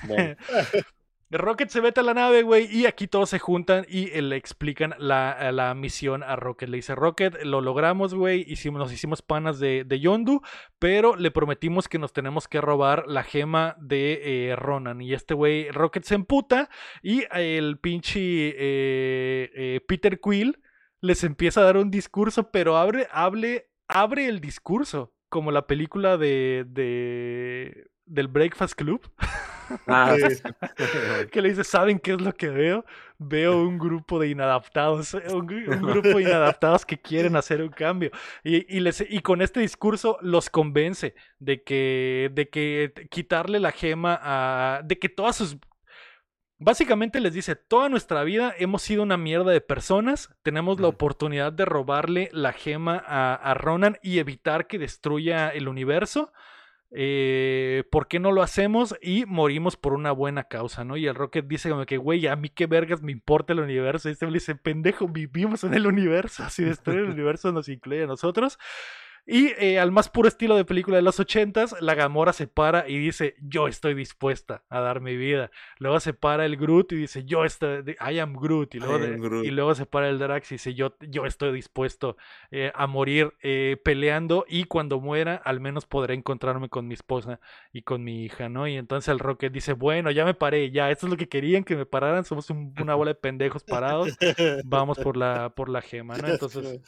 [0.08, 0.36] bueno.
[1.30, 4.38] Rocket se mete a la nave, güey, y aquí todos se juntan y eh, le
[4.38, 6.70] explican la, la, misión a Rocket.
[6.70, 10.42] Le dice, Rocket, lo logramos, güey, hicimos, nos hicimos panas de, de, Yondu,
[10.80, 15.02] pero le prometimos que nos tenemos que robar la gema de eh, Ronan.
[15.02, 16.70] Y este güey, Rocket se emputa
[17.02, 20.58] y el pinche eh, Peter Quill
[21.02, 26.18] les empieza a dar un discurso, pero abre, abre, abre el discurso, como la película
[26.18, 29.02] de, de del Breakfast Club.
[29.86, 30.16] Ah,
[31.30, 32.86] que le dice, ¿saben qué es lo que veo?
[33.18, 38.12] Veo un grupo de inadaptados, eh, un, grupo de inadaptados que quieren hacer un cambio.
[38.46, 44.18] Y, les, y con este discurso los convence de que, de que quitarle la gema
[44.24, 44.84] a...
[44.86, 45.58] de que todas sus...
[46.60, 51.54] Básicamente les dice, toda nuestra vida hemos sido una mierda de personas, tenemos la oportunidad
[51.54, 56.32] de robarle la gema a, a Ronan y evitar que destruya el universo
[56.92, 58.96] eh, ¿por qué no lo hacemos?
[59.02, 60.96] Y morimos por una buena causa, ¿no?
[60.96, 64.08] Y el Rocket dice como que, güey, a mí qué vergas me importa el universo.
[64.10, 66.50] Y este le dice, pendejo, vivimos en el universo.
[66.50, 68.58] Si destruye el universo nos incluye a nosotros.
[69.30, 72.88] Y eh, al más puro estilo de película de los ochentas, la Gamora se para
[72.88, 75.52] y dice, yo estoy dispuesta a dar mi vida.
[75.80, 78.76] Luego se para el Groot y dice, yo estoy, I am Groot.
[78.76, 82.16] Y luego, Y luego se para el Drax y dice, yo, yo estoy dispuesto
[82.52, 87.42] eh, a morir eh, peleando y cuando muera al menos podré encontrarme con mi esposa
[87.74, 88.66] y con mi hija, ¿no?
[88.66, 91.66] Y entonces el Rocket dice, bueno, ya me paré, ya, esto es lo que querían
[91.66, 94.18] que me pararan, somos una bola de pendejos parados,
[94.64, 96.28] vamos por la, por la gema, ¿no?
[96.30, 96.82] Entonces...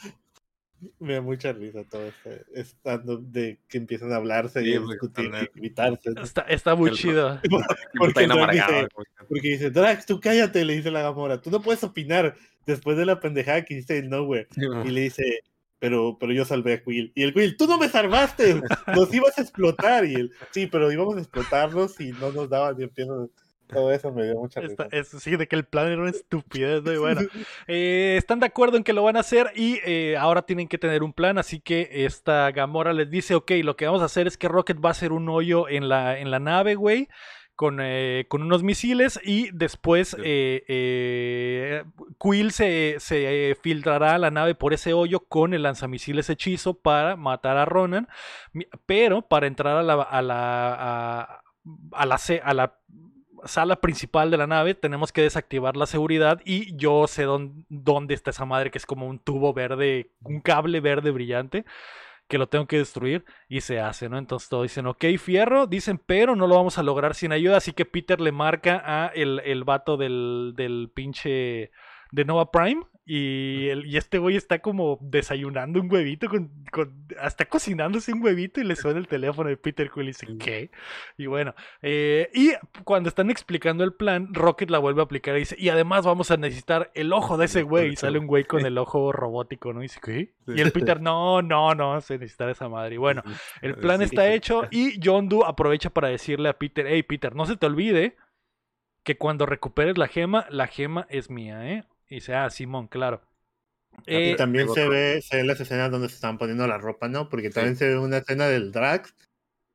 [0.99, 5.31] Me da mucha risa todo este, estando de que empiezan a hablarse y a discutir
[5.53, 6.11] y gritarse.
[6.21, 7.39] Está, está muy chido.
[7.97, 8.87] porque, dice,
[9.27, 12.35] porque, dice, Drax, tú cállate, le dice la Gamora, tú no puedes opinar
[12.65, 14.47] después de la pendejada que hiciste en Nowhere.
[14.85, 15.41] y le dice,
[15.79, 17.11] pero, pero yo salvé a Quill.
[17.15, 18.61] Y el Quill, tú no me salvaste,
[18.95, 20.05] nos ibas a explotar.
[20.05, 22.79] Y él, sí, pero íbamos a explotarnos y no nos daban.
[22.79, 23.29] Y empiezan
[23.71, 24.87] Todo eso me dio mucha risa.
[25.03, 26.91] sí, de que el plan era una estupidez, ¿no?
[26.99, 27.21] bueno,
[27.67, 30.79] eh, están de acuerdo en que lo van a hacer y eh, ahora tienen que
[30.79, 34.25] tener un plan, así que esta Gamora les dice, ok, lo que vamos a hacer
[34.25, 37.09] es que Rocket va a hacer un hoyo en la, en la nave, güey.
[37.55, 40.63] Con, eh, con, unos misiles y después Quill
[42.53, 47.57] se, se filtrará a la nave por ese hoyo con el lanzamisiles hechizo para matar
[47.57, 48.07] a Ronan,
[48.85, 51.41] pero para entrar a la, a la, a,
[51.91, 52.79] a la, a la
[53.45, 58.31] sala principal de la nave tenemos que desactivar la seguridad y yo sé dónde, está
[58.31, 61.65] esa madre que es como un tubo verde, un cable verde brillante
[62.27, 64.17] que lo tengo que destruir y se hace, ¿no?
[64.19, 67.73] Entonces todos dicen, ok, fierro, dicen, pero no lo vamos a lograr sin ayuda, así
[67.73, 71.71] que Peter le marca a el, el vato del, del pinche
[72.11, 77.07] de Nova Prime y, el, y este güey está como desayunando un huevito, con, con,
[77.19, 80.69] hasta cocinándose un huevito y le suena el teléfono de Peter Quill y dice, ¿qué?
[81.17, 82.51] Y bueno, eh, y
[82.83, 86.29] cuando están explicando el plan, Rocket la vuelve a aplicar y dice, y además vamos
[86.29, 87.93] a necesitar el ojo de ese güey.
[87.93, 89.79] Y sale un güey con el ojo robótico, ¿no?
[89.79, 90.35] Y dice, ¿qué?
[90.45, 92.93] Y el Peter, no, no, no, se necesita esa madre.
[92.93, 93.23] Y bueno,
[93.63, 97.47] el plan está hecho y John Doe aprovecha para decirle a Peter, hey Peter, no
[97.47, 98.17] se te olvide
[99.01, 101.85] que cuando recuperes la gema, la gema es mía, ¿eh?
[102.09, 103.21] Y dice, ah, Simón, claro.
[104.07, 107.07] y eh, también se ve, se ve las escenas donde se están poniendo la ropa,
[107.07, 107.29] ¿no?
[107.29, 109.13] Porque también se ve una escena del Drax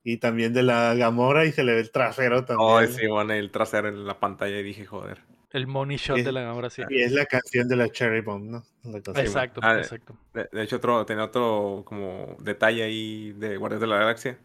[0.02, 2.69] y también de la Gamora y se le ve el trasero también.
[2.69, 5.20] Oh, sí, bueno, el trasero en la pantalla y dije, joder.
[5.52, 6.82] El money shot de la Gamora, sí.
[6.90, 8.65] Y es la canción de la Cherry Bomb, ¿no?
[9.15, 10.16] Exacto, ah, exacto.
[10.32, 14.36] De, hecho, otro, tenía otro como detalle ahí de Guardias de la Galaxia.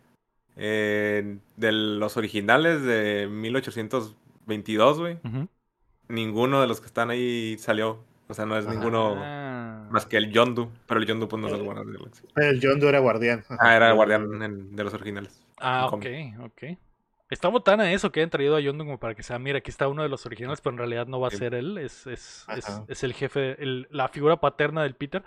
[0.56, 5.18] Eh, de los originales de 1822, güey
[6.10, 8.04] ninguno de los que están ahí salió.
[8.28, 10.70] O sea, no es ninguno más que el Yondu.
[10.86, 12.00] Pero el Yondu pues no es el guardián de
[12.34, 13.44] Pero el Yondu era guardián.
[13.60, 15.42] Ah, era el guardián de los originales.
[15.60, 16.06] Ah, ok,
[16.42, 16.64] ok.
[17.30, 19.88] Está botana eso que hayan traído a Yondu como para que sea, mira, aquí está
[19.88, 22.48] uno de los originales, pero en realidad no va a ser él, es, es,
[22.88, 25.22] es, el jefe, el, la figura paterna del Peter.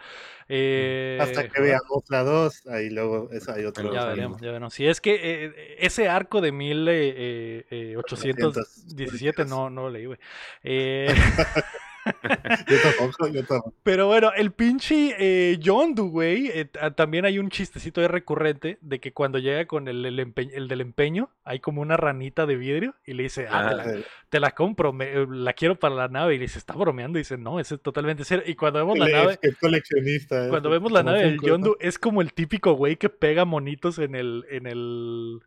[0.48, 3.94] Eh, Hasta que veamos la 2, ahí luego hay otro.
[3.94, 4.74] Ya veremos, ya veremos.
[4.74, 10.18] Si es que eh, ese arco de 1817 eh, no, no lo leí, güey.
[12.72, 13.42] Eh...
[13.82, 19.00] Pero bueno, el pinche eh, John güey, eh, también hay un chistecito de recurrente de
[19.00, 23.14] que cuando llega con el, el, del empeño, hay como una ranita de vidrio y
[23.14, 23.84] le dice, ah,
[24.28, 26.34] te, la, compro, eh, la quiero para la nave.
[26.34, 27.18] Y le dice, está bromeando.
[27.18, 28.44] Y dice, no, es totalmente serio.
[28.46, 29.38] Y cuando vemos la nave.
[29.60, 30.48] coleccionista.
[30.48, 34.14] Cuando vemos la nave del John es como el típico güey que pega monitos en
[34.14, 34.44] el.
[34.50, 35.40] En el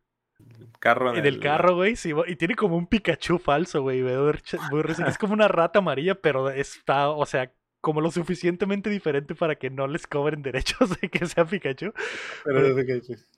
[0.80, 1.15] carro.
[1.15, 1.95] En, el, carro, güey.
[2.27, 4.03] y tiene como un Pikachu falso, güey.
[5.07, 7.51] Es como una rata amarilla, pero está, o sea,
[7.86, 11.94] como lo suficientemente diferente para que no les cobren derechos de que sea Pikachu.
[12.44, 12.76] Pero,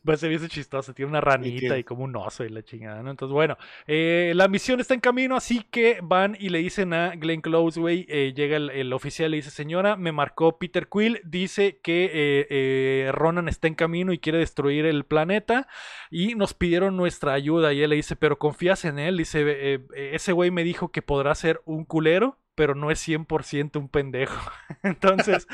[0.05, 3.11] pues se viese chistoso, tiene una ranita y, como un oso y la chingada, ¿no?
[3.11, 3.57] Entonces, bueno,
[3.87, 7.77] eh, la misión está en camino, así que van y le dicen a Glenn Close,
[7.77, 12.47] güey, eh, llega el, oficial y le dice, señora, me marcó Peter Quill, dice que
[12.49, 15.67] eh, Ronan está en camino y quiere destruir el planeta
[16.09, 20.31] y nos pidieron nuestra ayuda y él le dice, pero confías en él, dice, ese
[20.31, 24.35] güey me dijo que podrá ser un culero pero no es 100% un pendejo.
[24.83, 25.47] Entonces,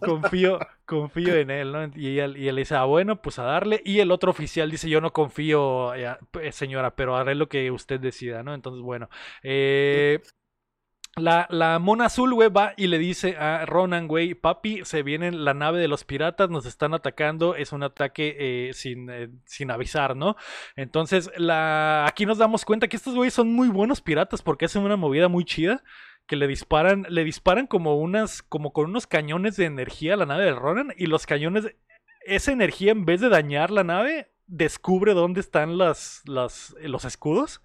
[0.00, 1.90] confío, confío en él, ¿no?
[1.94, 3.82] Y él, y él dice, ah, bueno, pues a darle.
[3.84, 6.16] Y el otro oficial dice, yo no confío, eh,
[6.52, 8.54] señora, pero haré lo que usted decida, ¿no?
[8.54, 9.10] Entonces, bueno.
[9.42, 10.20] Eh,
[11.16, 15.32] la, la, mona azul, güey, va y le dice a Ronan, güey, papi, se viene
[15.32, 19.70] la nave de los piratas, nos están atacando, es un ataque eh, sin, eh, sin,
[19.70, 20.36] avisar, ¿no?
[20.76, 24.82] Entonces, la, aquí nos damos cuenta que estos güeyes son muy buenos piratas porque hacen
[24.82, 25.82] una movida muy chida,
[26.26, 30.26] que le disparan, le disparan como unas, como con unos cañones de energía a la
[30.26, 31.74] nave de Ronan y los cañones,
[32.24, 37.62] esa energía en vez de dañar la nave, descubre dónde están las, las los escudos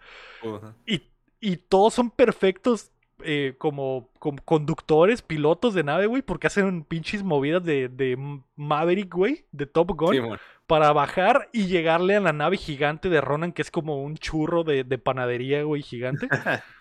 [0.85, 1.03] y,
[1.39, 2.91] y todos son perfectos
[3.23, 8.17] eh, como, conductores, pilotos de nave, güey, porque hacen pinches movidas de, de
[8.55, 10.37] Maverick, güey, de Top Gun,
[10.67, 14.63] para bajar y llegarle a la nave gigante de Ronan, que es como un churro
[14.63, 16.27] de, de panadería, güey, gigante.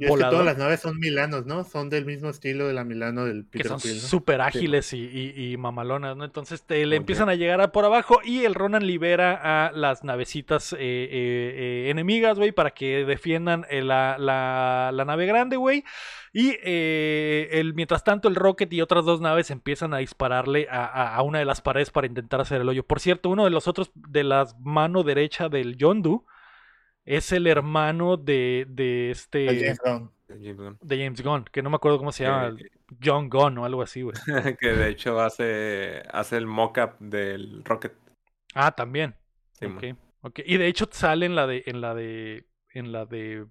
[0.00, 1.62] Y es que todas las naves son milanos, ¿no?
[1.62, 6.16] Son del mismo estilo de la Milano del Peter Que son súper ágiles y, mamalonas,
[6.16, 6.24] ¿no?
[6.24, 10.72] Entonces te, le empiezan a llegar por abajo y el Ronan libera a las navecitas
[10.72, 15.84] eh, eh, eh, enemigas, güey, para que defiendan la, la, nave grande, güey.
[16.32, 21.22] Y el, mientras tanto el Rocket y otras dos naves empiezan a dispararle a, a,
[21.22, 22.86] una de las paredes para intentar hacer el hoyo.
[22.86, 26.24] Por cierto, uno de los otros de la mano derecha del Yondu
[27.16, 29.38] es el hermano de, de este...
[29.40, 30.78] De James Gunn.
[30.80, 32.56] De James Gunn, que no me acuerdo cómo se llama.
[33.02, 34.14] John Gunn o algo así, güey.
[34.60, 37.92] que de hecho hace, hace el mock-up del Rocket.
[38.54, 39.16] Ah, también.
[39.58, 39.66] Sí,
[40.22, 43.44] okay, Y de hecho sale en la de, en la de, en la de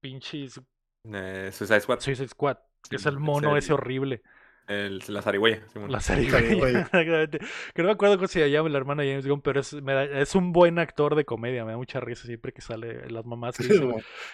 [0.00, 0.58] pinches.
[1.04, 2.00] Eh, Suicide Squad.
[2.00, 2.56] Suicide Squad.
[2.88, 4.22] Que es el mono ese horrible.
[4.68, 5.62] El, la zarigüeya.
[5.88, 6.88] La zarigüeya.
[7.74, 10.34] que no me acuerdo cómo se llama la hermana de James Gunn, pero es, es
[10.34, 11.64] un buen actor de comedia.
[11.64, 13.56] Me da mucha risa siempre que sale las mamás.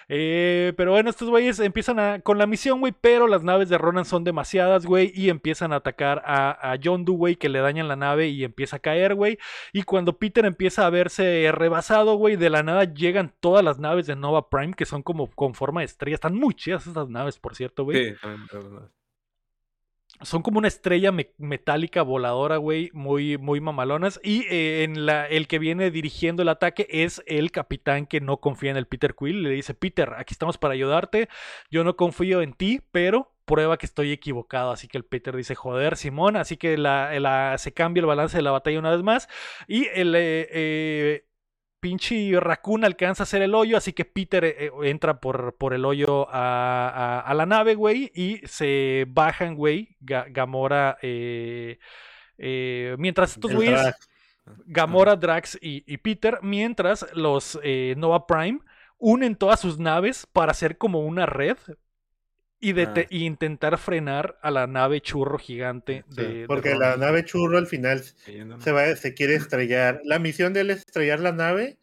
[0.09, 3.77] eh, pero bueno, estos güeyes empiezan a, con la misión, güey, pero las naves de
[3.77, 7.61] Ronan son demasiadas, güey, y empiezan a atacar a, a John Doe, güey, que le
[7.61, 9.39] dañan la nave y empieza a caer, güey.
[9.73, 14.07] Y cuando Peter empieza a verse rebasado, güey, de la nada llegan todas las naves
[14.07, 16.15] de Nova Prime, que son como con forma de estrella.
[16.15, 18.13] Están muy chidas estas naves, por cierto, güey.
[18.13, 19.02] Sí, también
[20.23, 24.20] son como una estrella metálica voladora, güey, muy, muy mamalonas.
[24.23, 28.39] Y eh, en la, el que viene dirigiendo el ataque es el capitán que no
[28.39, 29.43] confía en el Peter Quill.
[29.43, 31.28] Le dice, Peter, aquí estamos para ayudarte.
[31.70, 34.70] Yo no confío en ti, pero prueba que estoy equivocado.
[34.70, 36.36] Así que el Peter dice, joder, Simón.
[36.36, 39.28] Así que la, se cambia el balance de la batalla una vez más.
[39.66, 40.15] Y el...
[40.15, 41.24] Eh, eh,
[41.83, 45.85] pinche Raccoon alcanza a hacer el hoyo, así que Peter eh, entra por, por, el
[45.85, 51.81] hoyo a, la nave, güey, y se bajan, güey, Gamora, eh,
[52.39, 53.95] eh, mientras estos güeyes,
[54.65, 57.59] Gamora, Drax y, Peter, mientras los
[57.97, 58.61] Nova Prime
[58.99, 61.57] unen todas sus naves para hacer como una red.
[62.64, 63.06] Y, de ah.
[63.10, 66.44] intentar frenar a la nave churro gigante de.
[66.47, 70.01] porque la nave churro al final se, va, se quiere estrellar.
[70.05, 71.78] La misión de él es estrellar la nave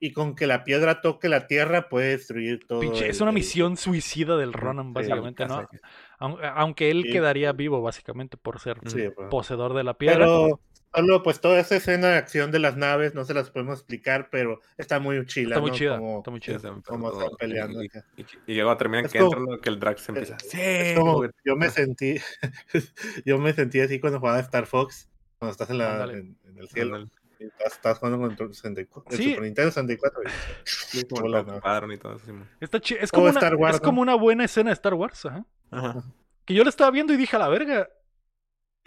[0.00, 2.82] y con que la piedra toque la tierra puede destruir todo.
[2.82, 5.68] es una misión suicida del Ronan, básicamente, ¿no?
[6.18, 8.80] Aunque él quedaría vivo, básicamente, por ser
[9.30, 10.24] poseedor de la piedra.
[10.24, 10.60] Pero
[10.94, 14.28] Solo, pues toda esa escena de acción de las naves, no se las podemos explicar,
[14.30, 15.56] pero está muy chila.
[15.56, 16.00] Está muy chida.
[16.18, 16.58] está muy chida.
[16.84, 17.82] Como están peleando.
[17.82, 17.90] Y,
[18.46, 20.36] y, luego terminan que entra que el drag se empieza.
[20.38, 20.94] Sí.
[21.44, 22.16] yo me sentí,
[23.24, 25.08] yo me sentí así cuando jugaba Star Fox,
[25.38, 27.06] cuando estás en, la, en, el cielo.
[27.64, 29.30] estás, jugando con el, 64, sí.
[29.30, 30.22] Super Nintendo 64.
[30.64, 34.70] Sí, como la, y todo eso, Está es, como una, es como una buena escena
[34.70, 35.26] de Star Wars.
[35.70, 36.02] Ajá.
[36.46, 37.90] Que yo la estaba viendo y dije a la verga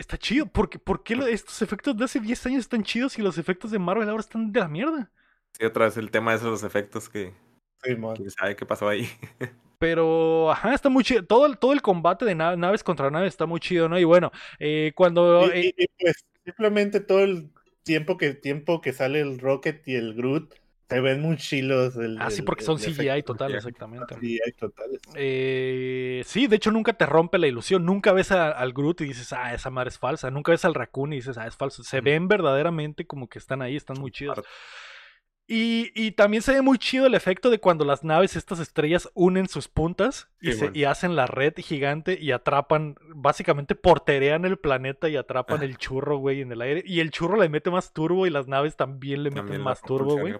[0.02, 0.48] Está chido.
[0.48, 3.70] ¿Por qué, por qué estos efectos de hace 10 años están chidos y los efectos
[3.70, 5.12] de Marvel ahora están de la mierda?
[5.54, 7.36] Sí, otra vez el tema de esos efectos que.
[7.84, 7.96] Sí,
[8.36, 9.08] sabe qué pasó ahí?
[9.78, 11.24] Pero, ajá, está muy chido.
[11.24, 14.00] Todo, todo el combate de naves contra naves está muy chido, ¿no?
[14.00, 15.52] Y bueno, eh, cuando.
[15.52, 17.52] Eh pues, simplemente todo el
[17.84, 20.56] tiempo que, tiempo que sale el Rocket y el Groot
[20.92, 21.94] se ven muy chilos.
[22.20, 24.14] ah, sí, porque son CGI total, exactamente.
[24.16, 25.00] CGI totales.
[25.16, 27.86] Eh, sí, de hecho nunca te rompe la ilusión.
[27.86, 30.30] Nunca ves al Groot y dices, ah, esa madre es falsa.
[30.32, 31.84] Nunca ves al Raccoon y dices, ah, es falso.
[31.84, 34.42] Se ven verdaderamente como que están ahí, están muy chidos.
[35.48, 39.50] Y, también se ve muy chido el efecto de cuando las naves, estas estrellas, unen
[39.50, 45.18] sus puntas y, y hacen la red gigante y atrapan, básicamente porterean el planeta y
[45.18, 46.84] atrapan el churro, güey, en el aire.
[46.86, 50.18] Y el churro le mete más turbo y las naves también le meten más turbo,
[50.18, 50.36] güey.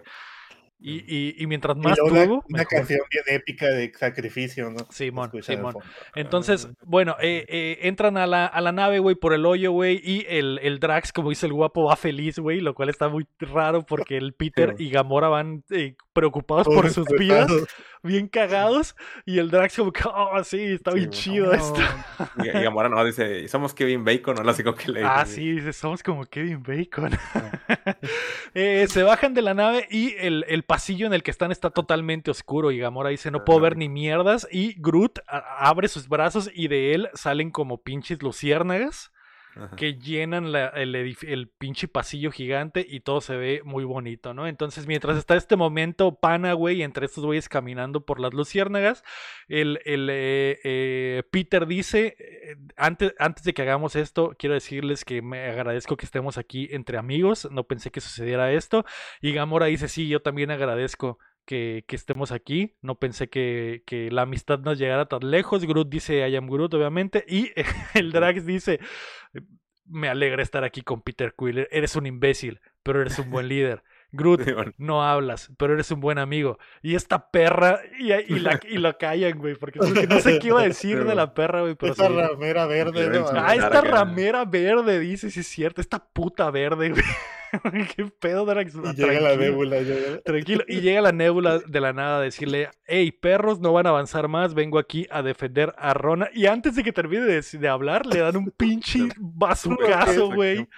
[0.84, 2.42] Y, y, mientras más tuvo.
[2.48, 4.84] Una, canción bien épica de sacrificio, ¿no?
[4.90, 5.74] Simón, Simón.
[6.16, 10.00] Entonces, bueno, eh, eh, entran a la, a la nave, güey, por el hoyo, güey,
[10.02, 13.26] y el, el, Drax, como dice el guapo, va feliz, güey, lo cual está muy
[13.38, 17.50] raro porque el Peter y Gamora van eh, preocupados por sus vidas,
[18.02, 21.80] bien cagados, y el Drax como que, oh, sí, está bien chido esto.
[22.42, 24.50] Y, Gamora no, dice, somos Kevin Bacon, ¿no?
[24.50, 27.10] Así como que le Ah, sí, dice, somos como Kevin Bacon.
[28.54, 32.30] se bajan de la nave y el, el pasillo en el que están está totalmente
[32.30, 36.68] oscuro y Gamora dice no puedo ver ni mierdas y Groot abre sus brazos y
[36.68, 39.12] de él salen como pinches luciérnagas
[39.76, 44.46] que llenan el, el, pinche pasillo gigante y todo se ve muy bonito, ¿no?
[44.46, 49.04] Entonces, mientras está este momento pana, güey, entre estos güeyes caminando por las luciérnagas,
[49.48, 55.04] el, el eh, eh, Peter dice, eh, antes, antes de que hagamos esto, quiero decirles
[55.04, 58.84] que me agradezco que estemos aquí entre amigos, no pensé que sucediera esto,
[59.20, 62.76] y Gamora dice, sí, yo también agradezco que, estemos aquí.
[62.80, 65.64] No pensé que, que, la amistad nos llegara tan lejos.
[65.64, 67.24] Groot dice I am Groot, obviamente.
[67.28, 67.50] Y
[67.94, 68.80] el Drax dice:
[69.86, 71.66] Me alegra estar aquí con Peter Quill.
[71.70, 73.82] Eres un imbécil, pero eres un buen líder.
[74.12, 74.42] Groot,
[74.76, 76.58] no hablas, pero eres un buen amigo.
[76.82, 80.60] Y esta perra, y, y, la, y lo callan, güey, porque, no sé qué iba
[80.60, 81.76] a decir de la perra, güey.
[81.80, 83.26] esta ramera verde, ¿no?
[83.34, 87.02] Ah, esta ramera verde, dice, sí es cierto, esta puta verde, güey.
[87.96, 88.74] ¿Qué pedo, Drax?
[88.74, 89.78] Y llega la nébula.
[90.24, 90.64] Tranquilo.
[90.68, 94.28] Y llega la nébula de la nada a decirle, hey, perros, no van a avanzar
[94.28, 96.28] más, vengo aquí a defender a Rona.
[96.34, 100.68] Y antes de que termine de, hablar, le dan un pinche bazucazo, güey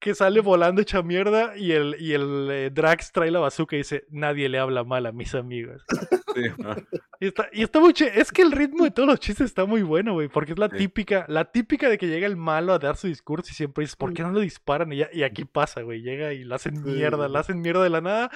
[0.00, 3.80] que sale volando hecha mierda y el, y el eh, Drax trae la bazooka y
[3.80, 5.84] dice, nadie le habla mal a mis amigos.
[7.20, 9.82] y, está, y está muy Es que el ritmo de todos los chistes está muy
[9.82, 12.96] bueno, güey, porque es la típica, la típica de que llega el malo a dar
[12.96, 14.92] su discurso y siempre dices, ¿por qué no lo disparan?
[14.92, 18.00] Y, y aquí pasa, güey, llega y la hacen mierda, la hacen mierda de la
[18.00, 18.30] nada.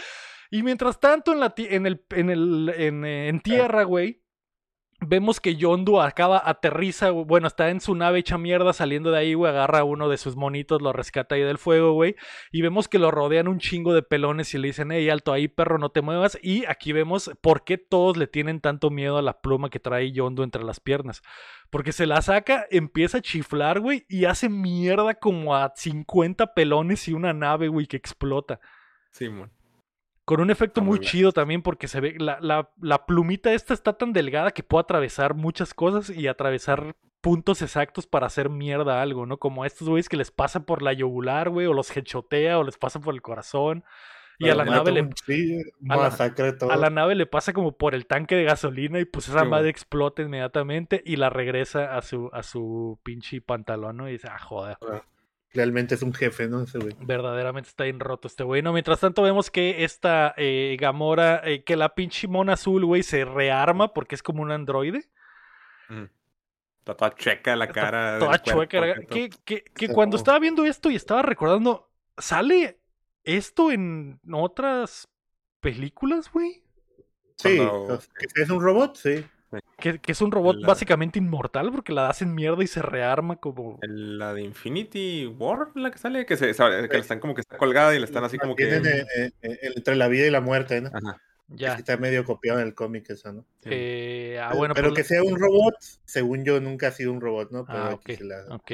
[0.50, 4.21] Y mientras tanto, en, la en, el, en, el, en, en tierra, güey,
[5.04, 9.34] Vemos que Yondu acaba, aterriza, bueno, está en su nave hecha mierda saliendo de ahí,
[9.34, 12.14] güey, agarra a uno de sus monitos, lo rescata ahí del fuego, güey,
[12.52, 15.48] y vemos que lo rodean un chingo de pelones y le dicen, hey, alto ahí,
[15.48, 19.22] perro, no te muevas, y aquí vemos por qué todos le tienen tanto miedo a
[19.22, 21.22] la pluma que trae Yondu entre las piernas,
[21.70, 27.08] porque se la saca, empieza a chiflar, güey, y hace mierda como a 50 pelones
[27.08, 28.60] y una nave, güey, que explota.
[29.10, 29.50] Sí, man.
[30.32, 33.92] Con un efecto muy, chido también porque se ve, la, la, la, plumita esta está
[33.92, 39.26] tan delgada que puede atravesar muchas cosas y atravesar puntos exactos para hacer mierda algo,
[39.26, 39.36] ¿no?
[39.36, 42.64] Como a estos güeyes que les pasa por la yugular, güey, o los hechotea o
[42.64, 43.84] les pasa por el corazón.
[44.38, 45.10] Y a la nave le
[45.90, 49.68] a la, nave le pasa como por el tanque de gasolina y pues esa madre
[49.68, 54.08] explota inmediatamente y la regresa a su a su pinche pantalón, ¿no?
[54.08, 54.78] Y dice, ah, joder.
[55.54, 56.62] Realmente es un jefe, ¿no?
[56.62, 56.94] Ese güey.
[57.00, 58.62] Verdaderamente está bien roto este güey.
[58.62, 63.02] No, mientras tanto vemos que esta eh, Gamora, eh, que la pinche mona azul, güey,
[63.02, 65.10] se rearma porque es como un androide.
[66.78, 68.18] Está toda chueca la cara.
[68.18, 68.94] Toda chueca.
[69.04, 72.80] Que, que, que cuando estaba viendo esto y estaba recordando, ¿sale
[73.24, 75.08] esto en otras
[75.60, 76.62] películas, güey?
[77.36, 77.60] Sí,
[78.36, 79.24] es un robot, sí.
[79.78, 83.78] Que, es un robot básicamente inmortal porque la hacen mierda y se rearma como.
[83.82, 87.94] La de Infinity War, la que sale, que, se, que están como que está colgada
[87.94, 88.64] y le están así como que.
[88.64, 90.90] Eh, eh, entre la vida y la muerte, ¿no?
[90.92, 91.20] Ajá.
[91.54, 91.74] Ya.
[91.74, 93.44] Está medio copiado en el cómic eso, ¿no?
[93.64, 95.74] Eh, ah, bueno, pero, que sea un robot,
[96.04, 97.64] según yo, nunca ha sido un robot, ¿no?
[97.68, 97.96] ah,
[98.50, 98.72] ok.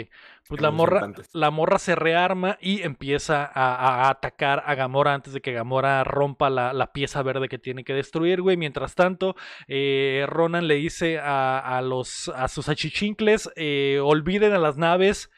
[0.48, 5.42] Pues la morra, la morra se rearma y empieza a, atacar a Gamora antes de
[5.42, 8.56] que Gamora rompa la, pieza verde que tiene que destruir, güey.
[8.56, 9.36] Mientras tanto,
[9.66, 15.30] eh, Ronan le dice a, los, a sus achichincles, eh, olviden a las naves,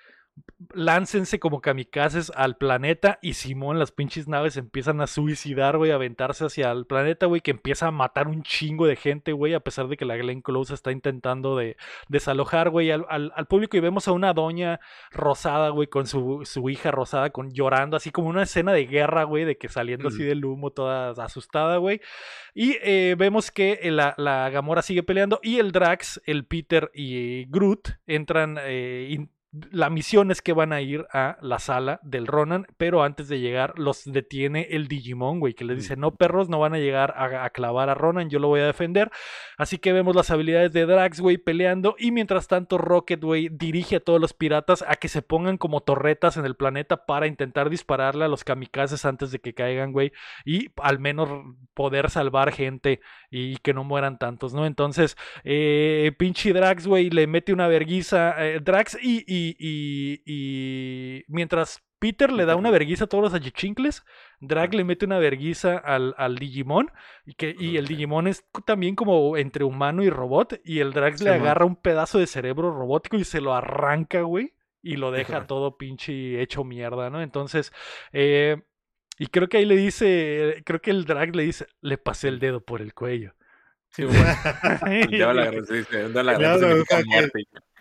[0.74, 5.94] láncense como kamikazes al planeta y Simón, las pinches naves empiezan a suicidar, güey, a
[5.94, 9.60] aventarse hacia el planeta, güey, que empieza a matar un chingo de gente, güey, a
[9.60, 11.76] pesar de que la Glenn Close está intentando de
[12.08, 14.80] desalojar, güey, al, público y vemos a una doña
[15.10, 19.44] rosada, güey, con su, hija rosada, con llorando, así como una escena de guerra, güey,
[19.44, 22.00] de que saliendo así del humo, toda asustada, güey.
[22.54, 27.46] Y eh, vemos que la, la, Gamora sigue peleando y el Drax, el Peter y
[27.46, 28.58] Groot entran...
[28.60, 33.28] Eh, la misión es que van a ir a la sala del Ronan, pero antes
[33.28, 36.78] de llegar los detiene el Digimon, güey, que les dice, no perros, no van a
[36.78, 39.10] llegar a, clavar a Ronan, yo lo voy a defender.
[39.56, 43.96] Así que vemos las habilidades de Drax, güey, peleando y mientras tanto Rocket, güey, dirige
[43.96, 47.70] a todos los piratas a que se pongan como torretas en el planeta para intentar
[47.70, 50.12] dispararle a los kamikazes antes de que caigan, güey,
[50.44, 51.28] y al menos
[51.74, 53.00] poder salvar gente
[53.30, 54.66] y que no mueran tantos, ¿no?
[54.66, 59.39] Entonces, eh, pinche Drax, güey, le mete una verguiza, eh, Drax y y,
[61.28, 64.02] mientras Peter le da una verguiza a todos los achichincles,
[64.40, 66.90] Drag le mete una verguiza al, al Digimon
[67.26, 71.20] y, que, y el Digimon es también como entre humano y robot y el Drag
[71.20, 75.46] le agarra un pedazo de cerebro robótico y se lo arranca, güey, y lo deja
[75.46, 77.20] todo pinche hecho mierda, ¿no?
[77.20, 77.70] Entonces,
[78.12, 78.62] eh,
[79.18, 82.38] y creo que ahí le dice, creo que el Drag le dice, le pasé el
[82.38, 83.34] dedo por el cuello.
[83.90, 85.50] Sí, la,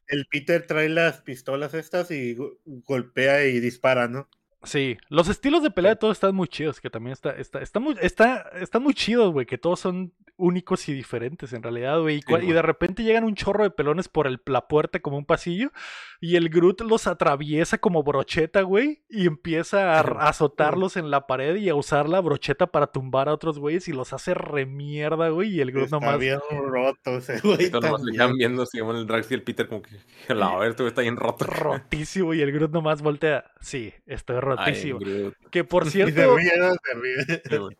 [0.09, 4.29] el Peter trae las pistolas estas y golpea y dispara, ¿no?
[4.63, 7.79] Sí, los estilos de pelea de todos están muy chidos, que también está, está, está
[7.79, 12.21] muy, está, están muy chidos, güey, que todos son únicos y diferentes en realidad, güey.
[12.41, 15.71] y, de repente llegan un chorro de pelones por el, la puerta como un pasillo
[16.21, 21.55] y el Groot los atraviesa como brocheta, güey, y empieza a, azotarlos en la pared
[21.55, 25.55] y a usar la brocheta para tumbar a otros güeyes y los hace remierda, güey,
[25.55, 26.19] y el Groot está nomás...
[26.19, 27.69] bien roto ese güey.
[27.69, 29.97] nomás le viendo así como el Drax y el Peter como que,
[30.29, 31.45] a ver, tú está bien roto.
[31.45, 34.99] Rotísimo y el Groot nomás voltea, sí, estoy rotísimo.
[35.51, 36.37] que por cierto...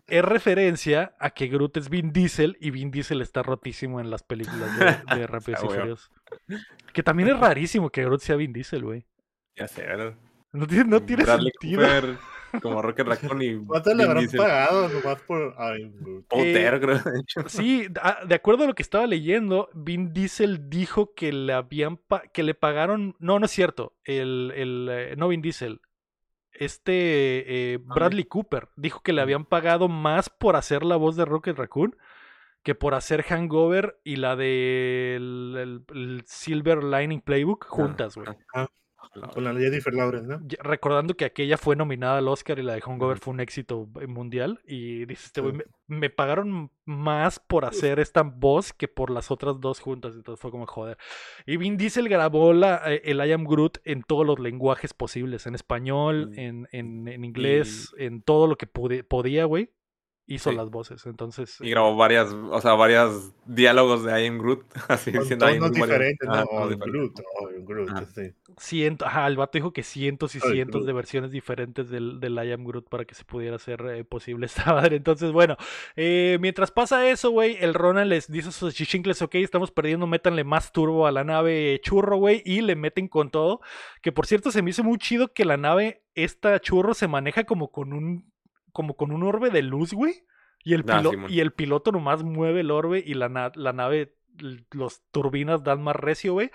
[0.07, 4.23] es referencia a que Groot es Vin Diesel y Vin Diesel está rotísimo en las
[4.23, 4.85] películas de,
[5.19, 6.11] de Rápidos y Furiosos.
[6.93, 9.05] Que también es rarísimo que Groot sea Vin Diesel, güey.
[9.55, 10.15] Ya sé, ¿verdad?
[10.51, 11.87] No tiene, no tiene sentido.
[12.61, 13.55] como Rocket Raccoon y.
[13.67, 15.53] ¿Cuánto le habrán pagado nomás por.
[15.57, 15.91] Ay,
[16.31, 16.99] eh, creo.
[17.47, 17.87] Sí,
[18.25, 21.99] de acuerdo a lo que estaba leyendo, Vin Diesel dijo que le habían
[22.33, 23.15] que le pagaron.
[23.19, 23.93] No, no es cierto.
[24.03, 25.81] El, el, eh, no Vin Diesel.
[26.59, 31.25] Este eh, Bradley Cooper dijo que le habían pagado más por hacer la voz de
[31.25, 31.95] Rocket Raccoon
[32.63, 38.27] que por hacer Hangover y la de el, Silver Lining Playbook ah, juntas, güey.
[38.53, 38.67] Ah,
[39.33, 40.39] con la Jennifer Lawrence, ¿no?
[40.61, 44.59] Recordando que aquella fue nominada al Oscar y la de Hangover fue un éxito mundial.
[44.65, 45.55] Y dices, este güey,
[45.87, 50.13] me, pagaron más por hacer esta voz que por las otras dos juntas.
[50.15, 50.97] Entonces fue como joder.
[51.45, 55.47] Y Vin Diesel grabó la, eh, el I Am Groot en todos los lenguajes posibles:
[55.47, 59.71] en español, en, en, inglés, en todo lo que podía, güey
[60.29, 61.05] hizo las voces.
[61.05, 61.57] Entonces.
[61.59, 64.63] Y grabó varias, o sea, varios diálogos de I am Groot.
[64.87, 66.67] Así diciendo I am diferentes, ¿no?
[66.77, 67.19] Groot,
[67.65, 67.89] Groot,
[68.57, 72.51] Ciento, ajá, el vato dijo que cientos y cientos de versiones diferentes del, del I
[72.51, 74.95] am Groot para que se pudiera hacer eh, posible esta madre.
[74.95, 75.57] Entonces, bueno,
[75.95, 80.07] eh, mientras pasa eso, güey, el Ronan les dice a sus chichincles, ok, estamos perdiendo,
[80.07, 83.61] métanle más turbo a la nave churro, güey, y le meten con todo.
[84.01, 87.45] Que por cierto, se me hizo muy chido que la nave, esta churro, se maneja
[87.45, 88.29] como con un
[88.79, 90.23] como con un orbe de luz, güey.
[90.63, 94.15] Y el, ah, y el piloto nomás mueve el orbe y la, la nave,
[94.71, 96.49] los turbinas dan más recio, güey.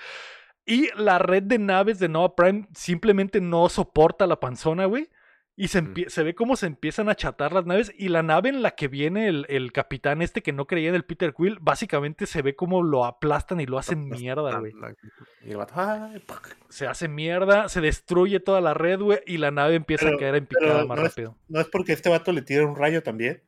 [0.64, 5.10] Y la red de naves de Nova Prime simplemente no soporta la panzona, güey.
[5.56, 5.94] Y se, mm.
[6.08, 7.92] se, ve cómo se empiezan a chatar las naves.
[7.96, 10.96] Y la nave en la que viene el, el, capitán este que no creía en
[10.96, 14.72] el Peter Quill, básicamente se ve como lo aplastan y lo hacen mierda, güey.
[16.68, 20.34] Se hace mierda, se destruye toda la red, güey, y la nave empieza a caer
[20.36, 21.36] en picada más rápido.
[21.48, 23.42] ¿No es porque este vato le tira un rayo también?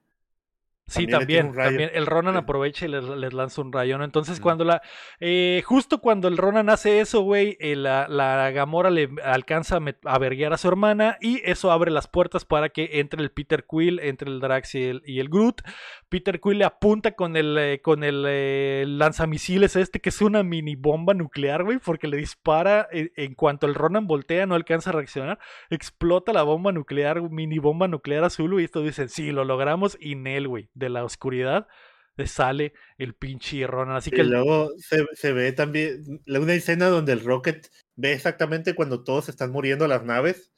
[0.88, 1.90] Sí, también, también.
[1.94, 4.04] El Ronan aprovecha y les, lanza un rayo, ¿no?
[4.04, 4.82] Entonces, cuando la.
[5.18, 10.18] Eh, justo cuando el Ronan hace eso, güey, eh, la, la, Gamora le alcanza a
[10.20, 13.98] verguiar a su hermana y eso abre las puertas para que entre el Peter Quill,
[13.98, 15.62] entre el Drax y el, y el Groot.
[16.08, 20.76] Peter Quill le apunta con el, eh, con el lanzamisiles este, que es una mini
[20.76, 25.40] bomba nuclear, güey, porque le dispara en, cuanto el Ronan voltea, no alcanza a reaccionar,
[25.68, 30.14] explota la bomba nuclear, mini bomba nuclear azul, y esto dicen, sí, lo logramos, y
[30.14, 31.66] Nel, güey de la oscuridad
[32.24, 33.96] sale el pinche Ronan.
[33.96, 34.24] Así que.
[34.24, 39.86] luego se, ve también una escena donde el Rocket ve exactamente cuando todos están muriendo
[39.86, 40.50] las naves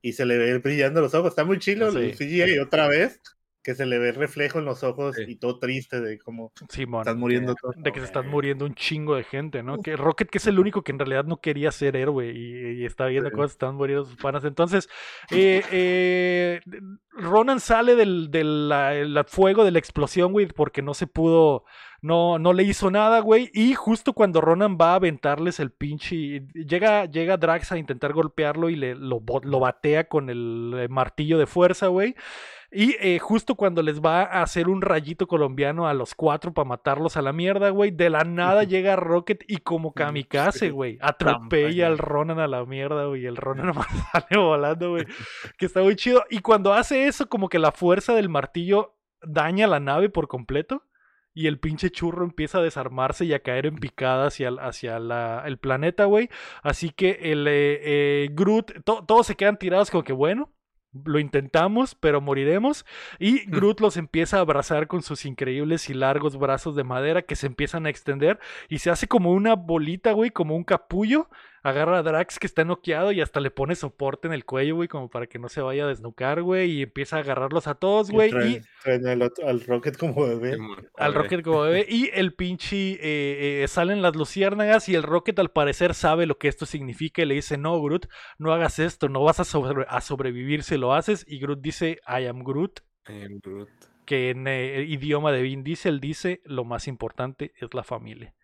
[0.00, 1.30] y se le ve brillando los ojos.
[1.30, 3.20] Está muy chido el CGI otra vez
[3.62, 7.18] que se le ve el reflejo en los ojos y todo triste de cómo están
[7.18, 7.76] muriendo todos.
[7.76, 9.78] De que se están muriendo un chingo de gente, ¿no?
[9.78, 13.06] Que Rocket, que es el único que en realidad no quería ser héroe y, está
[13.06, 14.44] viendo cómo están muriendo sus panas.
[14.44, 14.88] Entonces,
[15.30, 16.60] eh, eh,
[17.12, 21.64] Ronan sale del, fuego de la explosión, güey, porque no se pudo.
[22.04, 23.48] No, no le hizo nada, güey.
[23.54, 26.48] Y justo cuando Ronan va a aventarles el pinche.
[26.52, 31.46] Llega, llega Drax a intentar golpearlo y le, lo, lo batea con el martillo de
[31.46, 32.16] fuerza, güey.
[32.74, 36.68] Y eh, justo cuando les va a hacer un rayito colombiano a los cuatro para
[36.68, 41.86] matarlos a la mierda, güey, de la nada llega Rocket y como kamikaze, güey, atropella
[41.86, 45.04] al Ronan a la mierda, güey, el Ronan nomás sale volando, güey,
[45.58, 46.24] que está muy chido.
[46.30, 50.82] Y cuando hace eso, como que la fuerza del martillo daña la nave por completo
[51.34, 54.96] y el pinche churro empieza a desarmarse y a caer en picada hacia, hacia
[55.44, 56.30] el planeta, güey.
[56.62, 60.52] Así que el eh, eh, Groot, todos se quedan tirados como que, bueno,
[60.92, 62.84] lo intentamos, pero moriremos.
[63.18, 67.36] Y Groot los empieza a abrazar con sus increíbles y largos brazos de madera que
[67.36, 68.38] se empiezan a extender
[68.68, 71.28] y se hace como una bolita, güey, como un capullo
[71.62, 74.88] agarra a Drax que está noqueado y hasta le pone soporte en el cuello, güey,
[74.88, 78.10] como para que no se vaya a desnucar, güey, y empieza a agarrarlos a todos,
[78.10, 78.30] güey.
[78.30, 80.58] Y, al, Rocket como bebé.
[80.96, 81.86] Al Rocket como bebé.
[81.88, 86.38] Y el pinche eh, eh, salen las luciérnagas y el Rocket al parecer sabe lo
[86.38, 88.08] que esto significa y le dice, no, Groot,
[88.38, 89.58] no hagas esto, no vas a,
[89.88, 91.24] a sobrevivir si lo haces.
[91.28, 92.80] Y Groot dice, I am Groot.
[93.08, 93.68] I am Groot.
[94.04, 98.34] Que en eh, idioma de Vin Diesel dice, lo más importante es la familia.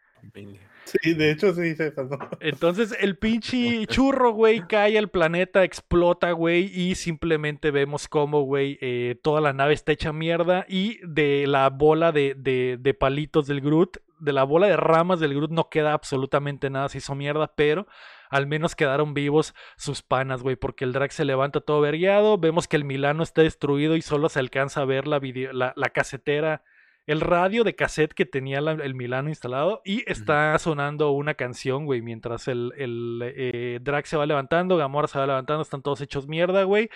[0.84, 1.92] Sí, de hecho sí dice
[2.40, 8.78] Entonces el pinche churro, güey, cae al planeta, explota, güey, y simplemente vemos cómo, güey,
[8.80, 13.60] eh, toda la nave está hecha mierda y de la bola de, de, palitos del
[13.60, 17.52] Groot, de la bola de ramas del Groot no queda absolutamente nada, se hizo mierda,
[17.54, 17.86] pero
[18.30, 22.66] al menos quedaron vivos sus panas, güey, porque el drag se levanta todo vergueado, vemos
[22.66, 25.20] que el Milano está destruido y solo se alcanza a ver la,
[25.52, 26.62] la, la casetera
[27.08, 32.02] el radio de cassette que tenía el Milano instalado y está sonando una canción, güey,
[32.02, 36.28] mientras el, el eh, Drag se va levantando, Gamora se va levantando, están todos hechos
[36.28, 36.90] mierda, güey.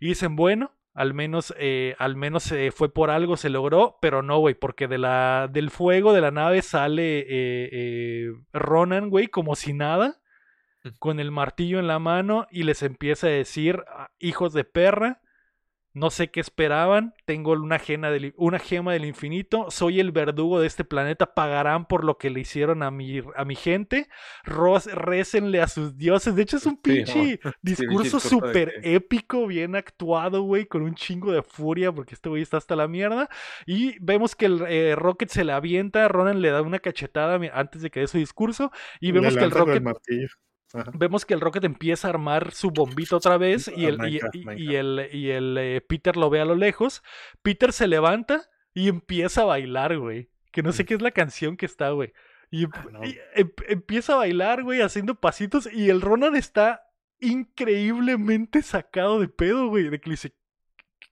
[0.00, 4.22] Y dicen, bueno, al menos, eh, al menos eh, fue por algo, se logró, pero
[4.22, 9.72] no, güey, porque de la, del fuego de la nave sale Ronan, güey, como si
[9.72, 10.20] nada,
[10.98, 15.22] con el martillo en la mano y les empieza a decir, ah, hijos de perra,
[15.94, 17.14] no sé qué esperaban.
[17.24, 17.80] Tengo una,
[18.36, 19.70] una gema del infinito.
[19.70, 21.34] Soy el verdugo de este planeta.
[21.34, 24.08] Pagarán por lo que le hicieron a mi, a mi gente.
[24.44, 26.34] récenle a sus dioses.
[26.34, 31.42] De hecho, es un pinche discurso súper épico, bien actuado, güey, con un chingo de
[31.42, 33.28] furia, porque este güey está hasta la mierda.
[33.64, 36.08] Y vemos que el eh, Rocket se le avienta.
[36.08, 38.72] Ronan le da una cachetada antes de que dé su discurso.
[38.98, 39.84] Y vemos que el Rocket.
[40.94, 45.08] Vemos que el Rocket empieza a armar su bombito otra vez y el, y, el,
[45.12, 47.02] y el eh, Peter lo ve a lo lejos.
[47.42, 50.30] Peter se levanta y empieza a bailar, güey.
[50.50, 52.12] Que no sé qué es la canción que está, güey.
[52.50, 52.84] Y, ah,
[53.34, 55.68] em, empieza a bailar, güey, haciendo pasitos.
[55.72, 56.82] Y el Ronan está
[57.20, 59.88] increíblemente sacado de pedo, güey.
[59.90, 60.34] De que le dice,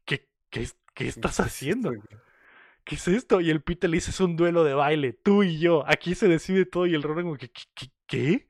[0.05, 1.93] ¿qué, qué, ¿qué estás haciendo?
[2.85, 3.41] ¿Qué es esto?
[3.41, 6.27] Y el Peter le dice, es un duelo de baile, tú y yo, aquí se
[6.27, 7.87] decide todo y el Ronan como que, ¿qué?
[8.07, 8.47] ¿qué?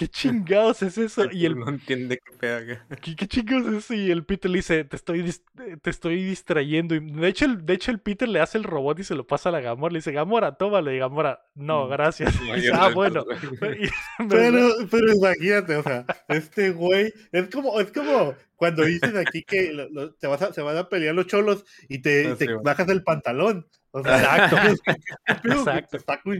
[0.00, 1.24] ¿Qué chingados es eso?
[1.30, 2.86] Y él no entiende qué pega.
[3.02, 3.92] ¿Qué, ¿Qué, chingados es eso?
[3.92, 5.30] Y el Peter le dice, te estoy,
[5.82, 6.94] te estoy distrayendo.
[6.94, 9.26] Y de hecho, el, de hecho, el Peter le hace el robot y se lo
[9.26, 9.92] pasa a la Gamora.
[9.92, 10.96] Le dice, Gamora, tómale.
[10.96, 12.34] Y Gamora, no, mm, gracias.
[12.72, 13.26] ah, bueno.
[14.30, 19.86] pero, pero imagínate, o sea, este güey, es como, es como cuando dicen aquí que
[20.18, 23.02] te vas a, se van a pelear los cholos y te, ah, te bajas el
[23.02, 23.68] pantalón.
[23.90, 25.94] O sea, exacto.
[25.94, 26.30] exacto.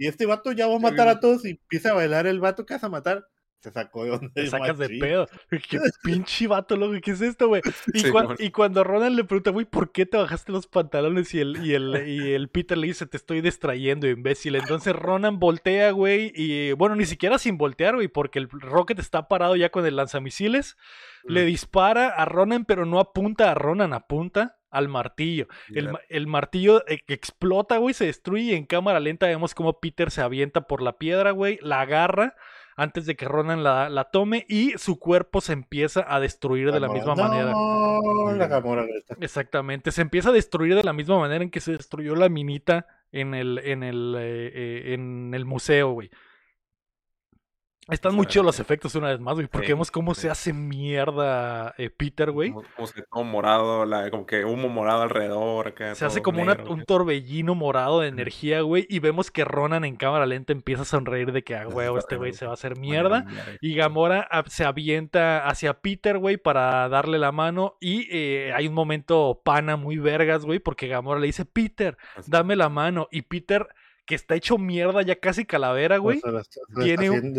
[0.00, 2.64] Y este vato ya va a matar a todos y empieza a bailar el vato
[2.64, 3.26] que vas a matar.
[3.60, 4.30] Se sacó de donde.
[4.30, 5.28] Te sacas de pedo.
[5.50, 6.94] Qué pinche vato, loco.
[7.02, 7.60] ¿Qué es esto, güey?
[8.38, 11.34] Y, cuando Ronald le pregunta, güey, ¿por qué te bajaste los pantalones?
[11.34, 14.54] Y el, y el, y el Peter le dice, te estoy distrayendo, imbécil.
[14.54, 16.32] Entonces Ronan voltea, güey.
[16.34, 19.96] Y bueno, ni siquiera sin voltear, güey, porque el Rocket está parado ya con el
[19.96, 20.78] lanzamisiles.
[21.24, 25.46] Le dispara a Ronan, pero no apunta a Ronan, apunta al martillo.
[26.08, 30.22] El, martillo e, explota, güey, se destruye y en cámara lenta vemos como Peter se
[30.22, 32.34] avienta por la piedra, güey, la agarra
[32.76, 36.88] antes de que Ronan la, tome y su cuerpo se empieza a destruir de la
[36.88, 37.52] misma manera.
[39.20, 42.86] Exactamente, se empieza a destruir de la misma manera en que se destruyó la minita
[43.12, 46.10] en el, en el, eh, eh, en el museo, güey.
[47.88, 51.74] Están muy chidos los efectos una vez más, güey, porque vemos cómo se hace mierda
[51.76, 52.52] eh, Peter, güey.
[52.52, 55.74] Como, se como morado, como que humo morado alrededor.
[55.94, 60.26] se hace como un torbellino morado de energía, güey, y vemos que Ronan en cámara
[60.26, 63.24] lenta empieza a sonreír de que, ah, güey, este güey se va a hacer mierda.
[63.60, 68.74] Y Gamora se avienta hacia Peter, güey, para darle la mano, y eh, hay un
[68.74, 71.96] momento pana muy vergas, güey, porque Gamora le dice, Peter,
[72.26, 73.68] dame la mano, y Peter
[74.10, 76.20] que está hecho mierda, ya casi calavera, güey.
[76.82, 77.32] tiene, un,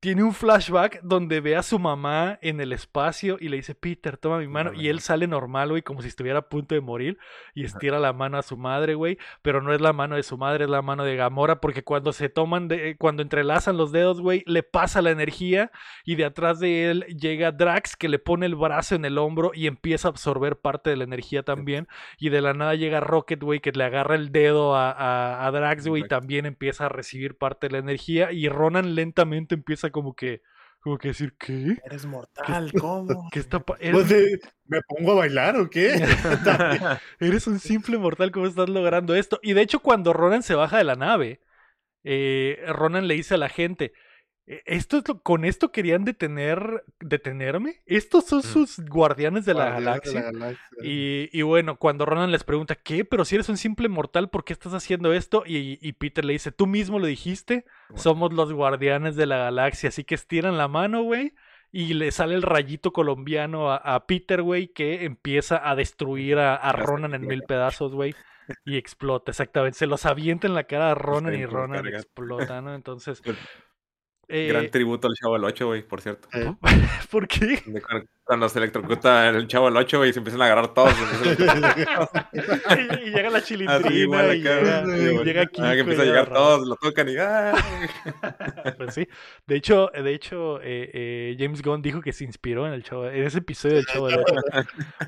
[0.00, 4.16] tiene un flashback donde ve a su mamá en el espacio y le dice, Peter,
[4.16, 4.72] toma mi mano.
[4.72, 7.18] Y él sale normal, güey, como si estuviera a punto de morir.
[7.54, 9.18] Y estira la mano a su madre, güey.
[9.42, 11.60] Pero no es la mano de su madre, es la mano de Gamora.
[11.60, 15.70] Porque cuando se toman, de, cuando entrelazan los dedos, güey, le pasa la energía.
[16.06, 19.50] Y de atrás de él llega Drax, que le pone el brazo en el hombro
[19.52, 21.88] y empieza a absorber parte de la energía también.
[22.18, 25.86] Y de la nada llega Rocket, güey, que le agarra el dedo a, a Drax,
[25.86, 28.32] güey, y también empieza a recibir parte de la energía.
[28.32, 30.42] Y Ronan lentamente empieza como que,
[30.80, 31.76] como que decir, ¿qué?
[31.84, 33.28] Eres mortal, ¿cómo?
[33.32, 33.78] ¿Qué está pues,
[34.66, 35.94] ¿Me pongo a bailar o qué?
[37.20, 39.38] eres un simple mortal, ¿cómo estás logrando esto?
[39.42, 41.40] Y de hecho, cuando Ronan se baja de la nave,
[42.04, 43.92] eh, Ronan le dice a la gente,
[44.66, 47.82] esto es lo, con esto querían detener, detenerme.
[47.86, 50.32] Estos son sus guardianes de la galaxia.
[50.82, 53.04] Y, bueno, cuando Ronan les pregunta, ¿qué?
[53.04, 55.44] Pero si eres un simple mortal, ¿por qué estás haciendo esto?
[55.46, 57.64] Y, Peter le dice, tú mismo lo dijiste,
[57.94, 59.90] somos los guardianes de la galaxia.
[59.90, 61.32] Así que estiran la mano, güey.
[61.70, 67.14] Y le sale el rayito colombiano a, Peter, güey, que empieza a destruir a, Ronan
[67.14, 68.16] en mil pedazos, güey.
[68.64, 69.78] Y explota, exactamente.
[69.78, 72.74] Se los avienta en la cara a Ronan y Ronan explota, ¿no?
[72.74, 73.22] Entonces,
[74.30, 76.28] Gran eh, tributo al Chavo del 8, güey, por cierto.
[77.10, 77.60] ¿Por qué?
[78.22, 80.94] Cuando se electrocuta el Chavo del 8, güey, y se empiezan a agarrar todos.
[82.32, 85.60] y, llega la chilindrina y, llega, y llega aquí.
[85.60, 87.16] Ah, que empieza a llegar todos, lo tocan y...
[87.18, 87.54] ¡ah!
[88.76, 89.08] pues sí.
[89.48, 93.08] De hecho, de hecho eh, eh, James Gunn dijo que se inspiró en, el Chavo,
[93.08, 94.34] en ese episodio del Chavo del 8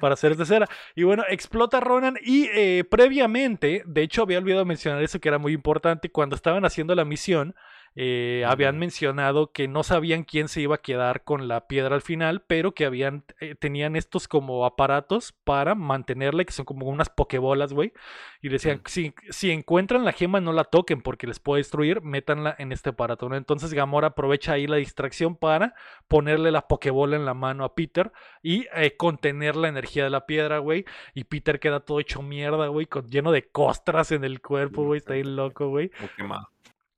[0.00, 0.68] para hacer de cera.
[0.96, 5.52] Y bueno, explota Ronan y previamente, de hecho había olvidado mencionar eso que era muy
[5.52, 7.54] importante, cuando estaban haciendo la misión,
[7.94, 12.02] eh, habían mencionado que no sabían quién se iba a quedar con la piedra al
[12.02, 17.10] final, pero que habían eh, tenían estos como aparatos para mantenerla, que son como unas
[17.10, 17.92] pokebolas, güey.
[18.40, 22.56] Y decían, si, si, encuentran la gema, no la toquen porque les puede destruir, métanla
[22.58, 23.28] en este aparato.
[23.28, 23.36] ¿no?
[23.36, 25.74] Entonces Gamora aprovecha ahí la distracción para
[26.08, 28.10] ponerle la pokebola en la mano a Peter
[28.42, 30.84] y eh, contener la energía de la piedra, güey.
[31.14, 34.98] Y Peter queda todo hecho mierda, güey, con, lleno de costras en el cuerpo, güey.
[34.98, 35.90] Está ahí loco, güey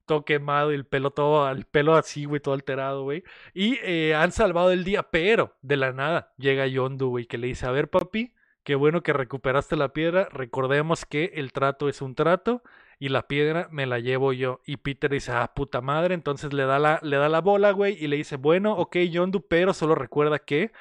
[0.06, 3.24] todo quemado y el pelo todo, el pelo así, güey, todo alterado, güey.
[3.52, 7.48] Y eh, han salvado el día, pero de la nada llega Yondu, güey, que le
[7.48, 12.02] dice, a ver, papi, qué bueno que recuperaste la piedra, recordemos que el trato es
[12.02, 12.62] un trato
[12.98, 14.60] y la piedra me la llevo yo.
[14.66, 17.96] Y Peter dice, ah, puta madre, entonces le da la, le da la bola, güey,
[18.02, 20.72] y le dice, bueno, ok, Yondu, pero solo recuerda que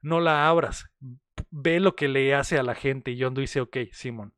[0.00, 0.90] no la abras.
[1.50, 3.12] Ve lo que le hace a la gente.
[3.12, 4.34] Y Yondu dice, ok, Simón.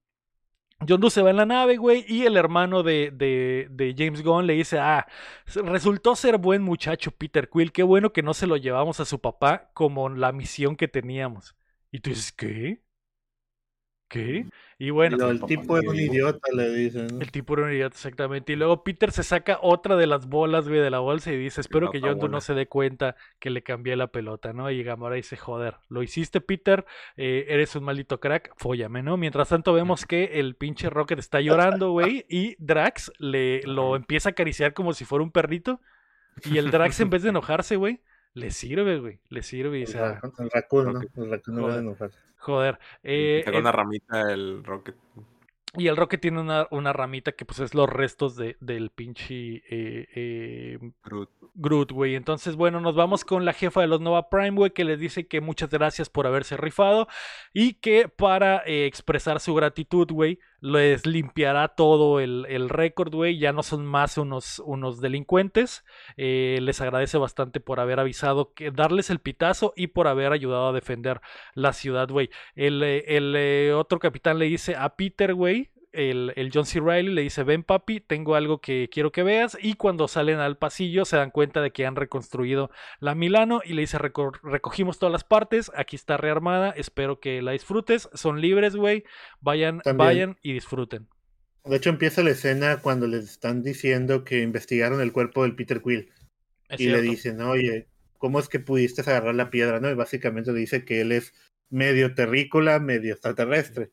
[0.81, 4.55] Yondu se va en la nave, güey, y el hermano de, de, James Gunn le
[4.55, 5.07] dice, ah,
[5.47, 9.21] resultó ser buen muchacho Peter Quill, qué bueno que no se lo llevamos a su
[9.21, 11.55] papá como la misión que teníamos.
[11.91, 12.84] Y tú dices, ¿qué?
[14.15, 14.47] ¿Qué?
[14.79, 15.31] Y bueno.
[15.31, 17.21] el tipo era un idiota, le dicen.
[17.21, 18.53] El tipo era un idiota, exactamente.
[18.53, 21.61] Y luego Peter se saca otra de las bolas, güey, de la bolsa y dice:
[21.61, 24.71] Espero que Yondu no se dé cuenta que le cambié la pelota, ¿no?
[24.71, 26.85] Y Gamora dice: Joder, lo hiciste, Peter,
[27.17, 29.17] eh, eres un maldito crack, fóllame, ¿no?
[29.17, 34.31] Mientras tanto, vemos que el pinche Rocket está llorando, güey, y Drax le lo empieza
[34.31, 35.81] a acariciar como si fuera un perrito.
[36.45, 38.01] Y el Drax, en vez de enojarse, güey,
[38.35, 39.21] le sirve, güey.
[39.29, 39.81] Le sirve.
[39.81, 41.01] Y, o sea, el Raccoon, ¿no?
[41.01, 42.19] El Raccoon no va a enojarse.
[42.39, 42.79] Joder.
[43.03, 44.97] Eh, Tengo una ramita el Rocket.
[45.77, 49.57] Y el Rocket tiene una, una, ramita que pues es los restos de, del pinche
[49.69, 50.79] eh, eh,
[51.55, 51.91] Groot.
[51.91, 52.15] güey.
[52.15, 55.27] Entonces, bueno, nos vamos con la jefa de los Nova Prime, güey, que les dice
[55.27, 57.09] que muchas gracias por haberse rifado
[57.53, 63.39] y que para eh, expresar su gratitud, güey, les limpiará todo el, el récord, güey.
[63.39, 65.85] Ya no son más unos, unos delincuentes.
[66.17, 70.73] les agradece bastante por haber avisado, que darles el pitazo y por haber ayudado a
[70.73, 71.21] defender
[71.53, 72.31] la ciudad, güey.
[72.55, 76.81] El, el otro capitán le dice a Peter, güey, el, John C.
[76.81, 79.57] Riley le dice, ven papi, tengo algo que quiero que veas.
[79.61, 83.75] Y cuando salen al pasillo se dan cuenta de que han reconstruido la Milano y
[83.75, 88.09] le dice, recogimos todas las partes, aquí está rearmada, espero que la disfrutes.
[88.15, 89.05] Son libres, güey,
[89.41, 91.09] vayan, vayan y disfruten.
[91.65, 95.81] De hecho empieza la escena cuando les están diciendo que investigaron el cuerpo del Peter
[95.81, 96.11] Quill.
[96.77, 97.89] y le dicen, oye,
[98.19, 99.81] ¿cómo es que pudiste agarrar la piedra?
[99.81, 99.91] ¿no?
[99.91, 101.33] Y básicamente le dice que él es
[101.71, 103.91] medio terrícola, medio extraterrestre.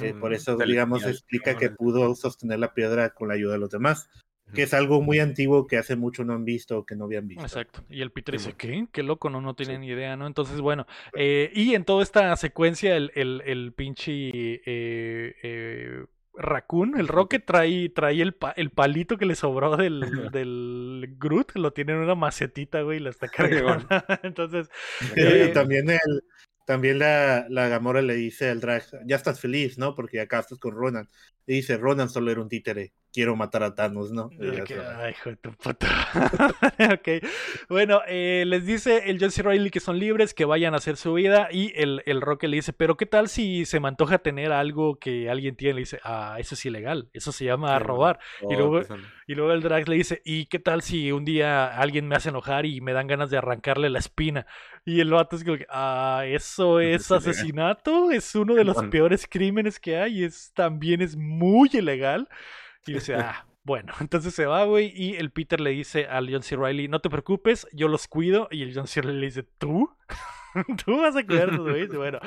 [0.00, 3.70] Eh, por eso, digamos, explica que pudo sostener la piedra con la ayuda de los
[3.70, 4.08] demás.
[4.52, 7.28] Que es algo muy antiguo que hace mucho no han visto o que no habían
[7.28, 7.44] visto.
[7.44, 7.84] Exacto.
[7.88, 8.88] Y el Peter dice, ¿qué?
[8.90, 10.26] Qué loco, no, no tiene ni idea, ¿no?
[10.26, 16.04] Entonces, bueno, eh, y en toda esta secuencia, el, el, el pinche eh, eh,
[16.34, 20.00] Raccoon, el Rocket trae, trae el, el palito que le sobró del,
[20.32, 23.86] del Groot, lo tiene en una macetita, güey, y la está cargando.
[24.24, 24.68] Entonces.
[25.54, 26.24] también el,
[26.64, 29.94] también la, la Gamora le dice al Drag, ya estás feliz, ¿no?
[29.94, 31.08] Porque acá estás con Ronan.
[31.46, 34.30] Y dice, Ronan solo era un títere quiero matar a Thanos, ¿no?
[34.40, 35.88] Ay, hijo de tu puta.
[36.94, 37.24] ok.
[37.68, 39.42] Bueno, eh, les dice el John C.
[39.42, 41.48] Reilly que son libres, que vayan a hacer su vida.
[41.50, 44.96] Y el, el Roque le dice, pero ¿qué tal si se me antoja tener algo
[44.98, 45.74] que alguien tiene?
[45.74, 47.10] Le dice, ah, eso es ilegal.
[47.12, 48.18] Eso se llama robar.
[48.48, 48.80] y, luego,
[49.26, 52.28] y luego el Drax le dice, ¿y qué tal si un día alguien me hace
[52.28, 54.46] enojar y me dan ganas de arrancarle la espina?
[54.84, 58.10] Y el vato es como que, ah, eso es asesinato.
[58.10, 60.24] Es uno de los peores crímenes que hay.
[60.24, 61.29] Es, también es muy
[61.72, 62.28] ilegal.
[62.86, 66.42] Y dice, ah, bueno, entonces se va, güey, y el Peter le dice al John
[66.42, 66.56] C.
[66.56, 69.00] Riley, no te preocupes, yo los cuido, y el John C.
[69.02, 69.90] Riley le dice, ¿tú?
[70.84, 71.86] Tú vas a cuidar güey.
[71.86, 72.18] Bueno,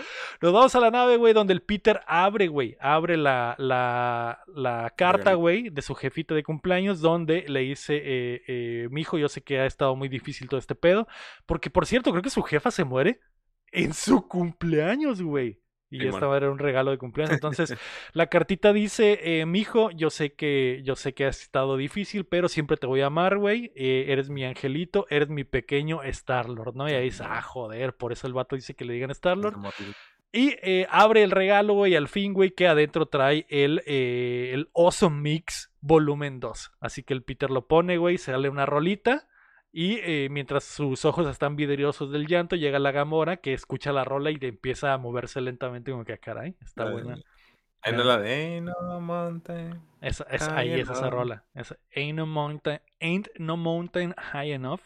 [0.42, 4.94] nos vamos a la nave, güey, donde el Peter abre, güey, abre la, la, la
[4.96, 9.28] carta, güey, de su jefita de cumpleaños, donde le dice, eh, eh, mi hijo, yo
[9.28, 11.08] sé que ha estado muy difícil todo este pedo,
[11.46, 13.20] porque por cierto, creo que su jefa se muere
[13.74, 15.63] en su cumpleaños, güey.
[15.94, 17.36] Y esta va a ser un regalo de cumpleaños.
[17.36, 17.76] Entonces,
[18.14, 22.50] la cartita dice, eh, mijo, yo sé que, yo sé que has estado difícil, pero
[22.50, 23.72] siempre te voy a amar, güey.
[23.76, 26.90] Eh, eres mi angelito, eres mi pequeño Star-Lord, ¿no?
[26.90, 29.58] Y ahí dice, ah, joder, por eso el vato dice que le digan Star-Lord.
[30.36, 34.68] Y eh, abre el regalo, güey, al fin, güey, que adentro trae el, eh, el
[34.74, 36.72] Awesome Mix Volumen 2.
[36.80, 39.28] Así que el Peter lo pone, güey, se sale una rolita.
[39.76, 44.04] Y eh, mientras sus ojos están vidriosos del llanto, llega la Gamora que escucha la
[44.04, 47.18] rola y empieza a moverse lentamente, como que, ah, caray, está buena.
[47.82, 49.82] Ain't no la de Ain't no mountain.
[50.00, 51.44] Esa, es, ahí es esa rola.
[51.96, 54.82] ain't, no mountain, ain't no mountain high enough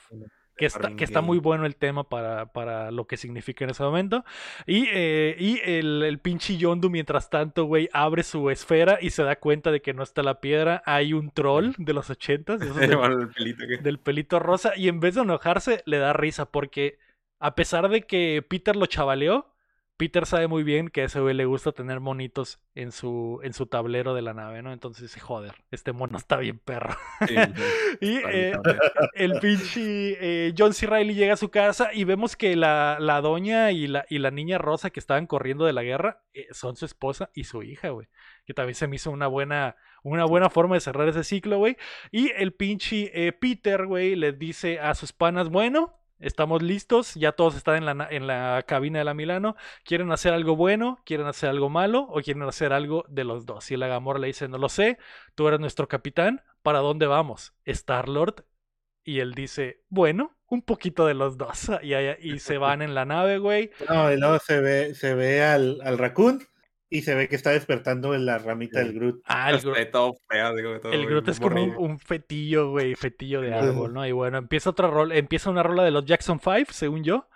[0.58, 3.84] que está, que está muy bueno el tema para, para, lo que significa en ese
[3.84, 4.26] momento.
[4.66, 9.24] Y, eh, y el, el, pinche Yondu, mientras tanto, güey, abre su esfera y se
[9.24, 10.84] da cuenta de que no está la piedra.
[10.86, 15.22] Hay un troll de los ochentas, del, pelito, del pelito rosa, y en vez de
[15.22, 16.98] enojarse, le da risa porque
[17.40, 19.54] a pesar de que Peter lo chavaleó,
[19.98, 23.54] Peter sabe muy bien que a ese güey le gusta tener monitos en su, en
[23.54, 24.72] su tablero de la nave, ¿no?
[24.72, 26.96] Entonces dice, joder, este mono está bien perro.
[28.00, 28.54] y eh,
[29.16, 30.86] el pinche eh, John C.
[30.86, 34.30] Riley llega a su casa y vemos que la, la doña y la, y la
[34.30, 37.90] niña rosa que estaban corriendo de la guerra eh, son su esposa y su hija,
[37.90, 38.08] güey.
[38.46, 41.76] Que también se me hizo una buena, una buena forma de cerrar ese ciclo, güey.
[42.12, 47.56] Y el pinche Peter, güey, le dice a sus panas, bueno, Estamos listos, ya todos
[47.56, 49.56] están en la, en la cabina de la Milano.
[49.84, 51.00] ¿Quieren hacer algo bueno?
[51.06, 52.08] ¿Quieren hacer algo malo?
[52.10, 53.70] ¿O quieren hacer algo de los dos?
[53.72, 54.98] Y la Gamora le dice, no lo sé,
[55.36, 57.54] tú eres nuestro capitán, ¿para dónde vamos?
[57.66, 58.46] Star-Lord.
[59.04, 61.70] Y él dice, bueno, un poquito de los dos.
[61.84, 63.72] Y, y se van en la nave, güey.
[63.88, 66.42] No, y luego se ve, se ve al, al raccoon
[66.90, 69.22] y se ve que está despertando en la ramita del Groot.
[69.26, 69.92] Ah, el Groot.
[69.92, 74.06] Todo feo, digo, el Groot es como un, fetillo, güey, fetillo de árbol, ¿no?
[74.06, 77.28] Y bueno, empieza otra rola, empieza una rola de los Jackson 5, según yo.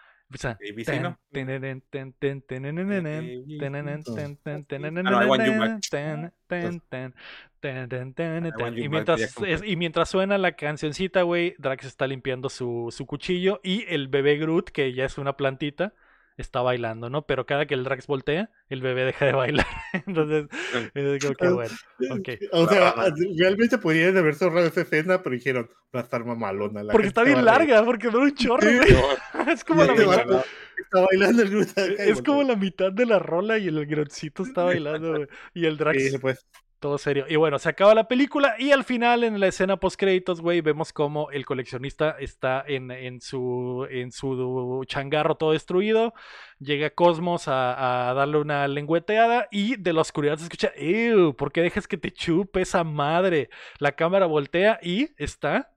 [8.78, 13.84] y mientras, y mientras suena la cancioncita, güey, Drax está limpiando su, su cuchillo y
[13.90, 15.94] el bebé Groot, que ya es una plantita,
[16.42, 17.26] está bailando, ¿no?
[17.26, 19.66] Pero cada que el Drax voltea, el bebé deja de bailar.
[20.08, 20.48] Entonces,
[20.94, 21.74] creo que bueno.
[22.20, 22.40] Okay.
[22.52, 22.94] O sea,
[23.38, 26.84] realmente podrían haber cerrado esa escena, pero dijeron, va a estar mamalona.
[26.84, 28.68] La porque está bien larga, porque dura un chorro,
[29.48, 30.46] es como la mitad.
[30.78, 31.68] Está bailando el
[32.00, 36.12] Es como la mitad de la rola y el groncito está bailando, Y el Drax.
[36.12, 36.46] Sí, pues
[36.82, 37.26] todo serio.
[37.30, 40.60] Y bueno, se acaba la película y al final, en la escena post créditos, güey,
[40.60, 46.14] vemos como el coleccionista está en, su, en su changarro todo destruido.
[46.60, 51.34] Llega Cosmos a, darle una lengüeteada y de la oscuridad se escucha, ¡Ew!
[51.36, 53.50] ¿Por qué dejas que te chupe esa madre?
[53.78, 55.74] La cámara voltea y está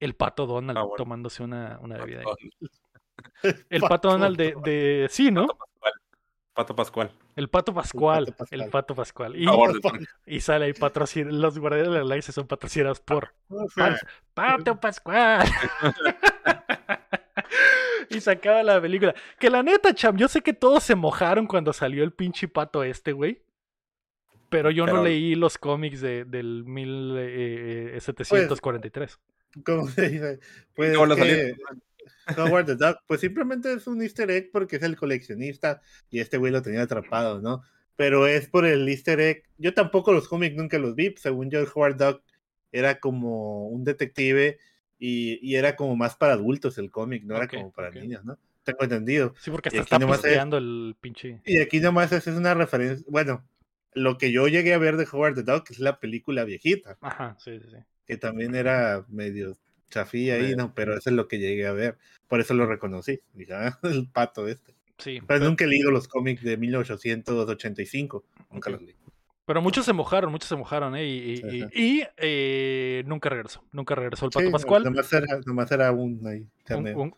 [0.00, 2.22] el pato Donald ah, tomándose una, una bebida.
[3.68, 5.06] El pato Donald de, de...
[5.10, 5.46] Sí, ¿no?
[6.54, 7.12] Pato Pascual.
[7.36, 8.34] El Pato Pascual.
[8.50, 9.34] El Pato Pascual.
[9.36, 9.46] Y,
[10.40, 11.36] sale ahí patrocinado.
[11.36, 13.34] Los guardianes de la galaxia son patrocinados por
[14.34, 15.48] Pato Pascual.
[18.10, 19.14] y se acaba la película.
[19.38, 22.82] Que la neta, cham, yo sé que todos se mojaron cuando salió el pinche pato
[22.82, 23.42] este, güey.
[24.48, 29.12] Pero yo no leí los cómics de, del 1743.
[29.12, 29.16] Eh,
[29.52, 30.40] pues, ¿Cómo se dice?
[30.74, 30.96] Pues
[32.36, 36.36] Howard the Duck, pues simplemente es un easter egg porque es el coleccionista y este
[36.36, 37.62] güey lo tenía atrapado, ¿no?
[37.96, 39.42] Pero es por el easter egg.
[39.58, 41.14] Yo tampoco los cómics nunca los vi.
[41.18, 42.22] Según yo, el Howard Duck
[42.72, 44.58] era como un detective
[44.98, 48.38] y, era como más para adultos el cómic, no era como para niños, ¿no?
[48.62, 49.34] Tengo entendido.
[49.38, 51.40] Sí, porque hasta está el pinche.
[51.44, 53.04] Y aquí nomás es, es una referencia.
[53.08, 53.42] Bueno,
[53.94, 56.98] lo que yo llegué a ver de Howard the Duck es la película viejita.
[57.00, 57.76] Ajá, sí, sí, sí.
[58.06, 59.56] Que también era medio
[59.90, 60.74] chafía ahí, ¿no?
[60.74, 61.98] Pero eso es lo que llegué a ver.
[62.28, 63.20] Por eso lo reconocí.
[63.34, 64.74] Dije, ah, el pato este.
[64.98, 65.20] Sí.
[65.26, 68.24] Pero, nunca he leído los cómics de 1885.
[68.50, 68.94] Nunca los leí.
[69.46, 71.04] Pero muchos se mojaron, muchos se mojaron, ¿eh?
[71.04, 73.64] Y, eh, nunca regresó.
[73.72, 74.84] Nunca regresó el Pato Pascual.
[74.84, 76.46] Nomás era, nomás era un, ahí,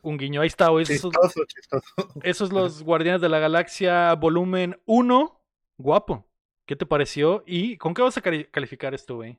[0.01, 0.41] un, guiño.
[0.41, 0.69] Ahí está.
[0.81, 1.13] Esos,
[2.23, 5.41] esos los Guardianes de la Galaxia, volumen 1.
[5.77, 6.27] Guapo.
[6.65, 7.45] ¿Qué te pareció?
[7.47, 9.39] ¿Y con qué vas a calificar esto, güey?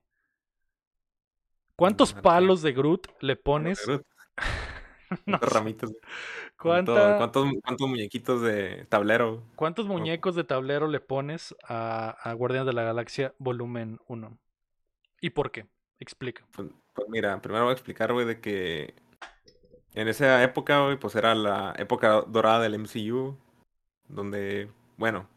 [1.75, 3.85] ¿Cuántos palos de Groot le pones?
[5.25, 5.91] ramitas.
[6.57, 7.45] ¿Cuántos,
[7.79, 9.43] muñequitos de tablero?
[9.55, 14.37] ¿Cuántos muñecos de tablero le pones a, a Guardianes de la Galaxia volumen 1?
[15.21, 15.67] ¿Y por qué?
[15.99, 16.45] Explica.
[16.51, 18.93] Pues, pues, mira, primero voy a explicar, güey, de que
[19.93, 23.37] en esa época, güey, pues era la época dorada del MCU,
[24.07, 25.27] donde, bueno,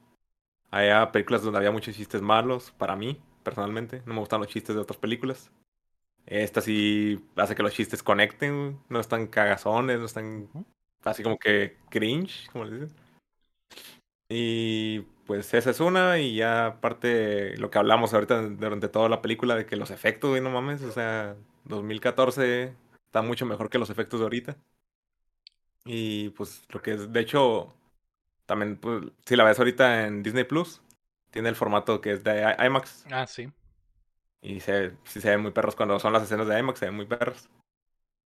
[0.70, 4.02] había películas donde había muchos chistes malos, para mí, personalmente.
[4.06, 5.50] No me gustan los chistes de otras películas.
[6.26, 10.48] Esta sí hace que los chistes conecten, no están cagazones, no están
[11.04, 12.96] así como que cringe, como le dicen.
[14.28, 19.22] Y pues esa es una, y ya aparte lo que hablamos ahorita durante toda la
[19.22, 22.74] película de que los efectos, güey, no mames, o sea, 2014
[23.06, 24.56] está mucho mejor que los efectos de ahorita.
[25.84, 27.72] Y pues lo que es, de hecho,
[28.46, 30.80] también, pues, si la ves ahorita en Disney Plus,
[31.30, 33.06] tiene el formato que es de IMAX.
[33.12, 33.52] Ah, sí.
[34.46, 36.94] Y se, sí se ven muy perros cuando son las escenas de IMAX, se ven
[36.94, 37.48] muy perros.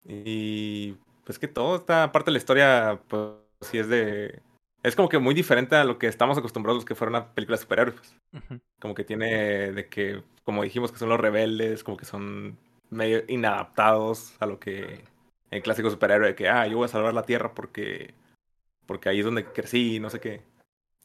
[0.03, 4.41] Y pues que todo está, aparte de la historia, pues sí es de...
[4.81, 7.61] Es como que muy diferente a lo que estamos acostumbrados que fuera una película de
[7.61, 8.15] superhéroes.
[8.79, 12.57] Como que tiene de que, como dijimos, que son los rebeldes, como que son
[12.89, 15.03] medio inadaptados a lo que
[15.51, 18.15] el clásico superhéroe de que, ah, yo voy a salvar la Tierra porque,
[18.87, 20.41] porque ahí es donde crecí, no sé qué.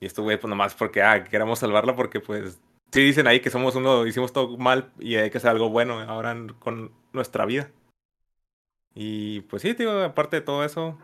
[0.01, 2.63] Y esto, güey, pues nomás porque, ah, queremos salvarla porque, pues,
[2.93, 5.99] sí dicen ahí que somos uno, hicimos todo mal y hay que hacer algo bueno
[6.01, 7.71] ahora con nuestra vida.
[8.95, 10.99] Y pues sí, digo, aparte de todo eso,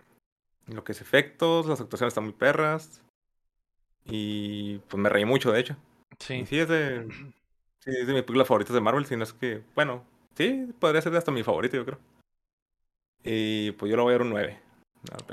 [0.66, 3.02] lo que es efectos, las actuaciones están muy perras.
[4.04, 5.76] Y pues me reí mucho, de hecho.
[6.18, 6.44] Sí.
[6.46, 7.08] sí, es de,
[7.78, 10.04] sí, es de mis películas favoritas de Marvel, si no es que, bueno,
[10.34, 11.98] sí, podría ser hasta mi favorito, yo creo.
[13.22, 14.58] Y pues yo lo voy a dar un 9.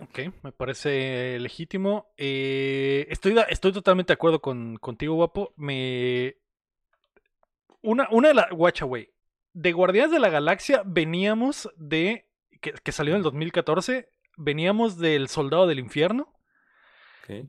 [0.01, 2.07] Ok, me parece legítimo.
[2.17, 5.53] Eh, estoy, estoy totalmente de acuerdo con, contigo, guapo.
[5.57, 6.37] Me,
[7.85, 8.47] una, una de las.
[8.51, 8.85] Watcha,
[9.53, 12.27] De Guardianes de la Galaxia veníamos de.
[12.61, 14.09] Que, salió en el 2014.
[14.37, 16.33] Veníamos del Soldado del Infierno.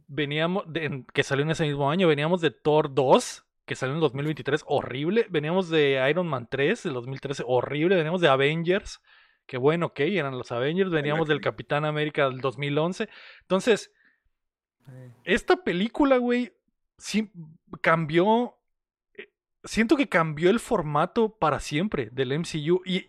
[0.07, 0.65] Veníamos.
[0.73, 2.09] De, que salió en ese mismo año.
[2.09, 3.45] Veníamos de Thor 2.
[3.65, 4.65] Que salió en el 2023.
[4.67, 5.27] Horrible.
[5.31, 7.45] Veníamos de Iron Man 3 del 2013.
[7.47, 7.97] Horrible.
[7.97, 9.01] Veníamos de Avengers.
[9.47, 10.91] Que bueno, ok, eran los Avengers.
[10.91, 13.09] Veníamos del Capitán América del 2011.
[13.43, 13.93] Entonces.
[15.25, 16.53] Esta película, güey.
[16.99, 17.31] Sí,
[17.81, 18.56] cambió
[19.67, 22.83] siento que cambió el formato para siempre del MCU.
[22.85, 23.09] Y,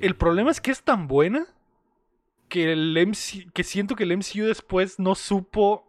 [0.00, 1.46] el problema es que es tan buena
[2.48, 5.86] que el MC, que siento que el MCU después no supo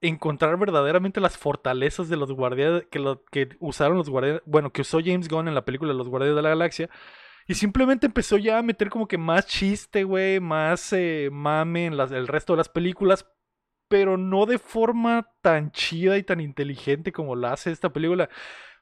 [0.00, 4.82] encontrar verdaderamente las fortalezas de los guardianes que, lo, que usaron los guardianes, bueno, que
[4.82, 6.90] usó James Gunn en la película Los Guardianes de la Galaxia.
[7.46, 11.96] Y simplemente empezó ya a meter como que más chiste, güey, más eh, mame en
[11.96, 13.26] las, el resto de las películas,
[13.88, 18.28] pero no de forma tan chida y tan inteligente como la hace esta película.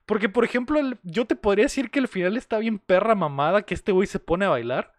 [0.04, 3.74] Porque, por ejemplo, yo te podría decir que el final está bien perra mamada, que
[3.74, 4.94] este güey se pone a bailar.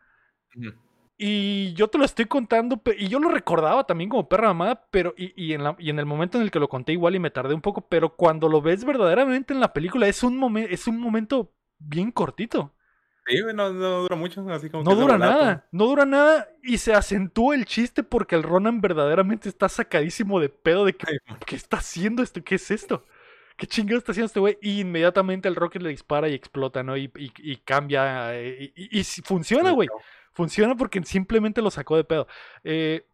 [1.18, 5.14] Y yo te lo estoy contando, y yo lo recordaba también como perra mamada, pero
[5.18, 7.32] y, en la, y, en el momento en el que lo conté igual y me
[7.32, 11.00] tardé un poco, pero cuando lo ves verdaderamente en la película es un, es un
[11.00, 12.74] momento bien cortito.
[13.28, 17.56] Sí, no, dura mucho, así como No dura nada, no dura nada y se acentúa
[17.56, 22.24] el chiste porque el Ronan verdaderamente está sacadísimo de pedo de que, ¿qué está haciendo
[22.24, 22.42] esto?
[22.44, 23.04] ¿Qué es esto?
[23.58, 24.58] ¿Qué chingado está haciendo este güey?
[24.62, 26.96] Y inmediatamente el Rocket le dispara y explota, ¿no?
[26.96, 27.10] Y,
[27.66, 28.36] cambia.
[28.36, 29.90] Eh, y, y, funciona, güey.
[30.34, 32.28] Funciona porque simplemente lo sacó de pedo.
[32.64, 33.08] Eh,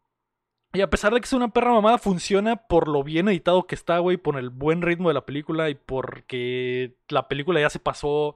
[0.73, 3.75] y a pesar de que es una perra mamada, funciona por lo bien editado que
[3.75, 7.79] está, güey, por el buen ritmo de la película y porque la película ya se
[7.79, 8.35] pasó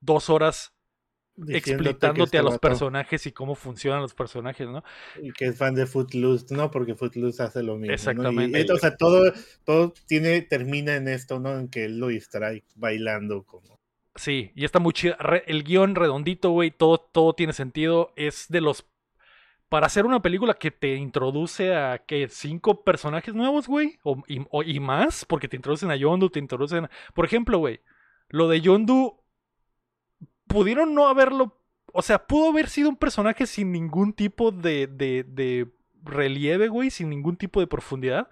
[0.00, 0.75] dos horas
[1.48, 4.82] explicándote a los personajes y cómo funcionan los personajes, ¿no?
[5.22, 6.70] Y que es fan de Footloose, ¿no?
[6.70, 7.94] Porque Footloose hace lo mismo.
[7.94, 8.72] Exactamente.
[8.72, 9.32] o sea, todo,
[9.64, 11.58] todo tiene, termina en esto, ¿no?
[11.58, 13.78] En que él lo distrae bailando como.
[14.16, 15.16] Sí, y está muy chido.
[15.46, 18.12] El guion redondito, güey, todo, todo tiene sentido.
[18.16, 18.86] Es de los.
[19.68, 24.80] Para hacer una película que te introduce a que cinco personajes nuevos, güey, o, y,
[24.80, 26.88] más, porque te introducen a Yondu, te introducen.
[27.14, 27.80] Por ejemplo, güey,
[28.28, 29.18] lo de Yondu
[30.46, 31.58] pudieron no haberlo.
[31.92, 35.68] O sea, pudo haber sido un personaje sin ningún tipo de, de, de
[36.02, 38.28] relieve, güey, sin ningún tipo de profundidad.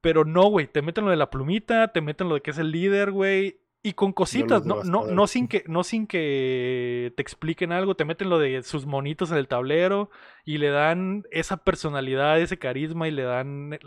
[0.00, 2.58] Pero no, güey, te meten lo de la plumita, te meten lo de que es
[2.58, 3.60] el líder, güey.
[3.80, 8.04] Y con cositas, no, no, no, sin que, no sin que te expliquen algo, te
[8.04, 10.10] meten lo de sus monitos en el tablero
[10.44, 13.78] y le dan esa personalidad, ese carisma y le dan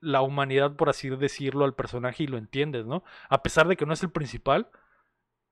[0.00, 3.04] la humanidad, por así decirlo, al personaje y lo entiendes, ¿no?
[3.28, 4.70] A pesar de que no es el principal,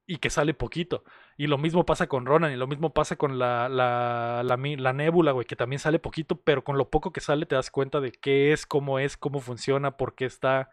[0.06, 1.04] y que sale poquito.
[1.36, 4.92] Y lo mismo pasa con Ronan, y lo mismo pasa con la, la, la, la
[4.92, 8.00] nébula, güey, que también sale poquito, pero con lo poco que sale te das cuenta
[8.00, 10.70] de qué es, cómo es, cómo funciona, por qué está.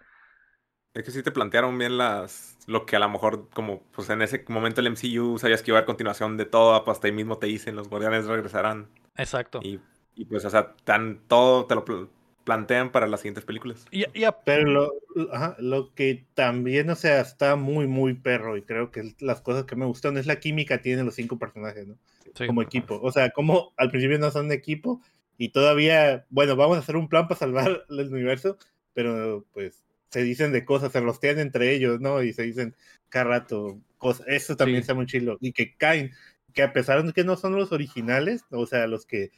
[0.93, 2.57] Es que sí te plantearon bien las.
[2.67, 5.79] Lo que a lo mejor, como pues en ese momento el MCU sabías que iba
[5.79, 8.89] a continuación de todo, hasta ahí mismo te dicen los guardianes regresarán.
[9.17, 9.59] Exacto.
[9.63, 9.81] Y,
[10.15, 11.83] y pues, o sea, tan todo te lo
[12.43, 13.85] plantean para las siguientes películas.
[13.91, 14.05] Y,
[14.45, 14.93] Pero lo,
[15.59, 19.75] lo que también, o sea, está muy, muy perro y creo que las cosas que
[19.75, 21.97] me gustan es la química que tienen los cinco personajes, ¿no?
[22.47, 22.99] Como equipo.
[23.01, 25.01] O sea, como al principio no son equipo
[25.37, 28.57] y todavía, bueno, vamos a hacer un plan para salvar el universo,
[28.93, 32.21] pero pues se dicen de cosas, se rostean entre ellos, ¿no?
[32.21, 32.75] Y se dicen
[33.09, 34.27] cada rato cosas.
[34.27, 35.37] Eso también está muy chido.
[35.41, 36.11] Y que caen,
[36.53, 39.31] que a pesar de que no son los originales, o sea, los que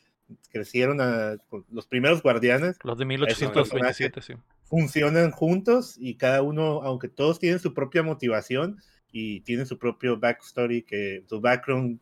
[0.50, 1.38] crecieron a,
[1.70, 2.78] los primeros guardianes.
[2.84, 4.34] Los de 1827, sí.
[4.64, 8.82] Funcionan juntos y cada uno, aunque todos tienen su propia motivación
[9.12, 12.00] y tienen su propio backstory, que su background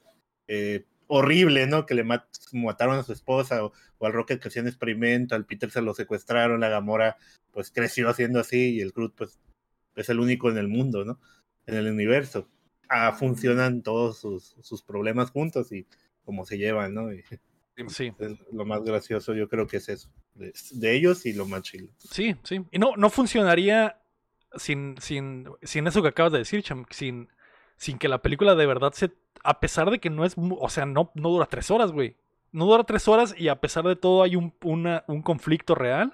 [0.47, 1.85] eh, horrible, ¿no?
[1.85, 5.69] Que le mataron a su esposa o, al Rocket que hacía un experimento, al Peter
[5.69, 7.17] se lo secuestraron, la Gamora
[7.51, 9.39] pues creció haciendo así y el Groot pues
[9.95, 11.19] es el único en el mundo, ¿no?
[11.65, 12.49] En el universo.
[12.89, 15.87] Ah, funcionan todos sus, sus problemas juntos y
[16.23, 17.09] cómo se llevan, ¿no?
[17.87, 18.13] Sí.
[18.51, 21.87] lo más gracioso yo creo que es eso, de, ellos y lo más chido.
[21.97, 22.63] Sí, sí.
[22.71, 23.99] Y no, no funcionaría
[24.55, 27.29] sin, sin, sin eso que acabas de decir, Cham, sin,
[27.77, 29.11] sin que la película de verdad se...
[29.43, 30.35] A pesar de que no es...
[30.37, 32.15] O sea, no, no dura tres horas, güey.
[32.51, 36.13] No dura tres horas y a pesar de todo hay un, un conflicto real.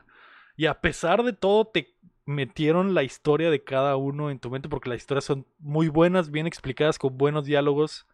[0.55, 1.93] Y a pesar de todo te
[2.25, 6.31] metieron la historia de cada uno en tu mente porque las historias son muy buenas,
[6.31, 8.07] bien explicadas, con buenos diálogos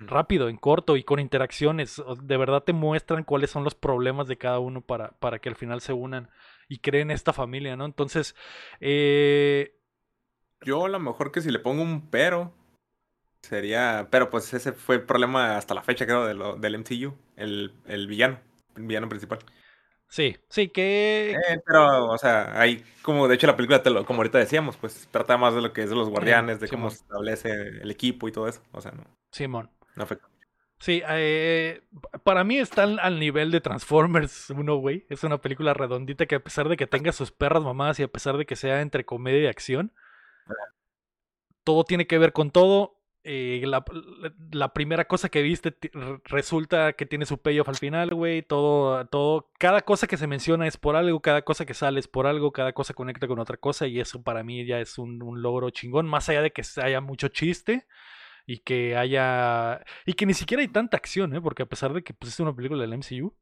[0.00, 2.02] rápido, en corto y con interacciones.
[2.22, 5.56] De verdad te muestran cuáles son los problemas de cada uno para, para que al
[5.56, 6.30] final se unan
[6.68, 7.84] y creen esta familia, ¿no?
[7.84, 8.34] Entonces,
[8.80, 9.76] eh...
[10.64, 12.52] yo a lo mejor que si le pongo un pero,
[13.42, 17.16] sería, pero pues ese fue el problema hasta la fecha, creo, de lo, del MCU,
[17.36, 18.40] el, el villano,
[18.76, 19.40] el villano principal.
[20.08, 21.32] Sí, sí, que...
[21.32, 24.76] Eh, pero, o sea, hay como, de hecho la película, te lo, como ahorita decíamos,
[24.76, 27.90] pues trata más de lo que es de los guardianes, de cómo se establece el
[27.90, 29.04] equipo y todo eso, o sea, no.
[29.30, 29.70] Simón.
[30.80, 31.82] Sí, eh,
[32.24, 35.04] para mí está al nivel de Transformers 1, güey.
[35.10, 38.08] Es una película redondita que a pesar de que tenga sus perras mamadas y a
[38.08, 39.92] pesar de que sea entre comedia y acción,
[41.64, 42.96] todo tiene que ver con todo.
[43.22, 45.76] Eh, la, primera cosa que viste
[46.24, 48.40] resulta que tiene su payoff al final, güey.
[48.40, 52.08] Todo, todo, cada cosa que se menciona es por algo, cada cosa que sale es
[52.08, 55.22] por algo, cada cosa conecta con otra cosa y eso para mí ya es un,
[55.22, 56.06] un logro chingón.
[56.08, 57.86] Más allá de que haya mucho chiste
[58.50, 59.84] y que haya.
[60.04, 61.40] Y que ni siquiera hay tanta acción, ¿eh?
[61.40, 63.32] Porque a pesar de que pues, es una película del MCU,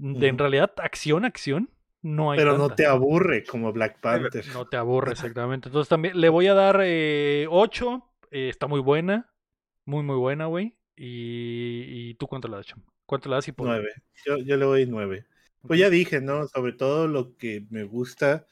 [0.00, 1.68] en realidad, acción, acción,
[2.00, 2.38] no hay.
[2.38, 4.46] Pero no te aburre como Black Panther.
[4.54, 5.68] No te aburre, exactamente.
[5.68, 6.82] Entonces también le voy a dar 8.
[6.86, 7.46] Eh,
[8.30, 9.30] eh, está muy buena.
[9.84, 10.78] Muy, muy buena, güey.
[10.96, 12.74] Y, tú cuánto le das,
[13.04, 13.86] ¿Cuánto le das y por 9.
[14.24, 15.26] Yo, yo le doy 9.
[15.66, 16.48] Pues ya dije, ¿no?
[16.48, 18.46] Sobre todo lo que me gusta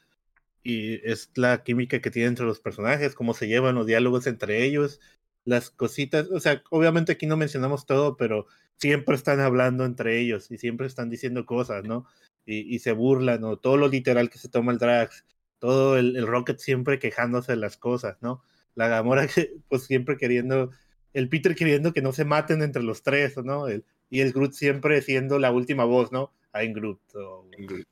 [0.61, 4.65] y es la química que tiene entre los personajes, cómo se llevan los diálogos entre
[4.65, 4.99] ellos,
[5.45, 8.47] las cositas, o sea, obviamente aquí no mencionamos todo, pero
[8.77, 12.05] siempre están hablando entre ellos y siempre están diciendo cosas, ¿no?
[12.47, 13.57] Y, se burlan, ¿no?
[13.57, 15.25] Todo lo literal que se toma el Drax,
[15.57, 18.43] todo el, Rocket siempre quejándose de las cosas, ¿no?
[18.75, 20.71] La Gamora que, pues siempre queriendo,
[21.13, 23.67] el Peter queriendo que no se maten entre los tres, ¿no?
[23.67, 26.31] El, y el Groot siempre siendo la última voz, ¿no?
[26.63, 26.99] en Groot.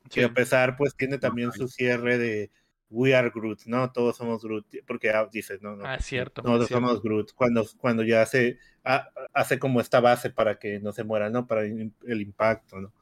[0.10, 2.52] Que a pesar, pues tiene también su cierre de
[2.94, 3.92] We are Groot, ¿no?
[3.92, 5.84] Todos somos Groot, porque ah, dices, no, no.
[5.84, 6.44] Ah, cierto.
[6.44, 7.34] Todos somos Groot.
[7.34, 11.48] Cuando, cuando ya hace, ah, hace como esta base para que no se muera, ¿no?
[11.48, 12.94] Para el impacto, ¿no?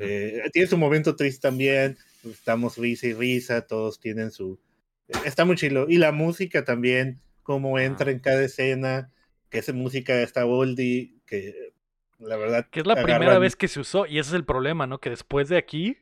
[0.00, 1.96] Eh, tiene su momento triste también.
[2.24, 4.58] Estamos risa y risa, todos tienen su.
[5.24, 5.86] Está muy chilo.
[5.88, 9.12] Y la música también, cómo entra en cada escena,
[9.48, 11.72] que es música de esta oldie, que
[12.18, 12.66] la verdad.
[12.68, 14.98] Que es la primera vez que se usó, y ese es el problema, ¿no?
[14.98, 15.98] Que después de aquí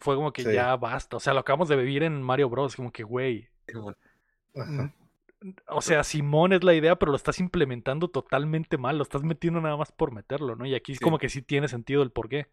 [0.00, 1.16] fue como que ya basta.
[1.16, 2.76] O sea, lo acabamos de vivir en Mario Bros.
[2.76, 3.48] Como que, güey.
[5.68, 8.96] O sea, Simón es la idea, pero lo estás implementando totalmente mal.
[8.96, 10.66] Lo estás metiendo nada más por meterlo, ¿no?
[10.66, 12.46] Y aquí es como que sí tiene sentido el por qué.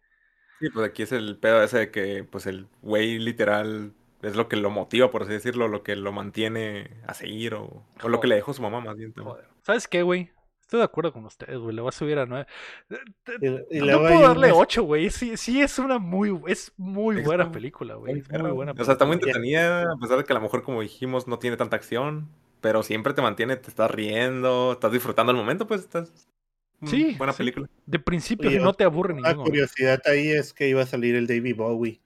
[0.60, 4.48] Sí, pues aquí es el pedo ese de que, pues el güey literal es lo
[4.48, 8.20] que lo motiva, por así decirlo, lo que lo mantiene a seguir o, o lo
[8.20, 9.12] que le dejó su mamá más bien.
[9.62, 10.30] ¿Sabes qué, güey?
[10.72, 11.76] Estoy de acuerdo con ustedes, güey.
[11.76, 12.46] Le voy a subir a 9.
[13.70, 15.10] Y, no puedo darle 8, güey.
[15.10, 18.20] Sí, sí, es una muy, es muy buena película, güey.
[18.20, 18.72] Es muy buena.
[18.72, 21.38] O sea, está muy entretenida, a pesar de que a lo mejor, como dijimos, no
[21.38, 22.30] tiene tanta acción.
[22.62, 26.10] Pero siempre te mantiene, te estás riendo, estás disfrutando el momento, pues estás.
[26.86, 27.16] Sí.
[27.18, 27.68] Buena película.
[27.84, 31.54] De principio no te aburre La curiosidad ahí es que iba a salir el David
[31.54, 32.00] Bowie.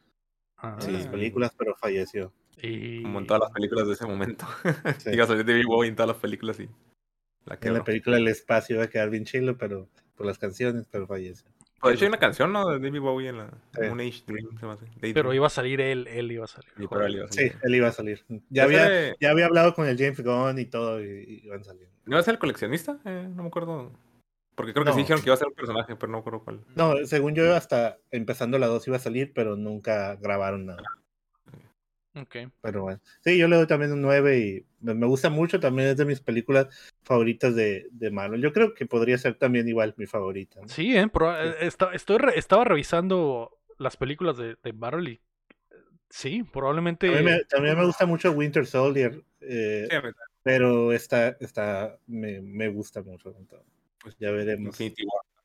[0.57, 0.77] Ah.
[0.85, 2.33] En las películas, pero falleció.
[2.61, 4.45] Como en todas las películas de ese momento.
[5.13, 6.69] iba a salir David Bowie en todas las películas, sí.
[7.47, 10.87] La en la película El Espacio iba a quedar bien chilo, pero por las canciones,
[10.91, 11.45] pero fallece.
[11.81, 12.69] Pues de hecho hay una canción, ¿no?
[12.69, 16.09] De David Bowie en la Moon Age Dream, se llama Pero iba a salir él,
[16.09, 16.73] él iba a salir.
[17.31, 18.25] Sí, él iba a salir.
[18.49, 21.89] Ya había, ya había hablado con el James Gunn y todo, y, iban a salir.
[22.07, 22.99] ¿No iba a ser el coleccionista?
[23.05, 23.93] Eh, no me acuerdo.
[24.55, 26.41] Porque creo que sí dijeron que iba a ser un personaje, pero no me acuerdo
[26.43, 26.61] cuál.
[26.75, 30.83] No, según yo, hasta empezando la 2 iba a salir, pero nunca grabaron nada.
[32.17, 32.37] Ok.
[32.63, 33.01] Pero bueno.
[33.21, 35.61] Sí, yo le doy también un 9 y me gusta mucho.
[35.61, 36.69] También es de mis películas
[37.03, 38.41] favoritas de, de Marvel.
[38.41, 40.61] Yo creo que podría ser también igual mi favorita.
[40.67, 41.11] Sí, ¿eh?
[41.13, 41.97] eh estoy
[42.35, 45.21] estaba revisando las películas de, de Marvel y
[46.09, 47.09] sí, probablemente.
[47.49, 49.23] También me, gusta mucho Winter Soldier.
[49.41, 49.89] Eh,
[50.43, 53.35] pero esta, esta me, me gusta mucho.
[54.01, 54.81] Pues ya veremos.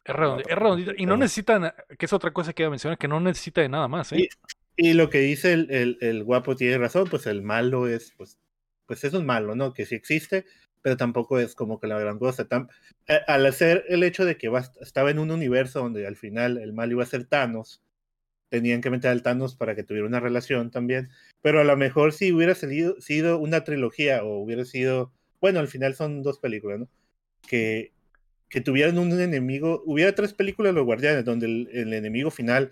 [0.03, 3.19] Es redondito, Y no necesitan, que es otra cosa que iba a mencionar, que no
[3.19, 4.11] necesita de nada más.
[4.13, 4.27] ¿eh?
[4.75, 8.39] Y lo que dice el, el, guapo tiene razón, pues el malo es, pues,
[8.85, 9.73] pues es un malo, ¿no?
[9.73, 10.45] Que sí existe,
[10.81, 12.47] pero tampoco es como que la gran cosa.
[13.07, 16.73] Eh, al hacer el hecho de que estaba en un universo donde al final el
[16.73, 17.81] malo iba a ser Thanos,
[18.49, 21.09] tenían que meter al Thanos para que tuviera una relación también,
[21.41, 25.67] pero a lo mejor si hubiera salido, sido una trilogía o hubiera sido, bueno, al
[25.67, 26.89] final son dos películas, ¿no?
[27.47, 27.93] Que,
[28.49, 32.71] que tuvieran un enemigo, hubiera tres películas de los guardianes, donde el enemigo final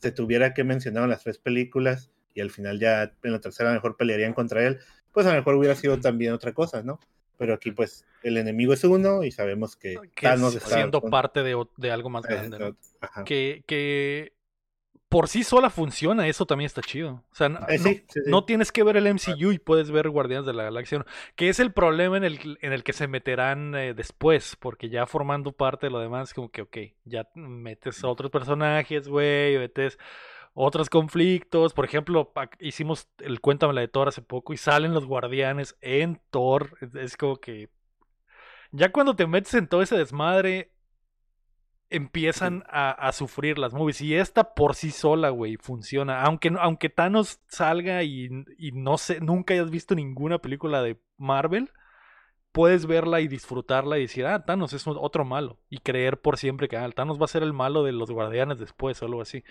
[0.00, 3.72] se tuviera que mencionar en las tres películas y al final ya en la tercera
[3.72, 4.78] mejor pelearían contra él,
[5.12, 7.00] pues a lo mejor hubiera sido también otra cosa, ¿no?
[7.36, 11.42] Pero aquí pues el enemigo es uno y sabemos que, que Thanos está siendo parte
[11.42, 12.74] de, de, algo más grande.
[13.24, 14.32] Que, que
[15.10, 17.24] por sí sola funciona, eso también está chido.
[17.32, 20.52] O sea, no, eh, no, tienes que ver el MCU y puedes ver Guardianes de
[20.52, 21.04] la Galaxia,
[21.34, 25.06] que es el problema en el, en el que se meterán eh, después, porque ya
[25.06, 29.98] formando parte de lo demás, como que, ok, ya metes a otros personajes, güey, metes
[30.54, 31.74] otros conflictos.
[31.74, 36.20] Por ejemplo, hicimos el Cuéntame la de Thor hace poco y salen los Guardianes en
[36.30, 36.78] Thor.
[36.94, 37.68] Es como que...
[38.70, 40.70] Ya cuando te metes en todo ese desmadre,
[41.90, 44.00] empiezan a, sufrir las movies.
[44.00, 46.22] Y esta por sí sola, güey, funciona.
[46.22, 48.28] Aunque, aunque Thanos salga y,
[48.72, 51.70] no sé, nunca hayas visto ninguna película de Marvel,
[52.52, 55.58] puedes verla y disfrutarla y decir, ah, Thanos es otro malo.
[55.68, 58.58] Y creer por siempre que ah, Thanos va a ser el malo de los guardianes
[58.58, 59.44] después o algo así.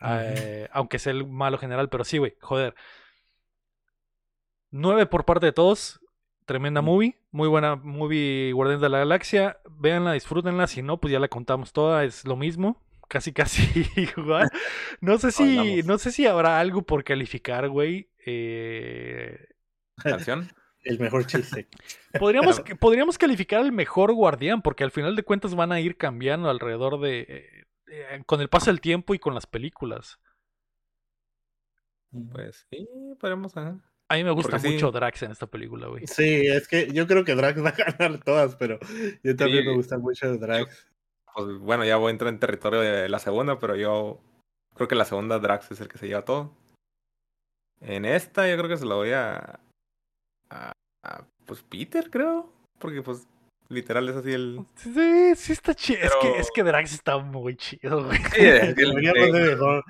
[0.00, 2.74] Eh, aunque sea el malo general, pero sí, güey, joder.
[4.70, 6.00] Nueve por parte de todos.
[6.46, 9.58] Tremenda movie, muy buena movie Guardianes de la Galaxia.
[9.68, 10.68] Véanla, disfrútenla.
[10.68, 12.80] Si no, pues ya la contamos toda, es lo mismo.
[13.08, 13.62] Casi, casi
[14.16, 14.48] igual.
[15.00, 18.08] No sé si, no sé si habrá algo por calificar, güey.
[18.24, 19.48] Eh...
[19.96, 20.48] ¿Canción?
[20.84, 21.66] el mejor chiste.
[22.20, 26.48] Podríamos, podríamos calificar el mejor guardián, porque al final de cuentas van a ir cambiando
[26.48, 27.20] alrededor de.
[27.20, 30.20] Eh, eh, con el paso del tiempo y con las películas.
[32.12, 32.88] Pues sí,
[33.18, 33.52] podemos.
[34.08, 36.06] A mí me gusta mucho Drax en esta película, güey.
[36.06, 38.78] Sí, es que yo creo que Drax va a ganar todas, pero
[39.22, 40.88] yo también me gusta mucho Drax.
[41.34, 44.20] pues bueno, ya voy a entrar en territorio de la segunda, pero yo
[44.74, 46.54] creo que la segunda Drax es el que se lleva todo.
[47.80, 49.60] En esta yo creo que se lo voy a,
[50.50, 50.72] a,
[51.44, 53.26] pues Peter, creo, porque pues
[53.74, 54.60] literal es así el.
[54.76, 56.00] Sí, sí está chido.
[56.02, 58.18] Es, que, es que Drax está muy chido, güey.
[58.18, 59.84] Sí, el, el, mejor,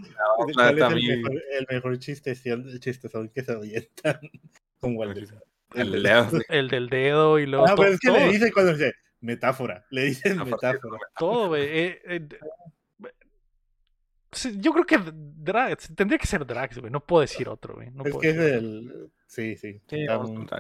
[1.48, 4.18] el, mejor, chiste, el chiste son que se avientan
[4.80, 5.10] como el,
[5.74, 6.30] el, del dedo.
[6.48, 7.66] El del dedo y luego.
[7.68, 9.86] Ah, pero es que le dice cuando dice metáfora.
[9.90, 10.98] Le dicen metáfora.
[11.16, 11.64] Todo, güey.
[11.64, 12.28] Eh, eh,
[14.56, 16.90] yo creo que Drax, tendría que ser Drax, güey.
[16.90, 17.90] No puedo decir otro, güey.
[17.90, 19.10] No es que es el.
[19.34, 19.80] Sí, sí.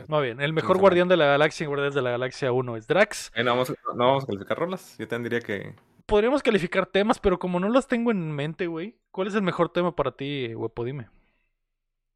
[0.08, 0.40] muy bien.
[0.40, 3.30] El mejor guardián de la galaxia en Guardianes de la Galaxia 1 es Drax.
[3.36, 4.98] no, vamos, no vamos a calificar rolas.
[4.98, 5.76] Yo tendría que.
[6.06, 8.96] Podríamos calificar temas, pero como no los tengo en mente, güey.
[9.12, 10.84] ¿Cuál es el mejor tema para ti, Wepo?
[10.84, 11.08] Dime.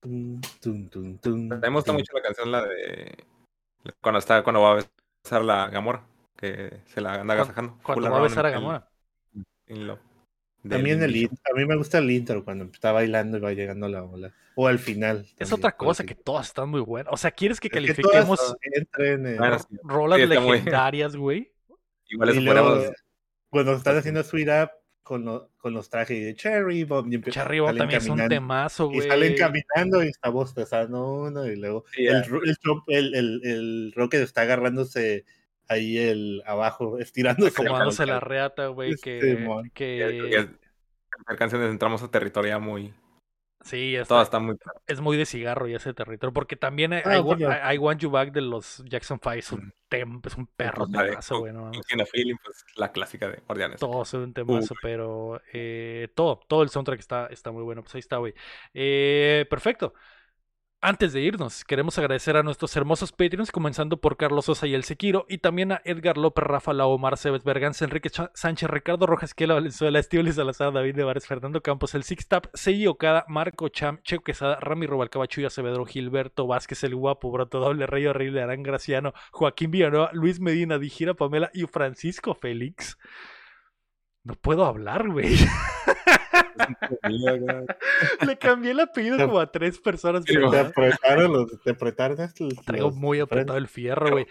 [0.03, 0.41] me
[1.71, 3.25] gusta mucho la canción, la de.
[4.03, 4.85] Cuando está, cuando va a
[5.23, 6.05] besar la Gamora.
[6.37, 7.79] Que se la anda agasajando.
[7.85, 8.91] Cuando va a besar a Gamora.
[10.69, 14.03] También el a mí me gusta el intro cuando está bailando y va llegando la
[14.03, 14.33] ola.
[14.55, 15.27] O al final.
[15.39, 17.13] Es otra cosa que todas están muy buenas.
[17.13, 18.57] O sea, ¿quieres que califiquemos
[19.83, 21.53] rolas legendarias, güey?
[22.09, 22.93] Igual es
[23.51, 24.71] Cuando están haciendo Sweet Up
[25.03, 27.31] con, con los trajes de Cherry Bomb.
[27.31, 29.07] Cherry Bomb también es un temazo, güey.
[29.07, 32.25] Y salen caminando y está bostezando uno y luego el,
[32.89, 35.25] el, el, el Rocket está agarrándose
[35.69, 37.63] ahí el abajo, estirándose.
[37.63, 39.71] Acomodándose la reata, güey, que...
[39.75, 40.49] que...
[41.29, 42.95] En canciones entramos a territorio muy...
[43.63, 44.57] Sí, es, Todo está muy...
[44.87, 48.33] es muy de cigarro y ese territorio, porque también hay, ah, hay, Want You Back
[48.33, 51.53] de los Jackson Five, es un, tem, es un perro temazo, güey.
[51.53, 51.73] ¿no?
[52.11, 53.81] Feeling, pues la clásica de Guardianes.
[53.81, 57.97] Todo es un temazo, pero eh, todo, todo el soundtrack está, está muy bueno, pues
[57.97, 58.33] ahí está, güey.
[58.73, 59.93] Eh, perfecto.
[60.81, 64.85] Antes de irnos, queremos agradecer a nuestros hermosos Patreons, comenzando por Carlos Sosa y El
[64.85, 69.35] Sequiro, y también a Edgar López, Rafa Lau, Omar Cebes, Berganza, Enrique Sánchez, Ricardo Rojas,
[69.35, 73.69] Kiela Valenzuela, Estíbal Salazar, David de Vares, Fernando Campos, El Six Tap, Sei Okada, Marco
[73.71, 78.63] Cham, Checo Quesada, Rami Robalcabachuy, Acevedo, Gilberto Vázquez, El Guapo, Broto Doble, Rey Horrible, Arán
[78.63, 82.97] Graciano, Joaquín Villanueva, Luis Medina, Dijira Pamela y Francisco Félix.
[84.23, 85.39] No puedo hablar, güey.
[88.27, 90.25] Le cambié el apellido como a tres personas.
[90.25, 91.75] te apretaron los, te
[92.65, 94.27] Traigo muy apretado el fierro, güey.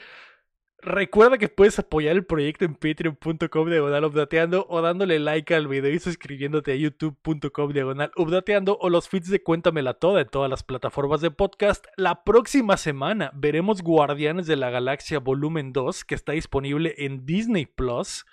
[0.80, 5.92] Recuerda que puedes apoyar el proyecto en patreon.com diagonal updateando o dándole like al video
[5.92, 10.62] y suscribiéndote a youtube.com diagonal updateando o los feeds de Cuéntamela Toda en todas las
[10.62, 11.88] plataformas de podcast.
[11.96, 17.66] La próxima semana veremos Guardianes de la Galaxia Volumen 2 que está disponible en Disney
[17.66, 18.26] Plus.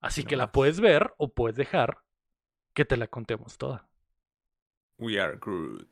[0.00, 1.98] Así que la puedes ver o puedes dejar
[2.76, 3.88] que te la contemos toda.
[4.98, 5.88] We are Groot.